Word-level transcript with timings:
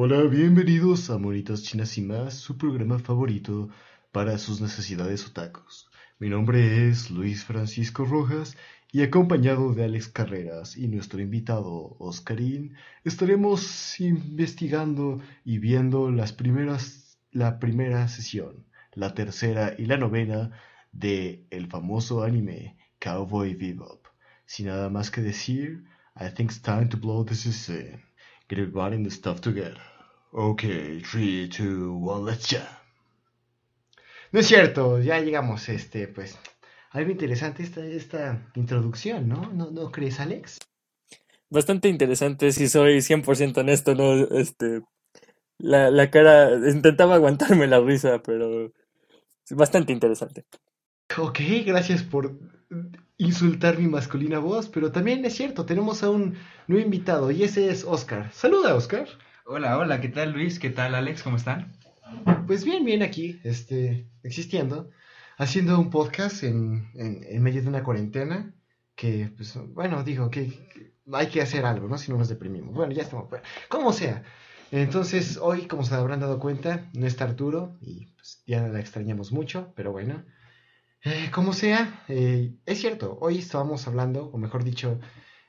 Hola, 0.00 0.22
bienvenidos 0.22 1.10
a 1.10 1.18
Monitas 1.18 1.64
Chinas 1.64 1.98
y 1.98 2.02
más, 2.02 2.34
su 2.34 2.56
programa 2.56 3.00
favorito 3.00 3.68
para 4.12 4.38
sus 4.38 4.60
necesidades 4.60 5.26
otacos. 5.26 5.90
Mi 6.20 6.28
nombre 6.28 6.88
es 6.88 7.10
Luis 7.10 7.42
Francisco 7.42 8.04
Rojas 8.04 8.56
y 8.92 9.02
acompañado 9.02 9.74
de 9.74 9.82
Alex 9.82 10.06
Carreras 10.06 10.76
y 10.76 10.86
nuestro 10.86 11.20
invitado 11.20 11.96
Oscarín, 11.98 12.76
estaremos 13.02 13.98
investigando 13.98 15.20
y 15.44 15.58
viendo 15.58 16.12
las 16.12 16.32
primeras, 16.32 17.18
la 17.32 17.58
primera 17.58 18.06
sesión, 18.06 18.66
la 18.94 19.14
tercera 19.14 19.74
y 19.76 19.86
la 19.86 19.96
novena 19.96 20.52
de 20.92 21.44
el 21.50 21.66
famoso 21.66 22.22
anime 22.22 22.76
Cowboy 23.00 23.56
Bebop. 23.56 24.06
Sin 24.46 24.66
nada 24.66 24.90
más 24.90 25.10
que 25.10 25.22
decir, 25.22 25.86
I 26.14 26.32
think 26.32 26.52
it's 26.52 26.62
time 26.62 26.86
to 26.86 26.96
blow 26.96 27.24
this 27.24 27.42
scene. 27.42 28.07
Get 28.48 28.58
everybody 28.58 28.96
in 28.96 29.02
the 29.02 29.10
stuff 29.10 29.40
together. 29.40 29.80
Okay, 30.32 31.00
3, 31.00 31.48
2, 31.48 31.92
1, 31.92 32.24
let's 32.24 32.46
jam. 32.46 32.66
No 34.32 34.40
es 34.40 34.46
cierto, 34.46 35.00
ya 35.00 35.20
llegamos, 35.20 35.68
este, 35.68 36.08
pues, 36.08 36.38
algo 36.90 37.10
interesante 37.10 37.62
esta, 37.62 37.84
esta 37.84 38.50
introducción, 38.54 39.28
¿no? 39.28 39.50
¿no? 39.52 39.70
¿No 39.70 39.90
crees, 39.90 40.20
Alex? 40.20 40.58
Bastante 41.50 41.88
interesante, 41.88 42.52
si 42.52 42.68
soy 42.68 43.00
100% 43.00 43.58
honesto, 43.58 43.94
¿no? 43.94 44.14
Este, 44.38 44.82
la, 45.58 45.90
la 45.90 46.10
cara, 46.10 46.54
intentaba 46.70 47.16
aguantarme 47.16 47.66
la 47.66 47.80
risa, 47.80 48.22
pero 48.22 48.72
bastante 49.50 49.92
interesante. 49.92 50.44
Ok, 51.16 51.40
gracias 51.66 52.02
por 52.02 52.38
insultar 53.18 53.78
mi 53.78 53.88
masculina 53.88 54.38
voz, 54.38 54.68
pero 54.68 54.92
también 54.92 55.24
es 55.24 55.34
cierto, 55.34 55.66
tenemos 55.66 56.02
a 56.04 56.10
un 56.10 56.36
nuevo 56.68 56.84
invitado 56.84 57.30
y 57.32 57.42
ese 57.42 57.68
es 57.68 57.84
Oscar. 57.84 58.32
Saluda, 58.32 58.74
Oscar. 58.76 59.08
Hola, 59.44 59.76
hola, 59.76 60.00
¿qué 60.00 60.08
tal 60.08 60.32
Luis? 60.32 60.60
¿Qué 60.60 60.70
tal 60.70 60.94
Alex? 60.94 61.24
¿Cómo 61.24 61.36
están? 61.36 61.72
Pues 62.46 62.64
bien, 62.64 62.84
bien 62.84 63.02
aquí, 63.02 63.40
este, 63.42 64.08
existiendo, 64.22 64.90
haciendo 65.36 65.78
un 65.80 65.90
podcast 65.90 66.44
en, 66.44 66.90
en, 66.94 67.24
en 67.28 67.42
medio 67.42 67.60
de 67.60 67.68
una 67.68 67.82
cuarentena 67.82 68.54
que, 68.94 69.32
pues, 69.36 69.58
bueno, 69.74 70.04
digo 70.04 70.30
que, 70.30 70.48
que 70.72 70.94
hay 71.12 71.26
que 71.26 71.42
hacer 71.42 71.66
algo, 71.66 71.88
¿no? 71.88 71.98
Si 71.98 72.12
no 72.12 72.18
nos 72.18 72.28
deprimimos. 72.28 72.74
Bueno, 72.74 72.92
ya 72.92 73.02
estamos, 73.02 73.28
bueno, 73.28 73.44
como 73.68 73.92
sea. 73.92 74.22
Entonces, 74.70 75.38
hoy, 75.42 75.66
como 75.66 75.82
se 75.82 75.94
habrán 75.94 76.20
dado 76.20 76.38
cuenta, 76.38 76.88
no 76.92 77.06
está 77.06 77.24
Arturo 77.24 77.76
y 77.80 78.06
pues, 78.14 78.44
ya 78.46 78.68
la 78.68 78.78
extrañamos 78.78 79.32
mucho, 79.32 79.72
pero 79.74 79.90
bueno. 79.90 80.24
Eh, 81.04 81.30
como 81.32 81.52
sea, 81.52 82.04
eh, 82.08 82.54
es 82.66 82.80
cierto, 82.80 83.18
hoy 83.20 83.38
estábamos 83.38 83.86
hablando, 83.86 84.26
o 84.26 84.38
mejor 84.38 84.64
dicho, 84.64 84.98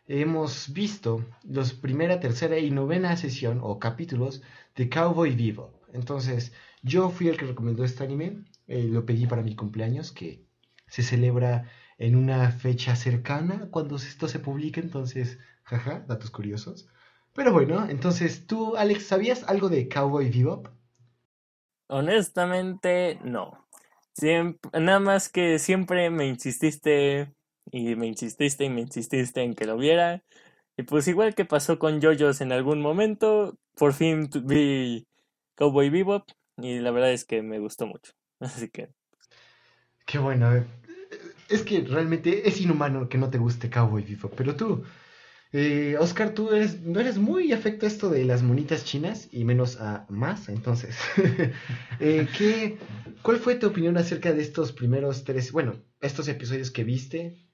hemos 0.07 0.71
visto 0.73 1.25
los 1.43 1.73
primera, 1.73 2.19
tercera 2.19 2.59
y 2.59 2.71
novena 2.71 3.15
sesión 3.17 3.59
o 3.63 3.79
capítulos 3.79 4.41
de 4.75 4.89
Cowboy 4.89 5.35
Vivo. 5.35 5.81
Entonces, 5.93 6.53
yo 6.83 7.09
fui 7.09 7.27
el 7.29 7.37
que 7.37 7.45
recomendó 7.47 7.83
este 7.83 8.03
anime, 8.03 8.43
eh, 8.67 8.83
lo 8.83 9.05
pedí 9.05 9.25
para 9.27 9.41
mi 9.41 9.55
cumpleaños, 9.55 10.11
que 10.11 10.45
se 10.87 11.03
celebra 11.03 11.69
en 11.97 12.15
una 12.15 12.51
fecha 12.51 12.95
cercana 12.95 13.69
cuando 13.71 13.95
esto 13.97 14.27
se 14.27 14.39
publique, 14.39 14.79
entonces, 14.79 15.39
jaja, 15.63 16.01
datos 16.07 16.29
curiosos. 16.29 16.87
Pero 17.33 17.53
bueno, 17.53 17.87
entonces, 17.89 18.45
tú, 18.47 18.75
Alex, 18.77 19.07
¿sabías 19.07 19.43
algo 19.43 19.69
de 19.69 19.89
Cowboy 19.89 20.29
Bebop? 20.29 20.67
Honestamente, 21.87 23.19
no. 23.23 23.67
Siempre, 24.19 24.81
nada 24.81 24.99
más 24.99 25.29
que 25.29 25.59
siempre 25.59 26.09
me 26.09 26.27
insististe 26.27 27.33
y 27.71 27.95
me 27.95 28.05
insististe 28.07 28.65
y 28.65 28.69
me 28.69 28.81
insististe 28.81 29.41
en 29.41 29.53
que 29.53 29.63
lo 29.63 29.77
viera. 29.77 30.21
Y 30.75 30.83
pues 30.83 31.07
igual 31.07 31.35
que 31.35 31.45
pasó 31.45 31.79
con 31.79 32.01
JoJo's 32.01 32.41
en 32.41 32.51
algún 32.51 32.81
momento, 32.81 33.57
por 33.75 33.93
fin 33.93 34.29
vi 34.43 35.07
Cowboy 35.55 35.89
Bebop 35.89 36.27
y 36.57 36.79
la 36.79 36.91
verdad 36.91 37.13
es 37.13 37.23
que 37.23 37.41
me 37.41 37.59
gustó 37.59 37.87
mucho. 37.87 38.11
Así 38.41 38.69
que... 38.69 38.89
Qué 40.05 40.19
bueno. 40.19 40.65
Es 41.47 41.61
que 41.61 41.79
realmente 41.81 42.45
es 42.45 42.59
inhumano 42.59 43.07
que 43.07 43.17
no 43.17 43.29
te 43.29 43.37
guste 43.37 43.69
Cowboy 43.69 44.03
Bebop, 44.03 44.33
pero 44.35 44.53
tú, 44.57 44.83
eh, 45.51 45.95
Oscar, 45.99 46.33
tú 46.33 46.51
eres, 46.51 46.81
no 46.81 46.99
eres 46.99 47.17
muy 47.17 47.51
afecto 47.51 47.85
a 47.85 47.89
esto 47.89 48.09
de 48.09 48.23
las 48.25 48.43
monitas 48.43 48.85
chinas 48.85 49.27
y 49.31 49.45
menos 49.45 49.79
a 49.81 50.05
más, 50.09 50.49
entonces. 50.49 50.97
eh, 51.99 52.27
¿qué, 52.37 52.77
¿Cuál 53.21 53.37
fue 53.37 53.55
tu 53.55 53.67
opinión 53.67 53.97
acerca 53.97 54.31
de 54.31 54.41
estos 54.41 54.71
primeros 54.71 55.23
tres, 55.23 55.51
bueno, 55.51 55.81
estos 56.01 56.27
episodios 56.27 56.71
que 56.71 56.83
viste? 56.83 57.45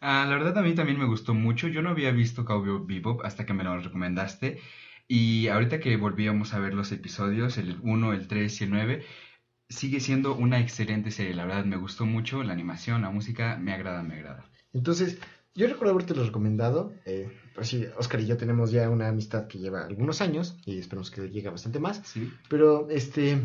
Ah, 0.00 0.26
la 0.28 0.34
verdad 0.34 0.58
a 0.58 0.62
mí 0.62 0.74
también 0.74 0.98
me 0.98 1.06
gustó 1.06 1.32
mucho. 1.32 1.68
Yo 1.68 1.80
no 1.80 1.90
había 1.90 2.10
visto 2.10 2.44
Cowboy 2.44 2.84
Bebop 2.86 3.24
hasta 3.24 3.46
que 3.46 3.54
me 3.54 3.64
lo 3.64 3.78
recomendaste. 3.78 4.60
Y 5.08 5.48
ahorita 5.48 5.80
que 5.80 5.96
volvíamos 5.96 6.54
a 6.54 6.58
ver 6.58 6.74
los 6.74 6.92
episodios, 6.92 7.56
el 7.58 7.78
1, 7.82 8.12
el 8.12 8.26
3 8.28 8.60
y 8.60 8.64
el 8.64 8.70
9, 8.70 9.04
sigue 9.68 10.00
siendo 10.00 10.34
una 10.34 10.60
excelente 10.60 11.10
serie. 11.10 11.34
La 11.34 11.44
verdad 11.46 11.64
me 11.64 11.76
gustó 11.76 12.06
mucho, 12.06 12.42
la 12.42 12.52
animación, 12.52 13.02
la 13.02 13.10
música, 13.10 13.56
me 13.60 13.72
agrada, 13.72 14.02
me 14.02 14.14
agrada. 14.14 14.50
Entonces, 14.72 15.18
yo 15.54 15.66
recuerdo 15.66 15.92
haberte 15.92 16.14
lo 16.14 16.24
recomendado. 16.24 16.92
Eh, 17.04 17.30
pues 17.54 17.68
sí, 17.68 17.86
Oscar 17.96 18.20
y 18.20 18.26
yo 18.26 18.36
tenemos 18.36 18.70
ya 18.70 18.88
una 18.88 19.08
amistad 19.08 19.46
que 19.46 19.58
lleva 19.58 19.84
algunos 19.84 20.20
años 20.20 20.56
y 20.64 20.78
esperemos 20.78 21.10
que 21.10 21.28
llegue 21.28 21.48
bastante 21.50 21.78
más. 21.78 22.02
Sí. 22.04 22.32
Pero, 22.48 22.88
este, 22.90 23.38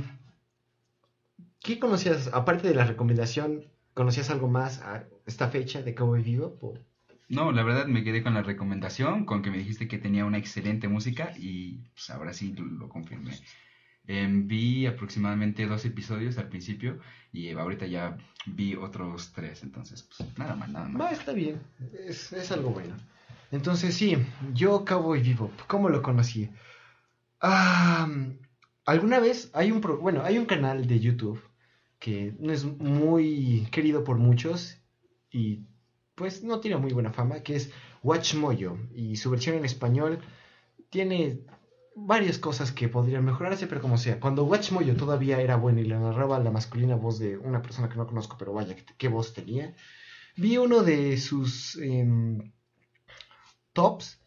¿qué 1.59 1.79
conocías, 1.79 2.29
aparte 2.33 2.67
de 2.67 2.75
la 2.75 2.85
recomendación, 2.85 3.65
conocías 3.93 4.29
algo 4.29 4.47
más 4.47 4.79
a 4.81 5.03
esta 5.25 5.49
fecha 5.49 5.81
de 5.81 5.93
Cowboy 5.95 6.23
Bebop? 6.23 6.63
o- 6.63 6.73
No, 7.29 7.51
la 7.51 7.63
verdad 7.63 7.87
me 7.87 8.03
quedé 8.03 8.23
con 8.23 8.33
la 8.33 8.41
recomendación, 8.43 9.25
con 9.25 9.41
que 9.41 9.51
me 9.51 9.57
dijiste 9.57 9.87
que 9.87 9.97
tenía 9.97 10.23
una 10.25 10.37
excelente 10.37 10.87
música 10.87 11.33
y 11.35 11.79
pues 11.93 12.09
ahora 12.09 12.33
sí 12.33 12.53
lo, 12.53 12.63
lo 12.65 12.87
confirmé. 12.89 13.31
Em, 14.07 14.47
vi 14.47 14.85
aproximadamente 14.85 15.67
dos 15.67 15.83
episodios 15.85 16.37
al 16.37 16.47
principio 16.47 16.99
y 17.33 17.49
ahorita 17.51 17.85
ya 17.87 18.17
vi 18.45 18.73
otros 18.75 19.33
tres, 19.33 19.63
entonces 19.63 20.03
pues 20.03 20.37
nada 20.37 20.55
más, 20.55 20.69
nada 20.69 20.87
No, 20.87 20.99
más. 20.99 21.11
está 21.19 21.33
bien, 21.33 21.61
es, 22.07 22.31
es 22.31 22.51
algo 22.53 22.69
bueno. 22.69 22.95
Entonces, 23.51 23.95
sí, 23.95 24.17
yo 24.53 24.83
Cowboy 24.85 25.21
Bebop, 25.21 25.51
¿cómo 25.67 25.89
lo 25.89 26.01
conocí? 26.01 26.49
Ah, 27.41 28.07
alguna 28.85 29.19
vez 29.19 29.49
hay 29.53 29.71
un, 29.71 29.81
pro- 29.81 29.97
bueno, 29.99 30.23
hay 30.23 30.37
un 30.37 30.45
canal 30.45 30.87
de 30.87 30.99
YouTube 30.99 31.41
que 31.99 32.33
no 32.39 32.51
es 32.53 32.63
muy 32.65 33.67
querido 33.71 34.03
por 34.03 34.17
muchos 34.17 34.77
y 35.31 35.61
pues 36.15 36.43
no 36.43 36.59
tiene 36.59 36.77
muy 36.77 36.93
buena 36.93 37.11
fama, 37.11 37.41
que 37.41 37.55
es 37.55 37.71
Watch 38.03 38.35
Mojo 38.35 38.77
y 38.95 39.17
su 39.17 39.29
versión 39.29 39.55
en 39.57 39.65
español 39.65 40.19
tiene 40.89 41.41
varias 41.99 42.37
cosas 42.37 42.71
que 42.71 42.89
podrían 42.89 43.25
mejorarse, 43.25 43.65
pero 43.65 43.81
como 43.81 43.97
sea, 43.97 44.19
cuando 44.19 44.45
Watch 44.45 44.71
Mojo 44.71 44.93
todavía 44.93 45.41
era 45.41 45.55
bueno 45.55 45.79
y 45.79 45.85
le 45.85 45.97
narraba 45.97 46.37
la 46.39 46.51
masculina 46.51 46.95
voz 46.95 47.17
de 47.17 47.37
una 47.37 47.61
persona 47.63 47.89
que 47.89 47.97
no 47.97 48.05
conozco, 48.05 48.37
pero 48.37 48.53
vaya, 48.53 48.75
qué, 48.75 48.85
qué 48.97 49.07
voz 49.07 49.33
tenía, 49.33 49.75
vi 50.35 50.57
uno 50.57 50.83
de 50.83 51.17
sus 51.17 51.75
em, 51.77 52.51
tops 53.73 54.21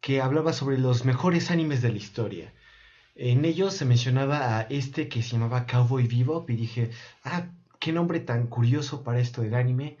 que 0.00 0.20
hablaba 0.20 0.52
sobre 0.52 0.78
los 0.78 1.06
mejores 1.06 1.50
animes 1.50 1.80
de 1.80 1.90
la 1.90 1.96
historia. 1.96 2.52
En 3.14 3.46
ellos 3.46 3.72
se 3.74 3.86
mencionaba 3.86 4.58
a 4.58 4.62
este 4.62 5.08
que 5.08 5.22
se 5.22 5.32
llamaba 5.32 5.66
Cowboy 5.66 6.06
Bebop 6.06 6.50
y 6.50 6.56
dije, 6.56 6.90
ah, 7.24 7.48
qué 7.80 7.92
nombre 7.92 8.20
tan 8.20 8.46
curioso 8.46 9.02
para 9.02 9.20
esto 9.20 9.40
del 9.40 9.54
anime. 9.54 9.96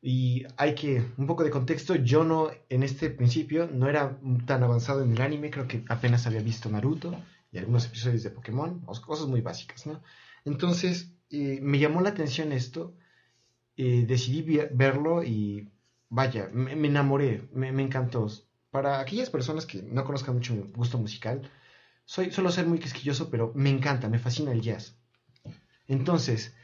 Y 0.00 0.44
hay 0.56 0.74
que, 0.74 1.04
un 1.16 1.26
poco 1.26 1.42
de 1.42 1.50
contexto, 1.50 1.96
yo 1.96 2.22
no, 2.22 2.50
en 2.68 2.82
este 2.82 3.10
principio, 3.10 3.68
no 3.72 3.88
era 3.88 4.18
tan 4.46 4.62
avanzado 4.62 5.02
en 5.02 5.12
el 5.12 5.20
anime, 5.20 5.50
creo 5.50 5.66
que 5.66 5.84
apenas 5.88 6.26
había 6.26 6.40
visto 6.40 6.70
Naruto 6.70 7.20
y 7.50 7.58
algunos 7.58 7.86
episodios 7.86 8.22
de 8.22 8.30
Pokémon, 8.30 8.80
cosas 9.04 9.26
muy 9.26 9.40
básicas, 9.40 9.86
¿no? 9.86 10.00
Entonces, 10.44 11.12
eh, 11.30 11.58
me 11.62 11.78
llamó 11.78 12.00
la 12.00 12.10
atención 12.10 12.52
esto, 12.52 12.94
eh, 13.76 14.04
decidí 14.06 14.42
verlo 14.72 15.24
y 15.24 15.68
vaya, 16.08 16.48
me, 16.52 16.72
enamoré, 16.72 17.48
me, 17.52 17.72
me 17.72 17.82
encantó. 17.82 18.28
Para 18.70 19.00
aquellas 19.00 19.30
personas 19.30 19.66
que 19.66 19.82
no 19.82 20.04
conozcan 20.04 20.34
mucho 20.34 20.54
mi 20.54 20.62
gusto 20.72 20.98
musical, 20.98 21.50
soy, 22.04 22.30
suelo 22.30 22.50
ser 22.50 22.66
muy 22.66 22.78
quisquilloso, 22.78 23.30
pero 23.30 23.52
me 23.54 23.70
encanta, 23.70 24.08
me 24.08 24.18
fascina 24.18 24.52
el 24.52 24.62
jazz. 24.62 24.96
Entonces, 25.86 26.54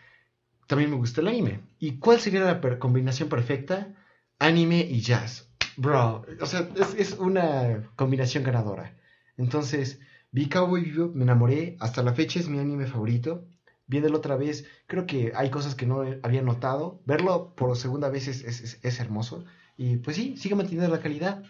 también 0.66 0.90
me 0.90 0.96
gusta 0.96 1.20
el 1.20 1.28
anime. 1.28 1.60
¿Y 1.78 1.98
cuál 1.98 2.20
sería 2.20 2.44
la 2.44 2.78
combinación 2.78 3.28
perfecta? 3.28 3.94
Anime 4.38 4.80
y 4.80 5.00
jazz. 5.00 5.48
Bro, 5.76 6.24
o 6.40 6.46
sea, 6.46 6.68
es, 6.98 7.12
una 7.18 7.90
combinación 7.96 8.44
ganadora. 8.44 8.96
Entonces, 9.36 9.98
vi 10.30 10.48
Cowboy 10.48 10.90
Bebop, 10.90 11.14
me 11.14 11.24
enamoré, 11.24 11.76
hasta 11.80 12.02
la 12.02 12.12
fecha 12.14 12.38
es 12.38 12.48
mi 12.48 12.58
anime 12.58 12.86
favorito. 12.86 13.44
Viéndolo 13.86 14.18
otra 14.18 14.36
vez, 14.36 14.66
creo 14.86 15.04
que 15.06 15.32
hay 15.34 15.50
cosas 15.50 15.74
que 15.74 15.86
no 15.86 16.04
había 16.22 16.42
notado. 16.42 17.00
Verlo 17.04 17.54
por 17.54 17.76
segunda 17.76 18.08
vez 18.08 18.28
es, 18.28 18.42
es- 18.44 18.78
es- 18.82 19.00
hermoso. 19.00 19.44
Y 19.76 19.96
pues 19.96 20.16
sí, 20.16 20.36
sigue 20.36 20.54
manteniendo 20.54 20.94
la 20.94 21.02
calidad. 21.02 21.42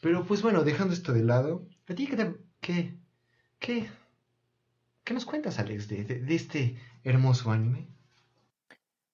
Pero 0.00 0.24
pues 0.24 0.42
bueno, 0.42 0.64
dejando 0.64 0.94
esto 0.94 1.12
de 1.12 1.22
lado, 1.22 1.66
¿a 1.88 1.94
ti 1.94 2.06
qué 2.06 2.16
te- 2.16 2.34
qué, 2.60 2.94
qué, 3.58 3.88
qué 5.04 5.14
nos 5.14 5.24
cuentas, 5.24 5.58
Alex, 5.58 5.88
de- 5.88 6.04
de 6.04 6.34
este 6.34 6.76
hermoso 7.04 7.50
anime? 7.52 7.88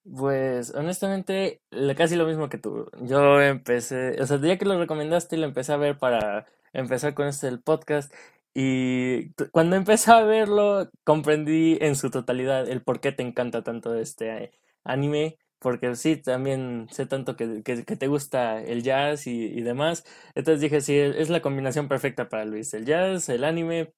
Pues 0.04 0.74
honestamente, 0.74 1.62
casi 1.96 2.16
lo 2.16 2.26
mismo 2.26 2.48
que 2.50 2.58
tú. 2.58 2.90
Yo 3.00 3.40
empecé, 3.40 4.20
o 4.20 4.26
sea, 4.26 4.38
ya 4.40 4.58
que 4.58 4.66
lo 4.66 4.78
recomendaste, 4.78 5.36
lo 5.38 5.46
empecé 5.46 5.72
a 5.72 5.78
ver 5.78 5.98
para 5.98 6.46
empezar 6.74 7.14
con 7.14 7.26
este 7.26 7.48
el 7.48 7.62
podcast. 7.62 8.12
Y 8.52 9.30
cuando 9.50 9.76
empecé 9.76 10.12
a 10.12 10.22
verlo, 10.22 10.90
comprendí 11.04 11.78
en 11.80 11.96
su 11.96 12.10
totalidad 12.10 12.68
el 12.68 12.82
por 12.82 13.00
qué 13.00 13.12
te 13.12 13.22
encanta 13.22 13.62
tanto 13.64 13.94
este 13.94 14.52
anime. 14.84 15.38
Porque 15.58 15.94
sí, 15.96 16.16
también 16.18 16.86
sé 16.90 17.06
tanto 17.06 17.34
que, 17.36 17.62
que- 17.62 17.84
que 17.86 17.96
te 17.96 18.06
gusta 18.08 18.60
el 18.62 18.82
jazz 18.82 19.26
y, 19.26 19.44
y 19.46 19.62
demás. 19.62 20.04
Entonces 20.34 20.60
dije, 20.60 20.82
sí, 20.82 20.94
es 20.98 21.30
la 21.30 21.40
combinación 21.40 21.88
perfecta 21.88 22.28
para 22.28 22.44
Luis. 22.44 22.74
El 22.74 22.84
jazz, 22.84 23.28
el 23.30 23.44
anime. 23.44 23.94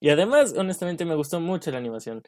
Y 0.00 0.08
además, 0.10 0.54
honestamente, 0.56 1.04
me 1.04 1.14
gustó 1.16 1.38
mucho 1.40 1.70
la 1.70 1.76
animación. 1.78 2.22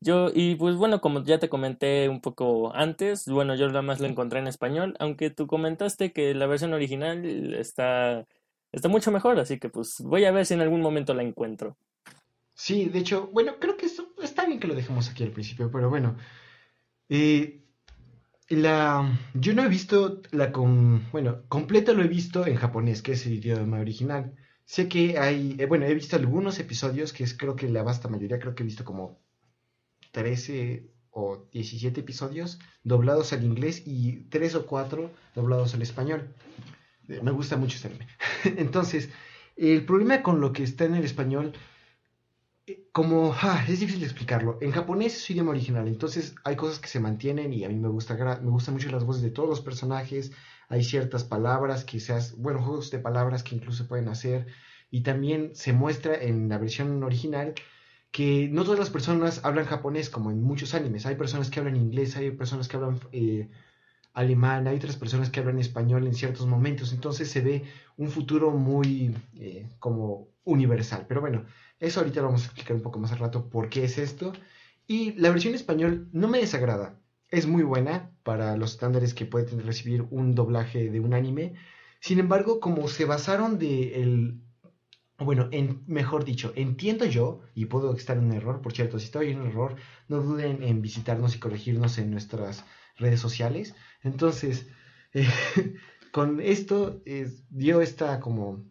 Yo, 0.00 0.30
y 0.32 0.54
pues 0.54 0.76
bueno, 0.76 1.00
como 1.00 1.24
ya 1.24 1.38
te 1.40 1.48
comenté 1.48 2.08
un 2.08 2.20
poco 2.20 2.72
antes, 2.74 3.26
bueno, 3.28 3.56
yo 3.56 3.66
nada 3.68 3.82
más 3.82 4.00
lo 4.00 4.06
encontré 4.06 4.38
en 4.38 4.46
español, 4.46 4.94
aunque 5.00 5.30
tú 5.30 5.46
comentaste 5.48 6.12
que 6.12 6.34
la 6.34 6.46
versión 6.46 6.72
original 6.72 7.54
está, 7.54 8.26
está 8.72 8.88
mucho 8.88 9.10
mejor, 9.10 9.38
así 9.40 9.58
que 9.58 9.68
pues 9.70 9.96
voy 10.00 10.24
a 10.24 10.30
ver 10.32 10.46
si 10.46 10.54
en 10.54 10.60
algún 10.60 10.82
momento 10.82 11.14
la 11.14 11.22
encuentro. 11.24 11.76
Sí, 12.54 12.86
de 12.88 12.98
hecho, 12.98 13.28
bueno, 13.28 13.54
creo 13.60 13.76
que 13.76 13.86
esto 13.86 14.08
está 14.22 14.44
bien 14.46 14.58
que 14.60 14.66
lo 14.68 14.74
dejemos 14.74 15.08
aquí 15.08 15.22
al 15.24 15.32
principio, 15.32 15.70
pero 15.70 15.88
bueno. 15.90 16.16
eh, 17.08 17.64
la, 18.50 19.18
yo 19.34 19.54
no 19.54 19.62
he 19.64 19.68
visto 19.68 20.22
la 20.32 20.52
con, 20.52 21.10
bueno, 21.12 21.44
completa 21.48 21.92
lo 21.92 22.02
he 22.02 22.08
visto 22.08 22.46
en 22.46 22.56
japonés, 22.56 23.02
que 23.02 23.12
es 23.12 23.26
el 23.26 23.34
idioma 23.34 23.80
original. 23.80 24.34
Sé 24.64 24.88
que 24.88 25.18
hay, 25.18 25.56
eh, 25.58 25.66
bueno, 25.66 25.86
he 25.86 25.94
visto 25.94 26.16
algunos 26.16 26.58
episodios, 26.58 27.12
que 27.12 27.24
es 27.24 27.36
creo 27.36 27.56
que 27.56 27.68
la 27.68 27.82
vasta 27.82 28.08
mayoría, 28.08 28.38
creo 28.38 28.54
que 28.54 28.62
he 28.62 28.66
visto 28.66 28.84
como 28.84 29.20
13 30.12 30.90
o 31.10 31.48
17 31.52 32.00
episodios 32.00 32.58
doblados 32.84 33.32
al 33.32 33.44
inglés 33.44 33.82
y 33.86 34.24
3 34.30 34.54
o 34.56 34.66
4 34.66 35.10
doblados 35.34 35.74
al 35.74 35.82
español. 35.82 36.34
Me 37.06 37.30
gusta 37.30 37.56
mucho 37.56 37.76
este 37.76 37.88
anime. 37.88 38.06
Entonces, 38.44 39.08
el 39.56 39.84
problema 39.84 40.22
con 40.22 40.40
lo 40.40 40.52
que 40.52 40.62
está 40.62 40.84
en 40.84 40.94
el 40.94 41.04
español 41.04 41.52
eh, 42.68 42.86
como 42.92 43.34
ah, 43.40 43.64
es 43.66 43.80
difícil 43.80 44.00
de 44.00 44.06
explicarlo. 44.06 44.58
En 44.60 44.72
japonés 44.72 45.16
es 45.16 45.22
su 45.22 45.32
idioma 45.32 45.50
original, 45.52 45.88
entonces 45.88 46.34
hay 46.44 46.54
cosas 46.54 46.78
que 46.78 46.88
se 46.88 47.00
mantienen 47.00 47.52
y 47.52 47.64
a 47.64 47.68
mí 47.68 47.76
me 47.76 47.88
gusta 47.88 48.14
me 48.42 48.50
gustan 48.50 48.74
mucho 48.74 48.90
las 48.90 49.04
voces 49.04 49.22
de 49.22 49.30
todos 49.30 49.48
los 49.48 49.62
personajes. 49.62 50.32
Hay 50.68 50.84
ciertas 50.84 51.24
palabras 51.24 51.86
hacen, 52.12 52.42
bueno, 52.42 52.62
juegos 52.62 52.90
de 52.90 52.98
palabras 52.98 53.42
que 53.42 53.56
incluso 53.56 53.88
pueden 53.88 54.08
hacer 54.08 54.46
y 54.90 55.02
también 55.02 55.54
se 55.54 55.72
muestra 55.72 56.14
en 56.14 56.48
la 56.50 56.58
versión 56.58 57.02
original 57.02 57.54
que 58.10 58.48
no 58.48 58.64
todas 58.64 58.78
las 58.78 58.90
personas 58.90 59.40
hablan 59.44 59.66
japonés 59.66 60.10
como 60.10 60.30
en 60.30 60.42
muchos 60.42 60.74
animes. 60.74 61.06
Hay 61.06 61.16
personas 61.16 61.50
que 61.50 61.60
hablan 61.60 61.76
inglés, 61.76 62.16
hay 62.16 62.30
personas 62.30 62.68
que 62.68 62.76
hablan 62.76 63.00
eh, 63.12 63.48
alemán, 64.14 64.66
hay 64.66 64.76
otras 64.76 64.96
personas 64.96 65.30
que 65.30 65.40
hablan 65.40 65.58
español 65.58 66.06
en 66.06 66.14
ciertos 66.14 66.46
momentos. 66.46 66.92
Entonces 66.92 67.30
se 67.30 67.40
ve 67.40 67.64
un 67.96 68.10
futuro 68.10 68.50
muy 68.50 69.14
eh, 69.34 69.68
como 69.78 70.28
universal. 70.44 71.06
Pero 71.08 71.20
bueno, 71.20 71.44
eso 71.78 72.00
ahorita 72.00 72.20
lo 72.20 72.28
vamos 72.28 72.42
a 72.42 72.46
explicar 72.46 72.76
un 72.76 72.82
poco 72.82 72.98
más 72.98 73.12
al 73.12 73.18
rato 73.18 73.48
por 73.48 73.68
qué 73.68 73.84
es 73.84 73.98
esto. 73.98 74.32
Y 74.86 75.12
la 75.12 75.30
versión 75.30 75.54
español 75.54 76.08
no 76.12 76.28
me 76.28 76.38
desagrada. 76.38 76.98
Es 77.30 77.46
muy 77.46 77.62
buena 77.62 78.10
para 78.22 78.56
los 78.56 78.72
estándares 78.72 79.12
que 79.12 79.26
puede 79.26 79.60
recibir 79.62 80.06
un 80.10 80.34
doblaje 80.34 80.90
de 80.90 81.00
un 81.00 81.12
anime. 81.12 81.54
Sin 82.00 82.18
embargo, 82.18 82.58
como 82.60 82.88
se 82.88 83.04
basaron 83.04 83.58
de 83.58 84.02
el... 84.02 84.40
Bueno, 85.18 85.48
en, 85.50 85.82
mejor 85.88 86.24
dicho, 86.24 86.52
entiendo 86.54 87.04
yo, 87.04 87.40
y 87.54 87.66
puedo 87.66 87.94
estar 87.94 88.16
en 88.16 88.26
un 88.26 88.32
error, 88.32 88.62
por 88.62 88.72
cierto, 88.72 88.98
si 88.98 89.06
estoy 89.06 89.30
en 89.30 89.40
un 89.40 89.48
error, 89.48 89.74
no 90.06 90.22
duden 90.22 90.62
en 90.62 90.80
visitarnos 90.80 91.34
y 91.34 91.40
corregirnos 91.40 91.98
en 91.98 92.10
nuestras 92.12 92.64
redes 92.96 93.20
sociales. 93.20 93.74
Entonces, 94.02 94.68
con 96.12 96.40
esto 96.40 97.02
dio 97.50 97.80
esta 97.80 98.20
como 98.20 98.64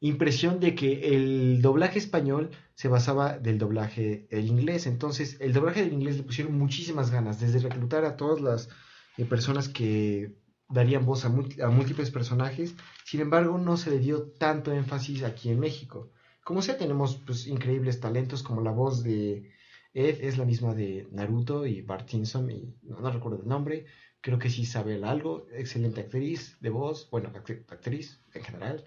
impresión 0.00 0.60
de 0.60 0.74
que 0.74 1.14
el 1.14 1.62
doblaje 1.62 1.98
español 1.98 2.50
se 2.74 2.88
basaba 2.88 3.38
del 3.38 3.58
doblaje 3.58 4.26
del 4.30 4.46
inglés. 4.46 4.86
Entonces, 4.86 5.36
el 5.40 5.52
doblaje 5.52 5.84
del 5.84 5.92
inglés 5.92 6.16
le 6.16 6.22
pusieron 6.22 6.58
muchísimas 6.58 7.10
ganas, 7.10 7.40
desde 7.40 7.60
reclutar 7.60 8.04
a 8.04 8.16
todas 8.16 8.40
las 8.40 8.68
eh, 9.16 9.24
personas 9.24 9.68
que 9.68 10.39
darían 10.70 11.04
voz 11.06 11.24
a, 11.24 11.28
múlt- 11.30 11.60
a 11.62 11.68
múltiples 11.68 12.10
personajes. 12.10 12.74
Sin 13.04 13.20
embargo, 13.20 13.58
no 13.58 13.76
se 13.76 13.90
le 13.90 13.98
dio 13.98 14.30
tanto 14.38 14.72
énfasis 14.72 15.22
aquí 15.24 15.50
en 15.50 15.60
México. 15.60 16.10
Como 16.44 16.62
sea, 16.62 16.78
tenemos 16.78 17.16
pues, 17.26 17.46
increíbles 17.46 18.00
talentos 18.00 18.42
como 18.42 18.60
la 18.62 18.70
voz 18.70 19.02
de 19.02 19.50
Ed 19.92 20.18
es 20.22 20.38
la 20.38 20.44
misma 20.44 20.74
de 20.74 21.08
Naruto 21.12 21.66
y 21.66 21.82
Bart 21.82 22.08
Simpson 22.08 22.50
y 22.50 22.74
no, 22.82 23.10
recuerdo 23.10 23.40
el 23.42 23.48
nombre. 23.48 23.86
Creo 24.20 24.38
que 24.38 24.50
sí 24.50 24.64
sabe 24.66 25.02
algo. 25.04 25.46
Excelente 25.52 26.00
actriz 26.02 26.56
de 26.60 26.70
voz, 26.70 27.08
bueno, 27.10 27.30
act- 27.32 27.64
actriz 27.72 28.20
en 28.34 28.42
general. 28.44 28.84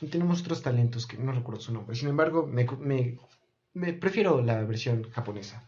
Y 0.00 0.08
tenemos 0.08 0.40
otros 0.42 0.60
talentos 0.62 1.06
que 1.06 1.16
no 1.16 1.32
recuerdo 1.32 1.60
su 1.60 1.72
nombre. 1.72 1.94
Sin 1.96 2.08
embargo, 2.08 2.46
me, 2.46 2.66
me- 2.80 3.18
me 3.72 3.92
prefiero 3.92 4.42
la 4.42 4.62
versión 4.64 5.08
japonesa. 5.10 5.64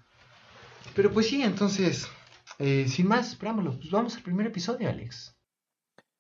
Pero 0.95 1.13
pues 1.13 1.27
sí, 1.29 1.43
entonces, 1.43 2.09
eh, 2.59 2.87
sin 2.89 3.07
más 3.09 3.35
preámbulo, 3.37 3.77
pues 3.77 3.91
vamos 3.91 4.17
al 4.17 4.23
primer 4.23 4.47
episodio, 4.47 4.89
Alex. 4.89 5.36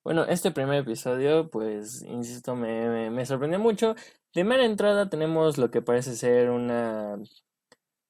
Bueno, 0.07 0.25
este 0.25 0.53
primer 0.53 0.79
episodio, 0.83 1.51
pues, 1.51 2.03
insisto, 2.03 2.55
me, 2.55 3.11
me, 3.11 3.27
sorprendió 3.27 3.59
mucho. 3.59 3.97
De 4.33 4.45
mera 4.45 4.65
entrada 4.65 5.09
tenemos 5.09 5.59
lo 5.59 5.73
que 5.73 5.83
parece 5.83 6.15
ser 6.15 6.51
una, 6.51 7.19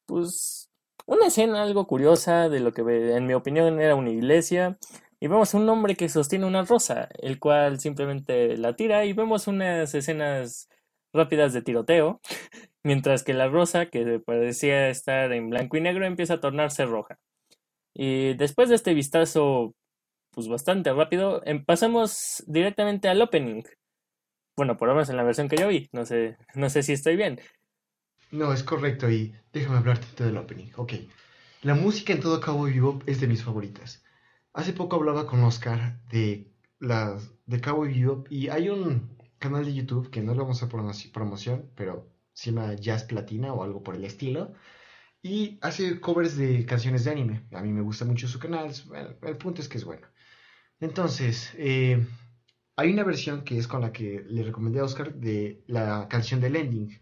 pues, 0.05 0.71
una 1.07 1.29
escena 1.29 1.63
algo 1.63 1.87
curiosa 1.87 2.51
de 2.51 2.61
lo 2.61 2.75
que 2.75 2.83
en 2.83 3.27
mi 3.27 3.33
opinión 3.33 3.81
era 3.81 3.95
una 3.95 4.11
iglesia. 4.11 4.79
Y 5.21 5.29
vemos 5.29 5.55
un 5.55 5.67
hombre 5.71 5.97
que 5.97 6.11
sostiene 6.11 6.45
una 6.45 6.65
rosa, 6.67 7.09
el 7.19 7.39
cual 7.41 7.81
simplemente 7.81 8.59
la 8.59 8.77
tira 8.77 9.07
y 9.07 9.15
vemos 9.15 9.47
unas 9.47 9.95
escenas 9.95 10.69
rápidas 11.15 11.55
de 11.55 11.63
tiroteo, 11.63 12.21
mientras 12.85 13.25
que 13.25 13.33
la 13.33 13.49
rosa, 13.49 13.87
que 13.87 14.21
parecía 14.21 14.91
estar 14.91 15.33
en 15.33 15.49
blanco 15.49 15.79
y 15.79 15.81
negro, 15.81 16.05
empieza 16.05 16.35
a 16.35 16.41
tornarse 16.41 16.85
roja. 16.85 17.19
Y 17.95 18.35
después 18.35 18.69
de 18.69 18.75
este 18.75 18.93
vistazo 18.95 19.75
pues 20.37 20.49
bastante 20.49 20.95
rápido, 20.95 21.43
em- 21.47 21.65
pasamos 21.67 22.45
directamente 22.47 23.09
al 23.11 23.23
opening. 23.23 23.65
Bueno, 24.57 24.77
por 24.77 24.89
lo 24.89 24.95
menos 24.95 25.11
en 25.11 25.17
la 25.19 25.25
versión 25.25 25.49
que 25.49 25.57
yo 25.59 25.69
vi, 25.69 25.89
no 25.93 26.07
sé, 26.07 26.37
no 26.55 26.71
sé 26.71 26.83
si 26.85 26.93
estoy 26.95 27.17
bien. 27.17 27.41
No, 28.31 28.53
es 28.53 28.63
correcto 28.63 29.11
y 29.11 29.35
déjame 29.53 29.79
hablarte 29.79 30.25
del 30.25 30.37
opening. 30.37 30.71
Ok, 30.77 30.93
la 31.63 31.75
música 31.75 32.13
en 32.13 32.21
todo 32.21 32.41
Cowboy 32.41 32.73
Bebop 32.73 33.03
es 33.09 33.21
de 33.21 33.27
mis 33.27 33.43
favoritas. 33.43 34.05
Hace 34.53 34.73
poco 34.73 34.97
hablaba 34.97 35.27
con 35.27 35.43
Oscar 35.45 36.01
de 36.11 36.53
las 36.79 37.31
de 37.47 37.61
Cowboy 37.61 37.93
Bebop 38.01 38.27
y 38.31 38.49
hay 38.49 38.69
un 38.69 39.17
canal 39.39 39.65
de 39.65 39.75
YouTube 39.75 40.11
que 40.11 40.23
no 40.23 40.33
le 40.35 40.41
vamos 40.41 40.63
a 40.63 40.69
promoción, 40.69 41.71
pero 41.75 42.09
se 42.33 42.51
llama 42.53 42.75
Jazz 42.75 43.05
Platina 43.05 43.53
o 43.53 43.63
algo 43.65 43.83
por 43.83 43.97
el 43.97 44.05
estilo. 44.05 44.53
Y 45.23 45.59
hace 45.63 46.01
covers 46.01 46.37
de 46.37 46.67
canciones 46.67 47.05
de 47.05 47.13
anime. 47.13 47.47
A 47.53 47.63
mí 47.63 47.73
me 47.73 47.83
gusta 47.83 48.05
mucho 48.07 48.29
su 48.29 48.39
canal. 48.41 48.73
El 49.23 49.39
punto 49.39 49.61
es 49.63 49.69
que 49.69 49.79
es 49.79 49.85
bueno. 49.85 50.07
Entonces, 50.81 51.53
eh, 51.57 52.07
hay 52.77 52.93
una 52.93 53.05
versión 53.05 53.43
que 53.45 53.59
es 53.59 53.67
con 53.67 53.81
la 53.81 53.93
que 53.93 54.25
le 54.29 54.43
recomendé 54.43 54.81
a 54.81 54.85
Oscar 54.85 55.15
de 55.15 55.65
la 55.67 56.09
canción 56.09 56.41
del 56.41 56.57
ending. 56.57 57.01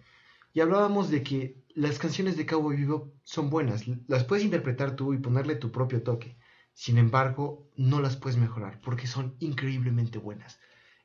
Y 0.52 0.60
hablábamos 0.60 1.10
de 1.10 1.22
que 1.22 1.64
las 1.74 1.98
canciones 1.98 2.36
de 2.36 2.46
Cowboy 2.46 2.76
Bebop 2.76 3.12
son 3.24 3.50
buenas, 3.50 3.84
las 4.06 4.24
puedes 4.24 4.44
interpretar 4.44 4.94
tú 4.94 5.12
y 5.12 5.18
ponerle 5.18 5.56
tu 5.56 5.72
propio 5.72 6.02
toque. 6.02 6.38
Sin 6.72 6.98
embargo, 6.98 7.70
no 7.76 8.00
las 8.00 8.16
puedes 8.16 8.38
mejorar 8.38 8.80
porque 8.80 9.06
son 9.06 9.36
increíblemente 9.40 10.18
buenas. 10.18 10.60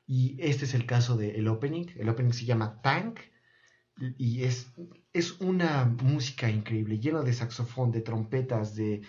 Y 0.06 0.38
este 0.40 0.66
es 0.66 0.74
el 0.74 0.86
caso 0.86 1.18
del 1.18 1.48
opening. 1.48 1.88
El 1.96 2.10
opening 2.10 2.34
se 2.34 2.46
llama 2.46 2.82
Tank 2.82 3.20
y 4.18 4.44
es, 4.44 4.72
es 5.14 5.40
una 5.42 5.86
música 5.86 6.50
increíble, 6.50 7.00
llena 7.00 7.22
de 7.22 7.34
saxofón, 7.34 7.92
de 7.92 8.02
trompetas, 8.02 8.76
de 8.76 9.02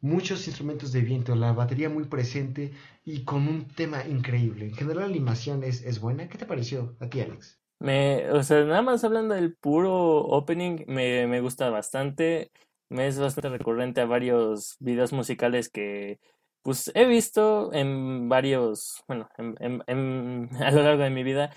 muchos 0.00 0.46
instrumentos 0.48 0.92
de 0.92 1.02
viento, 1.02 1.34
la 1.36 1.52
batería 1.52 1.88
muy 1.88 2.04
presente 2.04 2.72
y 3.04 3.24
con 3.24 3.48
un 3.48 3.66
tema 3.68 4.06
increíble. 4.06 4.66
En 4.66 4.74
general 4.74 5.00
la 5.04 5.06
animación 5.06 5.62
es, 5.64 5.82
es 5.84 6.00
buena. 6.00 6.28
¿Qué 6.28 6.38
te 6.38 6.46
pareció 6.46 6.96
a 7.00 7.08
ti, 7.08 7.20
Alex? 7.20 7.60
Me, 7.80 8.28
o 8.32 8.42
sea, 8.42 8.64
nada 8.64 8.82
más 8.82 9.04
hablando 9.04 9.34
del 9.34 9.54
puro 9.56 9.94
opening, 10.18 10.84
me, 10.88 11.26
me 11.28 11.40
gusta 11.40 11.70
bastante. 11.70 12.50
Me 12.88 13.06
es 13.06 13.18
bastante 13.20 13.50
recurrente 13.50 14.00
a 14.00 14.06
varios 14.06 14.76
videos 14.80 15.12
musicales 15.12 15.68
que 15.70 16.18
pues 16.62 16.90
he 16.94 17.06
visto 17.06 17.72
en 17.72 18.28
varios, 18.28 19.02
bueno, 19.06 19.28
en, 19.38 19.54
en- 19.60 19.82
en- 19.86 20.48
a 20.62 20.70
lo 20.72 20.82
largo 20.82 21.02
de 21.04 21.10
mi 21.10 21.22
vida. 21.22 21.52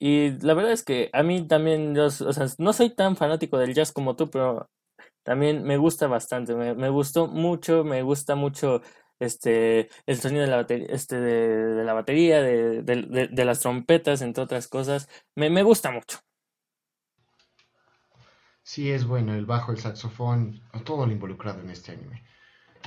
Y 0.00 0.30
la 0.44 0.54
verdad 0.54 0.72
es 0.72 0.84
que 0.84 1.10
a 1.12 1.22
mí 1.22 1.46
también, 1.48 1.94
yo, 1.94 2.06
o 2.06 2.10
sea, 2.10 2.46
no 2.58 2.72
soy 2.72 2.90
tan 2.94 3.16
fanático 3.16 3.58
del 3.58 3.74
jazz 3.74 3.92
como 3.92 4.16
tú, 4.16 4.30
pero 4.30 4.70
también 5.22 5.62
me 5.64 5.76
gusta 5.76 6.06
bastante, 6.06 6.54
me, 6.54 6.74
me 6.74 6.88
gustó 6.90 7.26
mucho, 7.28 7.84
me 7.84 8.02
gusta 8.02 8.34
mucho 8.36 8.82
este 9.18 9.88
el 10.06 10.18
sonido 10.20 10.42
de 10.42 10.48
la 10.50 10.56
batería, 10.56 10.86
este 10.90 11.20
de, 11.20 11.74
de 11.76 11.84
la 11.84 11.92
batería, 11.94 12.42
de, 12.42 12.82
de- 12.82 13.02
de- 13.02 13.28
de 13.28 13.44
las 13.44 13.60
trompetas, 13.60 14.22
entre 14.22 14.42
otras 14.44 14.68
cosas. 14.68 15.08
Me, 15.34 15.50
me 15.50 15.62
gusta 15.62 15.90
mucho. 15.90 16.18
Sí, 18.62 18.90
es 18.90 19.04
bueno, 19.06 19.34
el 19.34 19.44
bajo, 19.46 19.72
el 19.72 19.78
saxofón, 19.78 20.60
todo 20.84 21.04
lo 21.06 21.12
involucrado 21.12 21.60
en 21.60 21.70
este 21.70 21.92
anime. 21.92 22.22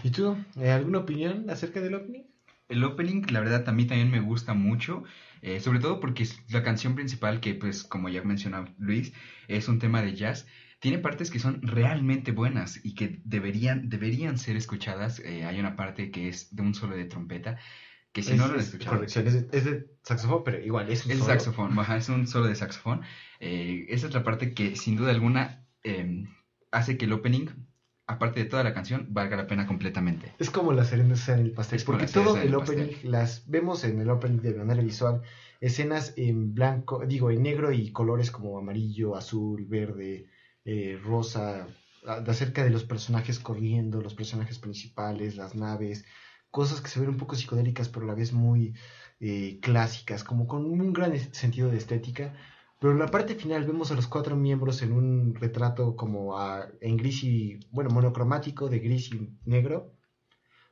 ¿Y 0.04 0.12
tú? 0.12 0.38
eh, 0.58 0.72
¿Alguna 0.72 1.00
opinión 1.00 1.50
acerca 1.50 1.82
del 1.82 1.96
opening? 1.96 2.24
El 2.68 2.84
opening, 2.84 3.24
la 3.32 3.40
verdad, 3.40 3.68
a 3.70 3.72
mí 3.72 3.86
también 3.88 4.12
me 4.12 4.20
gusta 4.20 4.54
mucho. 4.54 5.04
Eh, 5.42 5.60
sobre 5.62 5.80
todo 5.80 6.00
porque 6.02 6.28
la 6.50 6.64
canción 6.64 6.96
principal, 6.96 7.40
que 7.40 7.54
pues 7.56 7.84
como 7.84 8.10
ya 8.10 8.22
mencionó 8.24 8.66
Luis, 8.80 9.14
es 9.48 9.68
un 9.70 9.80
tema 9.80 10.02
de 10.02 10.16
jazz, 10.16 10.46
tiene 10.84 11.00
partes 11.00 11.32
que 11.32 11.40
son 11.40 11.62
realmente 11.62 12.34
buenas 12.34 12.78
y 12.84 12.94
que 12.94 13.22
deberían, 13.24 13.88
deberían 13.88 14.38
ser 14.38 14.58
escuchadas. 14.58 15.22
Eh, 15.22 15.46
hay 15.46 15.58
una 15.58 15.78
parte 15.78 16.12
que 16.12 16.28
es 16.28 16.54
de 16.54 16.62
un 16.62 16.76
solo 16.76 16.94
de 16.94 17.06
trompeta, 17.06 17.58
que 18.12 18.22
si 18.22 18.34
no 18.34 18.50
lo 18.50 18.60
es, 18.60 18.78
Corrección, 18.86 19.26
es 19.26 19.64
de, 19.64 19.88
saxofón, 20.04 20.44
pero 20.44 20.60
igual 20.60 20.92
es 20.92 21.06
un 21.06 21.14
es 21.14 21.20
saxofón, 21.20 21.80
es 21.80 22.10
un 22.10 22.28
solo 22.28 22.48
de 22.48 22.56
saxofón. 22.56 23.04
Eh, 23.40 23.86
esa 23.88 24.08
es 24.08 24.14
la 24.14 24.26
parte 24.26 24.54
que 24.54 24.76
sin 24.76 24.98
duda 24.98 25.12
alguna 25.12 25.66
em, 25.84 26.28
hace 26.70 26.98
que 26.98 27.06
el 27.06 27.14
opening 27.14 27.48
aparte 28.06 28.42
de 28.42 28.50
toda 28.50 28.66
la 28.66 28.74
canción, 28.74 29.08
valga 29.12 29.38
la 29.38 29.48
pena 29.48 29.66
completamente. 29.66 30.34
Es 30.38 30.50
como 30.50 30.74
la 30.74 30.84
cereza 30.84 31.34
en 31.34 31.40
el 31.40 31.52
pastel, 31.52 31.82
porque 31.86 32.08
todo 32.08 32.36
el 32.36 32.54
opening, 32.54 32.92
las 33.04 33.50
vemos 33.50 33.86
en 33.86 34.02
el 34.02 34.10
opening 34.10 34.42
de 34.42 34.54
manera 34.54 34.84
visual, 34.84 35.22
escenas 35.62 36.14
en 36.18 36.54
blanco, 36.54 37.06
digo, 37.08 37.32
en 37.32 37.42
negro 37.42 37.72
y 37.72 37.94
colores 37.94 38.32
como 38.32 38.58
amarillo, 38.60 39.16
azul, 39.16 39.66
verde, 39.66 40.28
eh, 40.66 41.00
rosa, 41.04 41.68
acerca 42.06 42.64
de 42.64 42.70
los 42.70 42.84
personajes 42.84 43.40
corriendo, 43.40 44.02
los 44.02 44.14
personajes 44.14 44.60
principales, 44.60 45.36
las 45.36 45.56
naves, 45.56 46.06
cosas 46.52 46.82
que 46.82 46.90
se 46.90 47.00
ven 47.00 47.10
un 47.10 47.18
poco 47.18 47.36
psicodélicas, 47.36 47.90
pero 47.90 48.06
a 48.06 48.08
la 48.10 48.16
vez 48.16 48.34
muy 48.34 48.74
eh, 49.20 49.60
clásicas, 49.62 50.24
como 50.24 50.48
con 50.48 50.66
un 50.66 50.94
gran 50.94 51.18
sentido 51.34 51.70
de 51.70 51.78
estética 51.78 52.34
pero 52.84 52.92
en 52.92 53.00
la 53.00 53.08
parte 53.08 53.36
final 53.36 53.64
vemos 53.64 53.92
a 53.92 53.96
los 53.96 54.08
cuatro 54.08 54.36
miembros 54.36 54.82
en 54.82 54.92
un 54.92 55.36
retrato 55.36 55.96
como 55.96 56.36
en 56.82 56.98
gris 56.98 57.24
y, 57.24 57.58
bueno, 57.72 57.90
monocromático 57.90 58.68
de 58.68 58.80
gris 58.80 59.10
y 59.14 59.38
negro. 59.46 59.94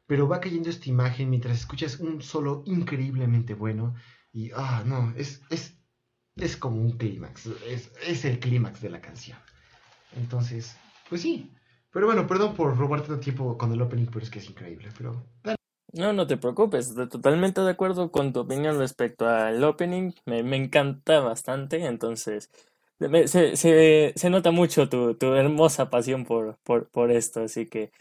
Pero 0.08 0.28
va 0.28 0.42
cayendo 0.42 0.70
esta 0.70 0.90
imagen 0.90 1.30
mientras 1.30 1.58
escuchas 1.58 2.02
un 2.02 2.22
solo 2.22 2.64
increíblemente 2.66 3.54
bueno. 3.54 3.96
Y, 4.34 4.52
ah, 4.54 4.84
no, 4.86 5.14
es, 5.16 5.42
es, 5.50 5.78
es 6.36 6.58
como 6.58 6.82
un 6.82 6.98
clímax. 6.98 7.46
Es, 7.66 7.94
es 8.06 8.26
el 8.26 8.40
clímax 8.40 8.82
de 8.82 8.90
la 8.90 9.00
canción. 9.00 9.38
Entonces, 10.16 10.76
pues 11.10 11.22
sí. 11.22 11.52
Pero 11.92 12.06
bueno, 12.06 12.26
perdón 12.28 12.56
por 12.56 12.78
robarte 12.78 13.08
tanto 13.08 13.22
tiempo 13.22 13.58
con 13.58 13.72
el 13.74 13.82
opening, 13.82 14.08
pero 14.08 14.24
es 14.24 14.30
que 14.30 14.40
es 14.40 14.50
increíble. 14.50 14.90
Pero 14.98 15.24
no, 15.94 16.14
no 16.14 16.26
te 16.26 16.38
preocupes, 16.38 16.96
totalmente 16.96 17.60
de 17.62 17.72
acuerdo 17.72 18.12
con 18.12 18.32
tu 18.32 18.40
opinión 18.42 18.78
respecto 18.78 19.28
al 19.28 19.62
opening, 19.64 20.14
me, 20.26 20.42
me 20.42 20.56
encanta 20.56 21.20
bastante, 21.20 21.86
entonces 21.86 22.50
se, 23.28 23.58
se, 23.58 24.14
se 24.16 24.30
nota 24.30 24.52
mucho 24.52 24.88
tu, 24.88 25.16
tu 25.16 25.34
hermosa 25.34 25.90
pasión 25.90 26.24
por, 26.26 26.58
por, 26.64 26.90
por 26.90 27.12
esto, 27.12 27.42
así 27.44 27.68
que 27.68 27.92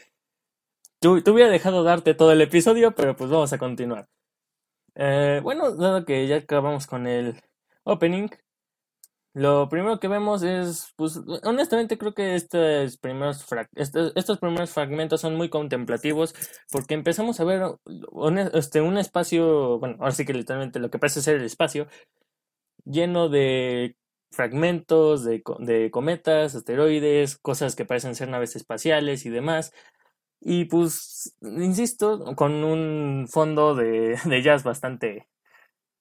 tú, 1.01 1.21
hubiera 1.33 1.49
dejado 1.49 1.83
darte 1.83 2.13
todo 2.13 2.31
el 2.31 2.41
episodio, 2.41 2.95
pero 2.95 3.15
pues 3.15 3.29
vamos 3.29 3.51
a 3.51 3.57
continuar. 3.57 4.07
Eh, 4.95 5.41
bueno, 5.43 5.71
dado 5.75 6.05
que 6.05 6.27
ya 6.27 6.37
acabamos 6.37 6.87
con 6.87 7.07
el 7.07 7.41
opening, 7.83 8.29
lo 9.33 9.69
primero 9.69 9.99
que 9.99 10.07
vemos 10.09 10.43
es, 10.43 10.93
pues, 10.97 11.19
honestamente 11.43 11.97
creo 11.97 12.13
que 12.13 12.35
estos 12.35 12.97
primeros, 12.97 13.45
estos, 13.75 14.39
primeros 14.39 14.71
fragmentos 14.71 15.21
son 15.21 15.35
muy 15.35 15.49
contemplativos 15.49 16.35
porque 16.71 16.95
empezamos 16.95 17.39
a 17.39 17.45
ver 17.45 17.63
un, 18.11 18.37
este, 18.37 18.81
un 18.81 18.97
espacio, 18.97 19.79
bueno, 19.79 19.95
ahora 19.99 20.11
sí 20.11 20.25
que 20.25 20.33
literalmente 20.33 20.79
lo 20.79 20.89
que 20.89 20.99
parece 20.99 21.21
ser 21.21 21.37
el 21.37 21.45
espacio, 21.45 21.87
lleno 22.85 23.29
de 23.29 23.95
fragmentos 24.31 25.23
de, 25.23 25.43
de 25.59 25.91
cometas, 25.91 26.55
asteroides, 26.55 27.37
cosas 27.37 27.75
que 27.75 27.85
parecen 27.85 28.15
ser 28.15 28.29
naves 28.29 28.55
espaciales 28.55 29.25
y 29.25 29.29
demás. 29.29 29.73
Y 30.41 30.65
pues, 30.65 31.37
insisto, 31.41 32.35
con 32.35 32.63
un 32.63 33.27
fondo 33.29 33.75
de, 33.75 34.17
de 34.25 34.41
jazz 34.41 34.63
bastante 34.63 35.27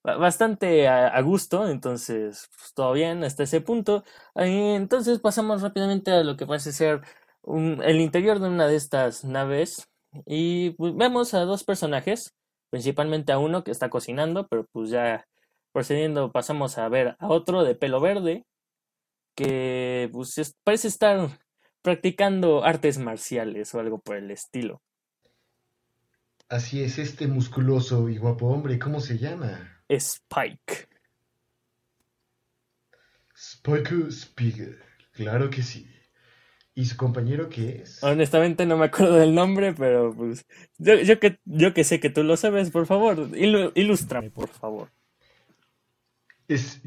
bastante 0.03 0.89
a, 0.89 1.21
gusto, 1.23 1.69
entonces 1.69 2.49
pues, 2.57 2.75
todo 2.75 2.93
bien 2.93 3.25
hasta 3.25 3.43
ese 3.45 3.61
punto. 3.61 4.05
entonces 4.35 5.19
pasamos 5.21 5.63
rápidamente 5.63 6.11
a 6.13 6.25
lo 6.25 6.37
que 6.37 6.47
parece 6.47 6.73
ser 6.73 7.03
el 7.45 8.01
interior 8.01 8.39
de 8.39 8.49
una 8.49 8.67
de 8.67 8.77
estas 8.77 9.25
naves 9.25 9.89
y 10.27 10.71
pues, 10.71 10.95
vemos 10.97 11.35
a 11.35 11.41
dos 11.41 11.65
personajes, 11.65 12.35
principalmente 12.71 13.33
a 13.33 13.39
uno 13.39 13.65
que 13.65 13.71
está 13.71 13.91
cocinando, 13.91 14.47
pero 14.49 14.67
pues 14.73 14.91
ya 14.91 15.27
procediendo 15.73 16.33
pasamos 16.33 16.79
a 16.79 16.89
ver 16.89 17.17
a 17.19 17.29
otro 17.29 17.65
de 17.65 17.75
pelo 17.75 18.01
verde 18.01 18.45
que 19.35 20.09
pues, 20.13 20.57
parece 20.65 20.89
estar 20.89 21.39
practicando 21.83 22.65
artes 22.65 22.99
marciales 22.99 23.75
o 23.75 23.81
algo 23.81 24.01
por 24.01 24.17
el 24.17 24.31
estilo. 24.31 24.83
Así 26.49 26.83
es, 26.83 26.99
este 26.99 27.29
musculoso 27.29 28.09
y 28.09 28.19
guapo 28.19 28.49
hombre, 28.49 28.79
¿cómo 28.79 29.01
se 29.01 29.19
llama? 29.19 29.80
Spike. 29.91 30.89
Spike 33.35 34.11
Spiegel, 34.11 34.79
claro 35.13 35.51
que 35.51 35.63
sí. 35.63 35.87
¿Y 36.75 36.85
su 36.85 36.97
compañero 36.97 37.49
qué 37.49 37.83
es? 37.83 38.03
Honestamente 38.03 38.65
no 38.65 38.77
me 38.77 38.87
acuerdo 38.87 39.17
del 39.17 39.35
nombre, 39.35 39.75
pero 39.75 40.15
pues 40.15 40.47
yo, 40.79 40.95
yo, 40.95 41.19
que, 41.19 41.41
yo 41.45 41.75
que 41.75 41.85
sé 41.85 41.99
que 41.99 42.11
tú 42.11 42.23
lo 42.23 42.37
sabes, 42.37 42.71
por 42.71 42.87
favor, 42.87 43.29
ilústrame, 43.35 44.31
por 44.31 44.49
favor. 44.49 44.91
Es 46.47 46.81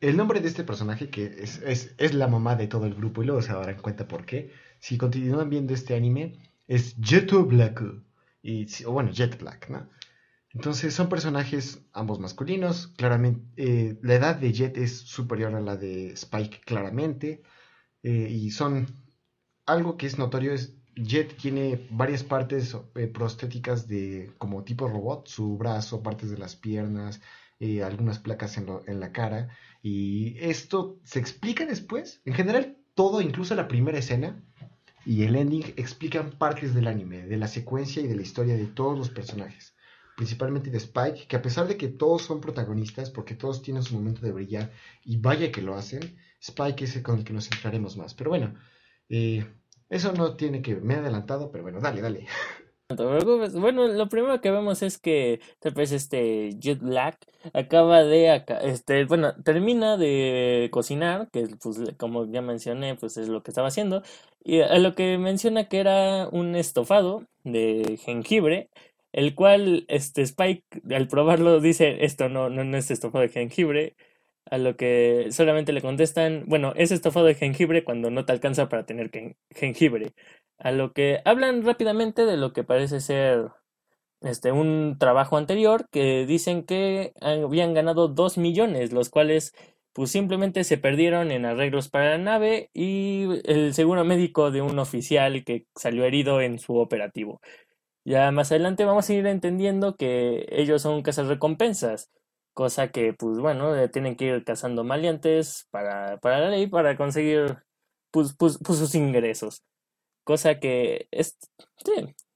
el 0.00 0.16
nombre 0.16 0.40
de 0.40 0.48
este 0.48 0.64
personaje 0.64 1.10
que 1.10 1.26
es, 1.26 1.60
es, 1.62 1.94
es, 1.98 2.14
la 2.14 2.26
mamá 2.26 2.56
de 2.56 2.68
todo 2.68 2.86
el 2.86 2.94
grupo 2.94 3.22
y 3.22 3.26
luego 3.26 3.42
se 3.42 3.52
darán 3.52 3.80
cuenta 3.80 4.08
por 4.08 4.24
qué. 4.24 4.50
Si 4.78 4.96
continúan 4.96 5.50
viendo 5.50 5.74
este 5.74 5.94
anime, 5.94 6.38
es 6.66 6.96
Jeto 7.00 7.44
Black. 7.44 7.82
Y, 8.42 8.66
o 8.84 8.92
bueno, 8.92 9.10
Jet 9.10 9.38
Black, 9.38 9.68
¿no? 9.70 9.88
Entonces 10.54 10.94
son 10.94 11.08
personajes 11.08 11.80
ambos 11.92 12.20
masculinos. 12.20 12.88
Claramente, 12.96 13.42
eh, 13.56 13.98
la 14.02 14.14
edad 14.14 14.36
de 14.36 14.52
Jet 14.52 14.76
es 14.76 14.98
superior 14.98 15.54
a 15.54 15.60
la 15.60 15.76
de 15.76 16.12
Spike, 16.12 16.60
claramente. 16.64 17.42
Eh, 18.02 18.28
y 18.30 18.50
son 18.50 18.86
algo 19.66 19.96
que 19.96 20.06
es 20.06 20.18
notorio 20.18 20.52
es 20.52 20.76
Jet 20.96 21.36
tiene 21.38 21.88
varias 21.90 22.22
partes 22.22 22.76
eh, 22.94 23.08
prostéticas 23.08 23.88
de 23.88 24.32
como 24.38 24.62
tipo 24.64 24.88
robot, 24.88 25.26
su 25.28 25.56
brazo, 25.58 26.02
partes 26.02 26.30
de 26.30 26.38
las 26.38 26.56
piernas, 26.56 27.20
algunas 27.82 28.18
placas 28.18 28.58
en, 28.58 28.68
en, 28.86 29.00
la 29.00 29.10
cara. 29.12 29.48
Y 29.82 30.36
esto 30.38 31.00
se 31.04 31.18
explica 31.18 31.64
después. 31.66 32.20
En 32.26 32.34
general, 32.34 32.76
todo, 32.94 33.22
incluso 33.22 33.54
la 33.54 33.68
primera 33.68 33.98
escena 33.98 34.44
y 35.06 35.24
el 35.24 35.34
ending, 35.36 35.64
explican 35.76 36.32
partes 36.32 36.74
del 36.74 36.88
anime, 36.88 37.26
de 37.26 37.38
la 37.38 37.48
secuencia 37.48 38.02
y 38.02 38.06
de 38.06 38.16
la 38.16 38.22
historia 38.22 38.54
de 38.54 38.66
todos 38.66 38.98
los 38.98 39.10
personajes 39.10 39.73
principalmente 40.16 40.70
de 40.70 40.78
Spike, 40.78 41.26
que 41.26 41.36
a 41.36 41.42
pesar 41.42 41.66
de 41.66 41.76
que 41.76 41.88
todos 41.88 42.22
son 42.22 42.40
protagonistas, 42.40 43.10
porque 43.10 43.34
todos 43.34 43.62
tienen 43.62 43.82
su 43.82 43.94
momento 43.94 44.20
de 44.22 44.32
brillar, 44.32 44.70
y 45.04 45.16
vaya 45.18 45.50
que 45.50 45.62
lo 45.62 45.74
hacen, 45.74 46.16
Spike 46.40 46.84
es 46.84 46.96
el 46.96 47.02
con 47.02 47.18
el 47.18 47.24
que 47.24 47.32
nos 47.32 47.48
centraremos 47.48 47.96
más. 47.96 48.14
Pero 48.14 48.30
bueno, 48.30 48.54
eh, 49.08 49.46
eso 49.88 50.12
no 50.12 50.36
tiene 50.36 50.62
que... 50.62 50.76
Me 50.76 50.94
he 50.94 50.96
adelantado, 50.98 51.50
pero 51.50 51.62
bueno, 51.64 51.80
dale, 51.80 52.00
dale. 52.00 52.26
Bueno, 52.88 53.88
lo 53.88 54.08
primero 54.08 54.42
que 54.42 54.50
vemos 54.50 54.82
es 54.82 54.98
que 54.98 55.40
tal 55.58 55.72
vez 55.72 55.90
este 55.90 56.50
Jet 56.58 56.80
Black 56.80 57.16
acaba 57.54 58.04
de 58.04 58.44
este 58.62 59.06
bueno, 59.06 59.34
termina 59.42 59.96
de 59.96 60.68
cocinar, 60.70 61.30
que 61.30 61.48
pues 61.62 61.78
como 61.96 62.30
ya 62.30 62.42
mencioné, 62.42 62.94
pues 62.94 63.16
es 63.16 63.28
lo 63.28 63.42
que 63.42 63.52
estaba 63.52 63.68
haciendo, 63.68 64.02
y 64.44 64.60
a 64.60 64.78
lo 64.78 64.94
que 64.94 65.16
menciona 65.16 65.66
que 65.68 65.80
era 65.80 66.28
un 66.28 66.54
estofado 66.56 67.26
de 67.42 67.98
jengibre 68.04 68.68
el 69.14 69.34
cual 69.36 69.84
este 69.88 70.22
Spike 70.22 70.64
al 70.94 71.06
probarlo 71.08 71.60
dice 71.60 72.04
esto 72.04 72.28
no, 72.28 72.50
no, 72.50 72.64
no 72.64 72.76
es 72.76 72.90
estofado 72.90 73.22
de 73.22 73.28
jengibre, 73.30 73.96
a 74.50 74.58
lo 74.58 74.76
que 74.76 75.28
solamente 75.30 75.72
le 75.72 75.80
contestan, 75.82 76.44
bueno, 76.46 76.72
es 76.76 76.90
estofado 76.90 77.26
de 77.26 77.34
jengibre 77.36 77.84
cuando 77.84 78.10
no 78.10 78.24
te 78.26 78.32
alcanza 78.32 78.68
para 78.68 78.86
tener 78.86 79.10
jengibre, 79.50 80.14
a 80.58 80.72
lo 80.72 80.92
que 80.92 81.20
hablan 81.24 81.64
rápidamente 81.64 82.26
de 82.26 82.36
lo 82.36 82.52
que 82.52 82.64
parece 82.64 83.00
ser 83.00 83.50
este 84.20 84.52
un 84.52 84.96
trabajo 84.98 85.36
anterior 85.36 85.88
que 85.90 86.26
dicen 86.26 86.64
que 86.64 87.12
habían 87.20 87.74
ganado 87.74 88.08
dos 88.08 88.38
millones, 88.38 88.92
los 88.92 89.10
cuales 89.10 89.54
pues 89.92 90.10
simplemente 90.10 90.64
se 90.64 90.76
perdieron 90.78 91.30
en 91.30 91.46
arreglos 91.46 91.88
para 91.88 92.10
la 92.10 92.18
nave 92.18 92.70
y 92.74 93.26
el 93.44 93.74
seguro 93.74 94.04
médico 94.04 94.50
de 94.50 94.60
un 94.60 94.78
oficial 94.80 95.44
que 95.44 95.66
salió 95.76 96.04
herido 96.04 96.40
en 96.40 96.58
su 96.58 96.76
operativo. 96.78 97.40
Ya 98.04 98.30
más 98.32 98.50
adelante 98.52 98.84
vamos 98.84 99.08
a 99.08 99.14
ir 99.14 99.26
entendiendo 99.26 99.96
que 99.96 100.46
ellos 100.50 100.82
son 100.82 101.02
recompensas, 101.04 102.10
cosa 102.52 102.88
que, 102.90 103.14
pues 103.14 103.38
bueno, 103.38 103.72
tienen 103.90 104.16
que 104.16 104.26
ir 104.26 104.44
cazando 104.44 104.84
maleantes 104.84 105.66
para, 105.70 106.18
para 106.18 106.40
la 106.40 106.50
ley 106.50 106.66
para 106.66 106.96
conseguir 106.96 107.58
pues, 108.10 108.34
pues, 108.38 108.58
pues 108.64 108.78
sus 108.78 108.94
ingresos. 108.94 109.62
Cosa 110.24 110.60
que 110.60 111.08
es, 111.12 111.38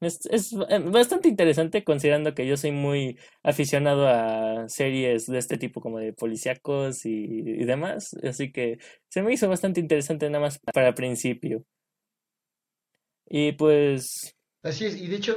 es, 0.00 0.26
es, 0.30 0.52
eh, 0.68 0.78
bastante 0.80 1.28
interesante 1.28 1.84
considerando 1.84 2.34
que 2.34 2.46
yo 2.46 2.56
soy 2.56 2.72
muy 2.72 3.18
aficionado 3.42 4.08
a 4.08 4.68
series 4.68 5.26
de 5.26 5.38
este 5.38 5.58
tipo 5.58 5.80
como 5.80 5.98
de 5.98 6.12
policíacos 6.12 7.06
y, 7.06 7.10
y 7.12 7.64
demás. 7.64 8.14
Así 8.24 8.52
que 8.52 8.78
se 9.08 9.22
me 9.22 9.32
hizo 9.34 9.48
bastante 9.48 9.80
interesante 9.80 10.28
nada 10.30 10.42
más 10.44 10.58
para 10.74 10.94
principio. 10.94 11.64
Y 13.26 13.52
pues 13.52 14.34
Así 14.62 14.84
es, 14.86 14.96
y 14.96 15.06
de 15.06 15.16
hecho, 15.16 15.36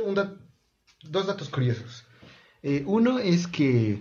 dos 1.03 1.27
datos 1.27 1.49
curiosos. 1.49 2.05
Eh, 2.63 2.83
uno 2.85 3.19
es 3.19 3.47
que 3.47 3.99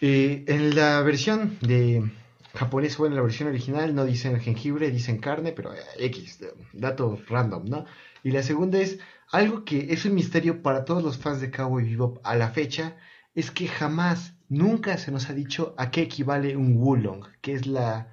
Eh, 0.00 0.44
en 0.48 0.74
la 0.74 1.00
versión 1.02 1.58
de 1.60 2.10
japonés 2.54 2.98
o 2.98 3.06
en 3.06 3.14
la 3.14 3.22
versión 3.22 3.48
original 3.48 3.94
no 3.94 4.04
dicen 4.04 4.40
jengibre, 4.40 4.90
dicen 4.90 5.18
carne, 5.18 5.52
pero 5.52 5.72
eh, 5.72 5.78
X, 5.98 6.40
dato 6.72 7.20
random, 7.28 7.68
¿no? 7.68 7.86
Y 8.24 8.32
la 8.32 8.42
segunda 8.42 8.80
es 8.80 8.98
algo 9.30 9.64
que 9.64 9.92
es 9.92 10.04
un 10.04 10.14
misterio 10.14 10.60
para 10.60 10.84
todos 10.84 11.04
los 11.04 11.18
fans 11.18 11.40
de 11.40 11.52
Cowboy 11.52 11.84
Bebop 11.84 12.18
a 12.24 12.34
la 12.34 12.50
fecha, 12.50 12.96
es 13.34 13.50
que 13.52 13.68
jamás, 13.68 14.34
nunca 14.48 14.98
se 14.98 15.12
nos 15.12 15.30
ha 15.30 15.34
dicho 15.34 15.74
a 15.78 15.90
qué 15.92 16.02
equivale 16.02 16.56
un 16.56 16.76
Wulong, 16.76 17.24
que 17.40 17.52
es 17.54 17.66
la 17.66 18.08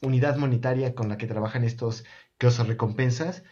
unidad 0.00 0.36
monetaria 0.38 0.94
con 0.94 1.08
la 1.10 1.18
que 1.18 1.26
trabajan 1.26 1.64
estos 1.64 2.04
recompensas. 2.40 3.42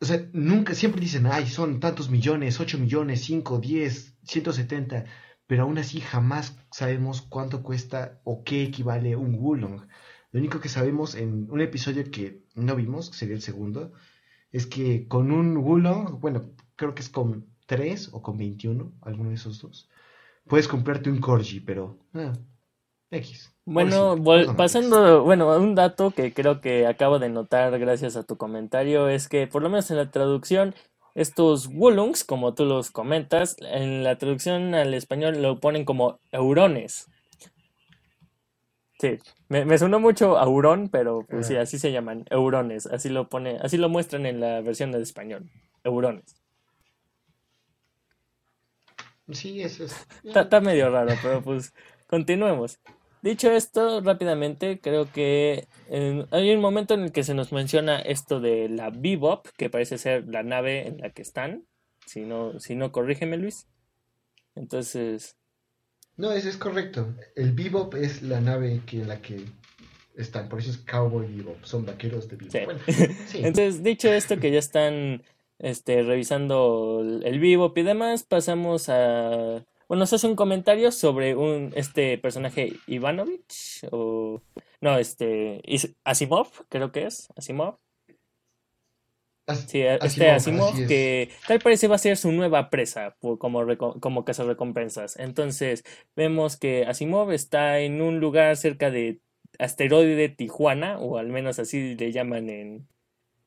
O 0.00 0.04
sea, 0.04 0.28
nunca, 0.32 0.74
siempre 0.74 1.00
dicen, 1.00 1.26
ay, 1.26 1.46
son 1.46 1.80
tantos 1.80 2.08
millones, 2.08 2.60
8 2.60 2.78
millones, 2.78 3.22
5, 3.24 3.58
10, 3.58 4.16
170, 4.22 5.04
pero 5.46 5.64
aún 5.64 5.78
así 5.78 6.00
jamás 6.00 6.56
sabemos 6.70 7.22
cuánto 7.22 7.62
cuesta 7.62 8.20
o 8.24 8.44
qué 8.44 8.62
equivale 8.62 9.16
un 9.16 9.34
Wulong. 9.34 9.88
Lo 10.30 10.40
único 10.40 10.60
que 10.60 10.68
sabemos 10.68 11.14
en 11.14 11.50
un 11.50 11.60
episodio 11.60 12.10
que 12.10 12.44
no 12.54 12.76
vimos, 12.76 13.10
que 13.10 13.16
sería 13.16 13.34
el 13.34 13.42
segundo, 13.42 13.92
es 14.52 14.66
que 14.66 15.08
con 15.08 15.32
un 15.32 15.56
Wulong, 15.56 16.20
bueno, 16.20 16.52
creo 16.76 16.94
que 16.94 17.02
es 17.02 17.08
con 17.08 17.46
3 17.66 18.10
o 18.12 18.22
con 18.22 18.36
21, 18.38 18.92
alguno 19.02 19.30
de 19.30 19.34
esos 19.34 19.60
dos, 19.60 19.90
puedes 20.46 20.68
comprarte 20.68 21.10
un 21.10 21.18
Corgi, 21.18 21.60
pero 21.60 21.98
ah, 22.14 22.32
X. 23.10 23.54
Bueno, 23.64 24.16
pasando, 24.56 25.24
bueno, 25.24 25.56
un 25.58 25.74
dato 25.74 26.10
que 26.10 26.32
creo 26.32 26.60
que 26.60 26.86
acabo 26.86 27.18
de 27.18 27.28
notar 27.28 27.78
gracias 27.78 28.16
a 28.16 28.22
tu 28.22 28.36
comentario 28.36 29.08
es 29.08 29.28
que 29.28 29.46
por 29.46 29.62
lo 29.62 29.68
menos 29.68 29.90
en 29.90 29.98
la 29.98 30.10
traducción 30.10 30.74
estos 31.14 31.66
Wulungs, 31.66 32.24
como 32.24 32.54
tú 32.54 32.64
los 32.64 32.90
comentas, 32.90 33.56
en 33.60 34.04
la 34.04 34.16
traducción 34.16 34.74
al 34.74 34.94
español 34.94 35.42
lo 35.42 35.60
ponen 35.60 35.84
como 35.84 36.20
eurones. 36.32 37.08
Sí, 39.00 39.18
me, 39.48 39.64
me 39.64 39.78
sonó 39.78 40.00
mucho 40.00 40.38
aurón, 40.38 40.88
pero 40.88 41.24
pues 41.28 41.46
sí, 41.46 41.56
así 41.56 41.78
se 41.78 41.92
llaman, 41.92 42.24
eurones, 42.30 42.86
así 42.86 43.08
lo 43.08 43.28
pone, 43.28 43.58
así 43.60 43.76
lo 43.76 43.88
muestran 43.88 44.26
en 44.26 44.40
la 44.40 44.60
versión 44.60 44.92
del 44.92 45.02
español, 45.02 45.50
eurones. 45.84 46.36
Sí, 49.30 49.60
eso 49.62 49.84
es. 49.84 50.06
Está, 50.24 50.60
medio 50.60 50.90
raro, 50.90 51.14
pero 51.22 51.42
pues 51.42 51.74
continuemos. 52.08 52.80
Dicho 53.22 53.50
esto, 53.50 54.00
rápidamente, 54.00 54.80
creo 54.80 55.10
que 55.10 55.66
hay 56.30 56.54
un 56.54 56.60
momento 56.60 56.94
en 56.94 57.00
el 57.00 57.12
que 57.12 57.24
se 57.24 57.34
nos 57.34 57.52
menciona 57.52 57.98
esto 57.98 58.40
de 58.40 58.68
la 58.68 58.90
Bebop, 58.90 59.46
que 59.56 59.70
parece 59.70 59.98
ser 59.98 60.28
la 60.28 60.42
nave 60.42 60.86
en 60.86 60.98
la 60.98 61.10
que 61.10 61.22
están. 61.22 61.64
Si 62.06 62.20
no, 62.20 62.58
si 62.60 62.74
no 62.74 62.92
corrígeme, 62.92 63.36
Luis. 63.36 63.66
Entonces. 64.54 65.36
No, 66.16 66.32
eso 66.32 66.48
es 66.48 66.56
correcto. 66.56 67.14
El 67.34 67.52
Bebop 67.52 67.94
es 67.94 68.22
la 68.22 68.40
nave 68.40 68.82
que, 68.86 69.00
en 69.00 69.08
la 69.08 69.20
que 69.20 69.44
están. 70.16 70.48
Por 70.48 70.60
eso 70.60 70.70
es 70.70 70.78
Cowboy 70.78 71.26
Bebop. 71.26 71.64
Son 71.64 71.84
vaqueros 71.84 72.28
de 72.28 72.36
Bebop. 72.36 72.80
Entonces, 73.34 73.82
dicho 73.82 74.12
esto, 74.12 74.38
que 74.38 74.50
ya 74.52 74.58
están 74.58 75.22
este, 75.58 76.02
revisando 76.02 77.00
el 77.24 77.40
Bebop 77.40 77.76
y 77.76 77.82
demás, 77.82 78.22
pasamos 78.22 78.88
a 78.88 79.64
bueno, 79.88 80.00
nos 80.00 80.12
hace 80.12 80.26
un 80.26 80.36
comentario 80.36 80.92
sobre 80.92 81.34
un 81.34 81.72
este 81.74 82.18
personaje 82.18 82.74
Ivanovich 82.86 83.86
o 83.90 84.42
no, 84.82 84.98
este 84.98 85.62
Asimov, 86.04 86.48
creo 86.68 86.92
que 86.92 87.06
es 87.06 87.28
Asimov. 87.36 87.78
sí, 89.66 89.80
este 89.80 90.30
Asimov, 90.30 90.74
que 90.86 91.30
tal 91.46 91.58
parece 91.60 91.88
va 91.88 91.94
a 91.94 91.98
ser 91.98 92.18
su 92.18 92.30
nueva 92.32 92.68
presa 92.68 93.16
como, 93.20 93.64
como 93.98 94.24
recompensas. 94.24 95.18
Entonces, 95.18 95.84
vemos 96.14 96.58
que 96.58 96.84
Asimov 96.84 97.32
está 97.32 97.80
en 97.80 98.02
un 98.02 98.20
lugar 98.20 98.58
cerca 98.58 98.90
de 98.90 99.22
asteroide 99.58 100.28
Tijuana, 100.28 100.98
o 100.98 101.16
al 101.16 101.28
menos 101.28 101.58
así 101.58 101.94
le 101.96 102.12
llaman 102.12 102.50
en, 102.50 102.88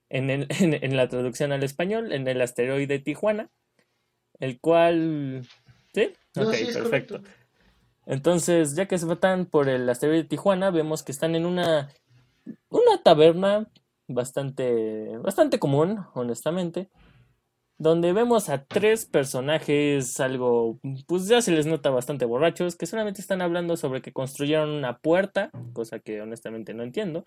en, 0.10 0.48
en 0.50 0.98
la 0.98 1.08
traducción 1.08 1.52
al 1.52 1.64
español, 1.64 2.12
en 2.12 2.28
el 2.28 2.42
asteroide 2.42 2.98
Tijuana, 2.98 3.52
el 4.40 4.60
cual 4.60 5.48
¿Sí? 5.94 6.14
ok, 6.38 6.54
perfecto. 6.74 7.22
Entonces, 8.06 8.76
ya 8.76 8.88
que 8.88 8.98
se 8.98 9.06
van 9.06 9.46
por 9.46 9.70
el 9.70 9.88
asteroide 9.90 10.24
de 10.24 10.30
Tijuana, 10.30 10.72
vemos 10.72 11.04
que 11.04 11.12
están 11.12 11.36
en 11.36 11.46
una, 11.46 11.90
una 12.70 13.04
taberna 13.04 13.68
bastante, 14.08 15.18
bastante 15.20 15.60
común, 15.60 16.06
honestamente, 16.14 16.90
donde 17.78 18.14
vemos 18.14 18.50
a 18.50 18.64
tres 18.66 19.06
personajes 19.06 20.20
algo, 20.20 20.80
pues 21.08 21.28
ya 21.28 21.42
se 21.42 21.52
les 21.52 21.66
nota 21.66 21.90
bastante 21.90 22.26
borrachos, 22.26 22.76
que 22.76 22.86
solamente 22.86 23.22
están 23.22 23.42
hablando 23.42 23.76
sobre 23.78 24.02
que 24.02 24.14
construyeron 24.14 24.70
una 24.70 25.00
puerta, 25.00 25.50
cosa 25.74 26.00
que 26.00 26.22
honestamente 26.22 26.74
no 26.74 26.84
entiendo, 26.84 27.24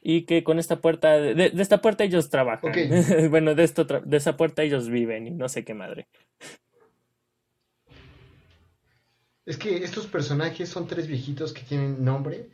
y 0.00 0.22
que 0.22 0.42
con 0.42 0.58
esta 0.58 0.80
puerta, 0.80 1.12
de, 1.12 1.52
esta 1.58 1.80
puerta 1.80 2.04
ellos 2.04 2.28
trabajan, 2.28 2.72
bueno, 3.30 3.54
de, 3.54 3.64
esto 3.64 3.84
de 3.84 4.16
esa 4.16 4.36
puerta 4.36 4.62
ellos 4.62 4.88
viven 4.88 5.26
y 5.26 5.30
no 5.30 5.48
sé 5.48 5.64
qué 5.64 5.74
madre. 5.74 6.08
Es 9.46 9.56
que 9.56 9.84
estos 9.84 10.08
personajes 10.08 10.68
son 10.68 10.88
tres 10.88 11.06
viejitos 11.06 11.52
que 11.52 11.62
tienen 11.62 12.04
nombre. 12.04 12.50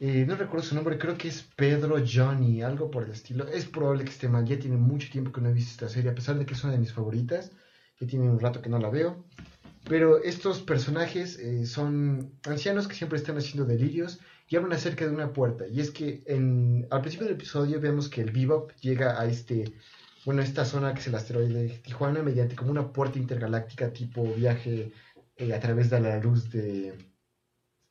Eh, 0.00 0.24
no 0.26 0.36
recuerdo 0.36 0.66
su 0.66 0.74
nombre, 0.74 0.96
creo 0.96 1.18
que 1.18 1.28
es 1.28 1.42
Pedro 1.54 1.96
Johnny, 2.02 2.62
algo 2.62 2.90
por 2.90 3.04
el 3.04 3.10
estilo. 3.10 3.46
Es 3.46 3.66
probable 3.66 4.04
que 4.04 4.10
esté 4.10 4.26
mal, 4.26 4.46
ya 4.46 4.58
tiene 4.58 4.78
mucho 4.78 5.10
tiempo 5.12 5.32
que 5.32 5.42
no 5.42 5.50
he 5.50 5.52
visto 5.52 5.72
esta 5.72 5.90
serie, 5.90 6.10
a 6.10 6.14
pesar 6.14 6.38
de 6.38 6.46
que 6.46 6.54
es 6.54 6.64
una 6.64 6.72
de 6.72 6.78
mis 6.78 6.94
favoritas, 6.94 7.52
que 7.98 8.06
tiene 8.06 8.30
un 8.30 8.40
rato 8.40 8.62
que 8.62 8.70
no 8.70 8.78
la 8.78 8.88
veo. 8.88 9.22
Pero 9.86 10.22
estos 10.22 10.62
personajes 10.62 11.38
eh, 11.38 11.66
son 11.66 12.32
ancianos 12.44 12.88
que 12.88 12.94
siempre 12.94 13.18
están 13.18 13.36
haciendo 13.36 13.66
delirios 13.66 14.18
y 14.48 14.56
hablan 14.56 14.72
acerca 14.72 15.04
de 15.04 15.12
una 15.12 15.30
puerta. 15.34 15.66
Y 15.68 15.80
es 15.80 15.90
que 15.90 16.22
en, 16.24 16.86
al 16.90 17.02
principio 17.02 17.26
del 17.26 17.36
episodio 17.36 17.80
vemos 17.80 18.08
que 18.08 18.22
el 18.22 18.30
Bebop 18.30 18.72
llega 18.80 19.20
a 19.20 19.26
este, 19.26 19.74
bueno, 20.24 20.40
esta 20.40 20.64
zona 20.64 20.94
que 20.94 21.00
es 21.00 21.06
el 21.06 21.16
asteroide 21.16 21.64
de 21.64 21.68
Tijuana 21.80 22.22
mediante 22.22 22.56
como 22.56 22.70
una 22.70 22.94
puerta 22.94 23.18
intergaláctica 23.18 23.92
tipo 23.92 24.24
viaje 24.24 24.90
eh, 25.36 25.52
a 25.54 25.60
través 25.60 25.90
de 25.90 26.00
la 26.00 26.18
luz 26.18 26.50
de 26.50 26.96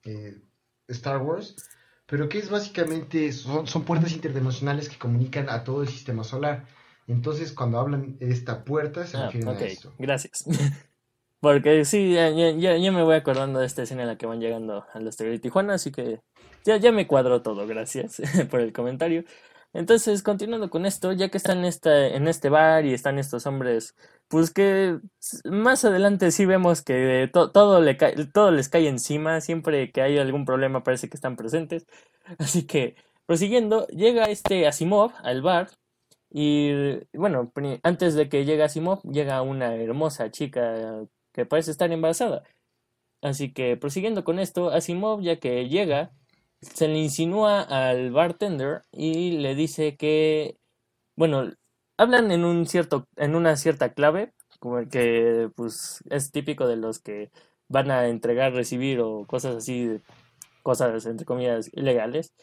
eh, 0.03 0.41
Star 0.87 1.21
Wars, 1.21 1.55
pero 2.05 2.29
que 2.29 2.37
es 2.37 2.49
básicamente, 2.49 3.31
son, 3.31 3.67
son, 3.67 3.83
puertas 3.83 4.11
interdimensionales 4.11 4.89
que 4.89 4.97
comunican 4.97 5.49
a 5.49 5.63
todo 5.63 5.81
el 5.81 5.89
sistema 5.89 6.23
solar. 6.23 6.65
Entonces, 7.07 7.51
cuando 7.51 7.79
hablan 7.79 8.17
de 8.17 8.31
esta 8.31 8.63
puerta, 8.63 9.05
se 9.05 9.17
ah, 9.17 9.25
refieren 9.25 9.49
a 9.49 9.59
esto. 9.59 9.93
Gracias. 9.97 10.45
Porque 11.43 11.83
sí, 11.83 12.13
ya, 12.13 12.29
ya, 12.29 12.91
me 12.93 13.03
voy 13.03 13.15
acordando 13.15 13.59
de 13.59 13.65
esta 13.65 13.83
escena 13.83 14.03
en 14.03 14.07
la 14.07 14.17
que 14.17 14.25
van 14.25 14.39
llegando 14.39 14.85
al 14.93 15.05
asteroide 15.05 15.39
de 15.39 15.41
Tijuana, 15.41 15.73
así 15.73 15.91
que 15.91 16.21
ya, 16.63 16.77
ya 16.77 16.93
me 16.93 17.05
cuadró 17.05 17.41
todo, 17.41 17.67
gracias 17.67 18.21
por 18.49 18.61
el 18.61 18.71
comentario. 18.71 19.25
Entonces, 19.73 20.21
continuando 20.21 20.69
con 20.69 20.85
esto, 20.85 21.13
ya 21.13 21.29
que 21.29 21.37
están 21.37 21.59
en, 21.59 21.65
esta, 21.65 22.07
en 22.07 22.27
este 22.27 22.49
bar 22.49 22.85
y 22.85 22.93
están 22.93 23.17
estos 23.17 23.47
hombres, 23.47 23.95
pues 24.27 24.51
que 24.51 24.99
más 25.45 25.83
adelante 25.83 26.31
sí 26.31 26.45
vemos 26.45 26.83
que 26.83 27.29
todo, 27.33 27.51
todo 27.51 28.51
les 28.51 28.69
cae 28.69 28.87
encima, 28.87 29.41
siempre 29.41 29.91
que 29.91 30.01
hay 30.01 30.17
algún 30.19 30.45
problema 30.45 30.83
parece 30.83 31.09
que 31.09 31.17
están 31.17 31.35
presentes. 31.35 31.87
Así 32.37 32.65
que, 32.67 32.95
prosiguiendo, 33.25 33.87
llega 33.87 34.25
este 34.25 34.67
Asimov 34.67 35.11
al 35.23 35.41
bar 35.41 35.69
y, 36.29 36.71
bueno, 37.13 37.51
antes 37.83 38.15
de 38.15 38.29
que 38.29 38.45
llegue 38.45 38.63
Asimov, 38.63 39.01
llega 39.03 39.41
una 39.41 39.75
hermosa 39.75 40.31
chica 40.31 41.05
que 41.33 41.45
parece 41.45 41.71
estar 41.71 41.91
embarazada. 41.91 42.43
Así 43.21 43.53
que, 43.53 43.77
prosiguiendo 43.77 44.23
con 44.23 44.39
esto, 44.39 44.69
Asimov, 44.71 45.21
ya 45.21 45.39
que 45.39 45.69
llega, 45.69 46.11
se 46.63 46.87
le 46.87 46.97
insinúa 46.99 47.61
al 47.61 48.11
bartender 48.11 48.81
y 48.91 49.31
le 49.39 49.55
dice 49.55 49.97
que, 49.97 50.57
bueno, 51.15 51.51
hablan 51.97 52.31
en 52.31 52.45
un 52.45 52.65
cierto, 52.67 53.07
en 53.17 53.35
una 53.35 53.55
cierta 53.57 53.93
clave, 53.93 54.33
como 54.59 54.87
que 54.89 55.49
pues 55.55 56.03
es 56.09 56.31
típico 56.31 56.67
de 56.67 56.77
los 56.77 56.99
que 56.99 57.31
van 57.69 57.91
a 57.91 58.07
entregar, 58.07 58.53
recibir 58.53 58.99
o 59.01 59.25
cosas 59.27 59.55
así, 59.57 60.01
cosas 60.63 61.05
entre 61.05 61.25
comillas 61.25 61.69
ilegales. 61.73 62.33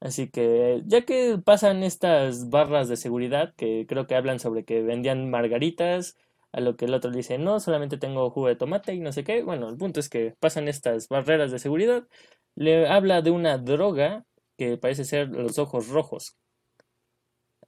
Así 0.00 0.30
que 0.30 0.82
ya 0.86 1.02
que 1.02 1.38
pasan 1.44 1.82
estas 1.84 2.50
barras 2.50 2.88
de 2.88 2.96
seguridad 2.96 3.54
que 3.56 3.86
creo 3.88 4.06
que 4.06 4.16
hablan 4.16 4.40
sobre 4.40 4.64
que 4.64 4.82
vendían 4.82 5.30
margaritas, 5.30 6.16
a 6.52 6.60
lo 6.60 6.76
que 6.76 6.86
el 6.86 6.94
otro 6.94 7.10
dice, 7.10 7.38
no, 7.38 7.60
solamente 7.60 7.98
tengo 7.98 8.30
jugo 8.30 8.48
de 8.48 8.56
tomate 8.56 8.94
y 8.94 9.00
no 9.00 9.12
sé 9.12 9.24
qué. 9.24 9.42
Bueno, 9.42 9.68
el 9.68 9.76
punto 9.76 10.00
es 10.00 10.08
que 10.08 10.34
pasan 10.40 10.68
estas 10.68 11.08
barreras 11.08 11.50
de 11.52 11.58
seguridad 11.58 12.06
le 12.54 12.88
habla 12.88 13.22
de 13.22 13.30
una 13.30 13.58
droga 13.58 14.24
que 14.56 14.76
parece 14.76 15.04
ser 15.04 15.28
los 15.28 15.58
ojos 15.58 15.88
rojos. 15.88 16.36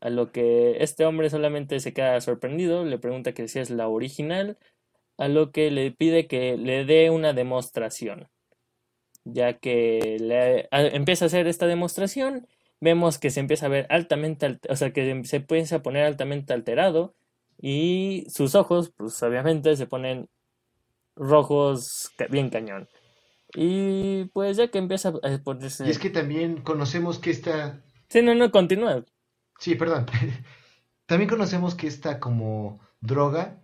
A 0.01 0.11
lo 0.11 0.33
que 0.33 0.83
este 0.83 1.05
hombre 1.07 1.31
solamente 1.31 1.81
se 1.81 1.93
queda 1.93 2.21
sorprendido, 2.21 2.85
le 2.85 2.99
pregunta 2.99 3.33
que 3.33 3.49
si 3.49 3.61
es 3.61 3.71
la 3.71 3.89
original, 3.89 4.59
a 5.17 5.29
lo 5.29 5.53
que 5.53 5.71
le 5.71 5.93
pide 5.93 6.27
que 6.27 6.57
le 6.57 6.85
dé 6.85 7.11
una 7.11 7.33
demostración. 7.33 8.29
Ya 9.25 9.55
que 9.59 10.17
le, 10.21 10.69
empieza 10.73 11.25
a 11.25 11.27
hacer 11.27 11.47
esta 11.47 11.67
demostración, 11.67 12.49
vemos 12.81 13.19
que 13.19 13.31
se 13.31 13.41
empieza 13.41 13.67
a 13.67 13.69
ver 13.69 13.87
altamente, 13.91 14.59
o 14.69 14.77
sea, 14.77 14.93
que 14.93 15.25
se 15.25 15.37
empieza 15.37 15.77
a 15.77 15.83
poner 15.83 16.05
altamente 16.05 16.53
alterado 16.53 17.15
y 17.61 18.27
sus 18.29 18.57
ojos, 18.57 18.93
pues 18.97 19.23
obviamente 19.23 19.77
se 19.77 19.87
ponen 19.87 20.29
rojos 21.15 22.11
bien 22.31 22.51
cañón. 22.51 22.89
Y 23.55 24.25
pues 24.27 24.57
ya 24.57 24.69
que 24.69 24.79
empieza 24.79 25.11
a 25.11 25.39
ponerse... 25.43 25.87
Y 25.87 25.91
es 25.91 25.99
que 25.99 26.11
también 26.11 26.63
conocemos 26.63 27.19
que 27.19 27.31
esta... 27.31 27.83
Sí, 28.09 28.23
no, 28.23 28.35
no, 28.35 28.51
continúa. 28.51 29.05
Sí, 29.59 29.75
perdón. 29.75 30.07
también 31.07 31.29
conocemos 31.29 31.75
que 31.75 31.87
esta 31.87 32.19
como 32.19 32.81
droga 33.01 33.63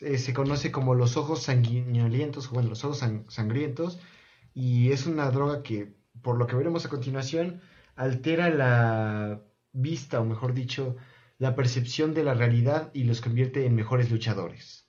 eh, 0.00 0.18
se 0.18 0.34
conoce 0.34 0.70
como 0.70 0.94
los 0.94 1.16
ojos 1.16 1.42
sanguinolientos, 1.42 2.50
bueno, 2.50 2.70
los 2.70 2.84
ojos 2.84 3.02
sangrientos, 3.28 3.98
y 4.54 4.92
es 4.92 5.06
una 5.06 5.30
droga 5.30 5.62
que, 5.62 5.96
por 6.22 6.36
lo 6.36 6.46
que 6.46 6.56
veremos 6.56 6.84
a 6.84 6.88
continuación, 6.88 7.62
altera 7.96 8.50
la 8.50 9.42
vista, 9.72 10.20
o 10.20 10.24
mejor 10.24 10.54
dicho, 10.54 10.96
la 11.38 11.54
percepción 11.54 12.14
de 12.14 12.24
la 12.24 12.34
realidad 12.34 12.90
y 12.94 13.04
los 13.04 13.20
convierte 13.20 13.66
en 13.66 13.74
mejores 13.74 14.10
luchadores. 14.10 14.87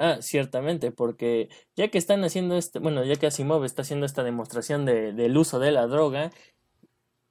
Ah, 0.00 0.18
ciertamente, 0.22 0.92
porque 0.92 1.48
ya 1.74 1.88
que 1.88 1.98
están 1.98 2.22
haciendo 2.22 2.56
este, 2.56 2.78
bueno, 2.78 3.04
ya 3.04 3.16
que 3.16 3.26
Asimov 3.26 3.64
está 3.64 3.82
haciendo 3.82 4.06
esta 4.06 4.22
demostración 4.22 4.84
de, 4.84 5.12
del 5.12 5.36
uso 5.36 5.58
de 5.58 5.72
la 5.72 5.88
droga, 5.88 6.30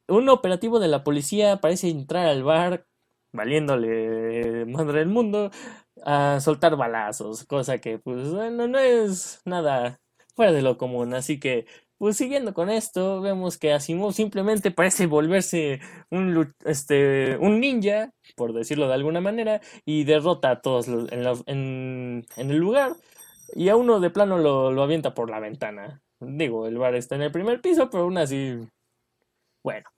un 0.08 0.30
operativo 0.30 0.80
de 0.80 0.88
la 0.90 1.04
policía 1.04 1.58
parece 1.62 1.90
entrar 1.90 2.26
al 2.28 2.44
bar, 2.44 2.86
valiéndole 3.34 4.66
madre 4.66 5.00
del 5.00 5.08
mundo, 5.10 5.52
a 6.06 6.40
soltar 6.42 6.76
balazos, 6.76 7.46
cosa 7.46 7.80
que 7.80 8.00
pues 8.00 8.32
bueno, 8.32 8.68
no 8.68 8.80
es 8.80 9.42
nada 9.46 10.02
fuera 10.36 10.52
de 10.52 10.62
lo 10.62 10.78
común, 10.78 11.14
así 11.14 11.40
que 11.40 11.66
pues 11.98 12.18
siguiendo 12.18 12.54
con 12.54 12.70
esto, 12.70 13.22
vemos 13.22 13.58
que 13.58 13.74
Asimov 13.74 14.14
simplemente 14.14 14.72
parece 14.72 15.08
volverse 15.08 15.80
un, 16.12 16.54
este, 16.66 17.38
un 17.38 17.60
ninja, 17.60 18.12
por 18.36 18.54
decirlo 18.54 18.88
de 18.88 18.94
alguna 18.94 19.20
manera, 19.20 19.62
y 19.84 20.04
derrota 20.04 20.52
a 20.52 20.62
todos 20.62 20.88
en, 20.88 21.26
en, 21.48 22.52
el 22.52 22.58
lugar, 22.58 22.94
y 23.56 23.70
a 23.70 23.76
uno 23.76 24.00
de 24.00 24.12
plano 24.12 24.38
lo, 24.38 24.72
lo, 24.72 24.84
avienta 24.84 25.14
por 25.14 25.30
la 25.30 25.40
ventana. 25.40 26.02
Digo, 26.20 26.68
el 26.68 26.78
bar 26.78 26.96
está 26.96 27.16
en 27.16 27.24
el 27.24 27.32
primer 27.32 27.62
piso, 27.62 27.90
pero 27.90 28.04
aún 28.04 28.18
así, 28.18 28.58
bueno. 29.64 29.90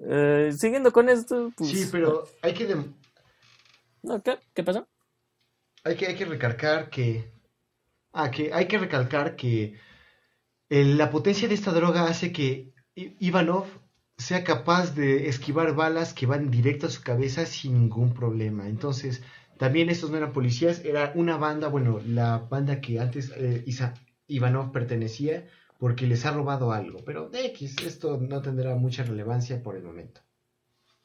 Eh, 0.00 0.52
siguiendo 0.56 0.92
con 0.92 1.08
esto, 1.08 1.50
pues, 1.56 1.70
Sí, 1.70 1.88
pero 1.90 2.24
hay 2.42 2.52
que... 2.52 2.66
¿qué? 4.24 4.38
¿Qué 4.54 4.62
pasó? 4.62 4.86
Hay 5.84 5.96
que, 5.96 6.06
hay 6.06 6.14
que 6.14 6.24
recalcar 6.26 6.90
que... 6.90 7.30
Ah, 8.12 8.30
que 8.30 8.52
hay 8.52 8.66
que 8.66 8.78
recalcar 8.78 9.36
que 9.36 9.78
la 10.68 11.10
potencia 11.10 11.48
de 11.48 11.54
esta 11.54 11.72
droga 11.72 12.04
hace 12.04 12.32
que 12.32 12.72
Ivanov 12.94 13.66
sea 14.16 14.42
capaz 14.42 14.94
de 14.94 15.28
esquivar 15.28 15.74
balas 15.74 16.12
que 16.12 16.26
van 16.26 16.50
directo 16.50 16.86
a 16.86 16.90
su 16.90 17.02
cabeza 17.02 17.46
sin 17.46 17.74
ningún 17.74 18.12
problema. 18.12 18.68
Entonces, 18.68 19.22
también 19.58 19.90
estos 19.90 20.10
no 20.10 20.16
eran 20.16 20.32
policías, 20.32 20.84
era 20.84 21.12
una 21.14 21.36
banda, 21.36 21.68
bueno, 21.68 22.00
la 22.06 22.38
banda 22.38 22.80
que 22.80 23.00
antes 23.00 23.32
eh, 23.36 23.64
Ivanov 24.26 24.72
pertenecía, 24.72 25.46
porque 25.78 26.06
les 26.06 26.26
ha 26.26 26.32
robado 26.32 26.72
algo. 26.72 26.98
Pero 27.04 27.30
X, 27.32 27.76
esto 27.86 28.18
no 28.18 28.42
tendrá 28.42 28.74
mucha 28.74 29.04
relevancia 29.04 29.62
por 29.62 29.76
el 29.76 29.84
momento. 29.84 30.20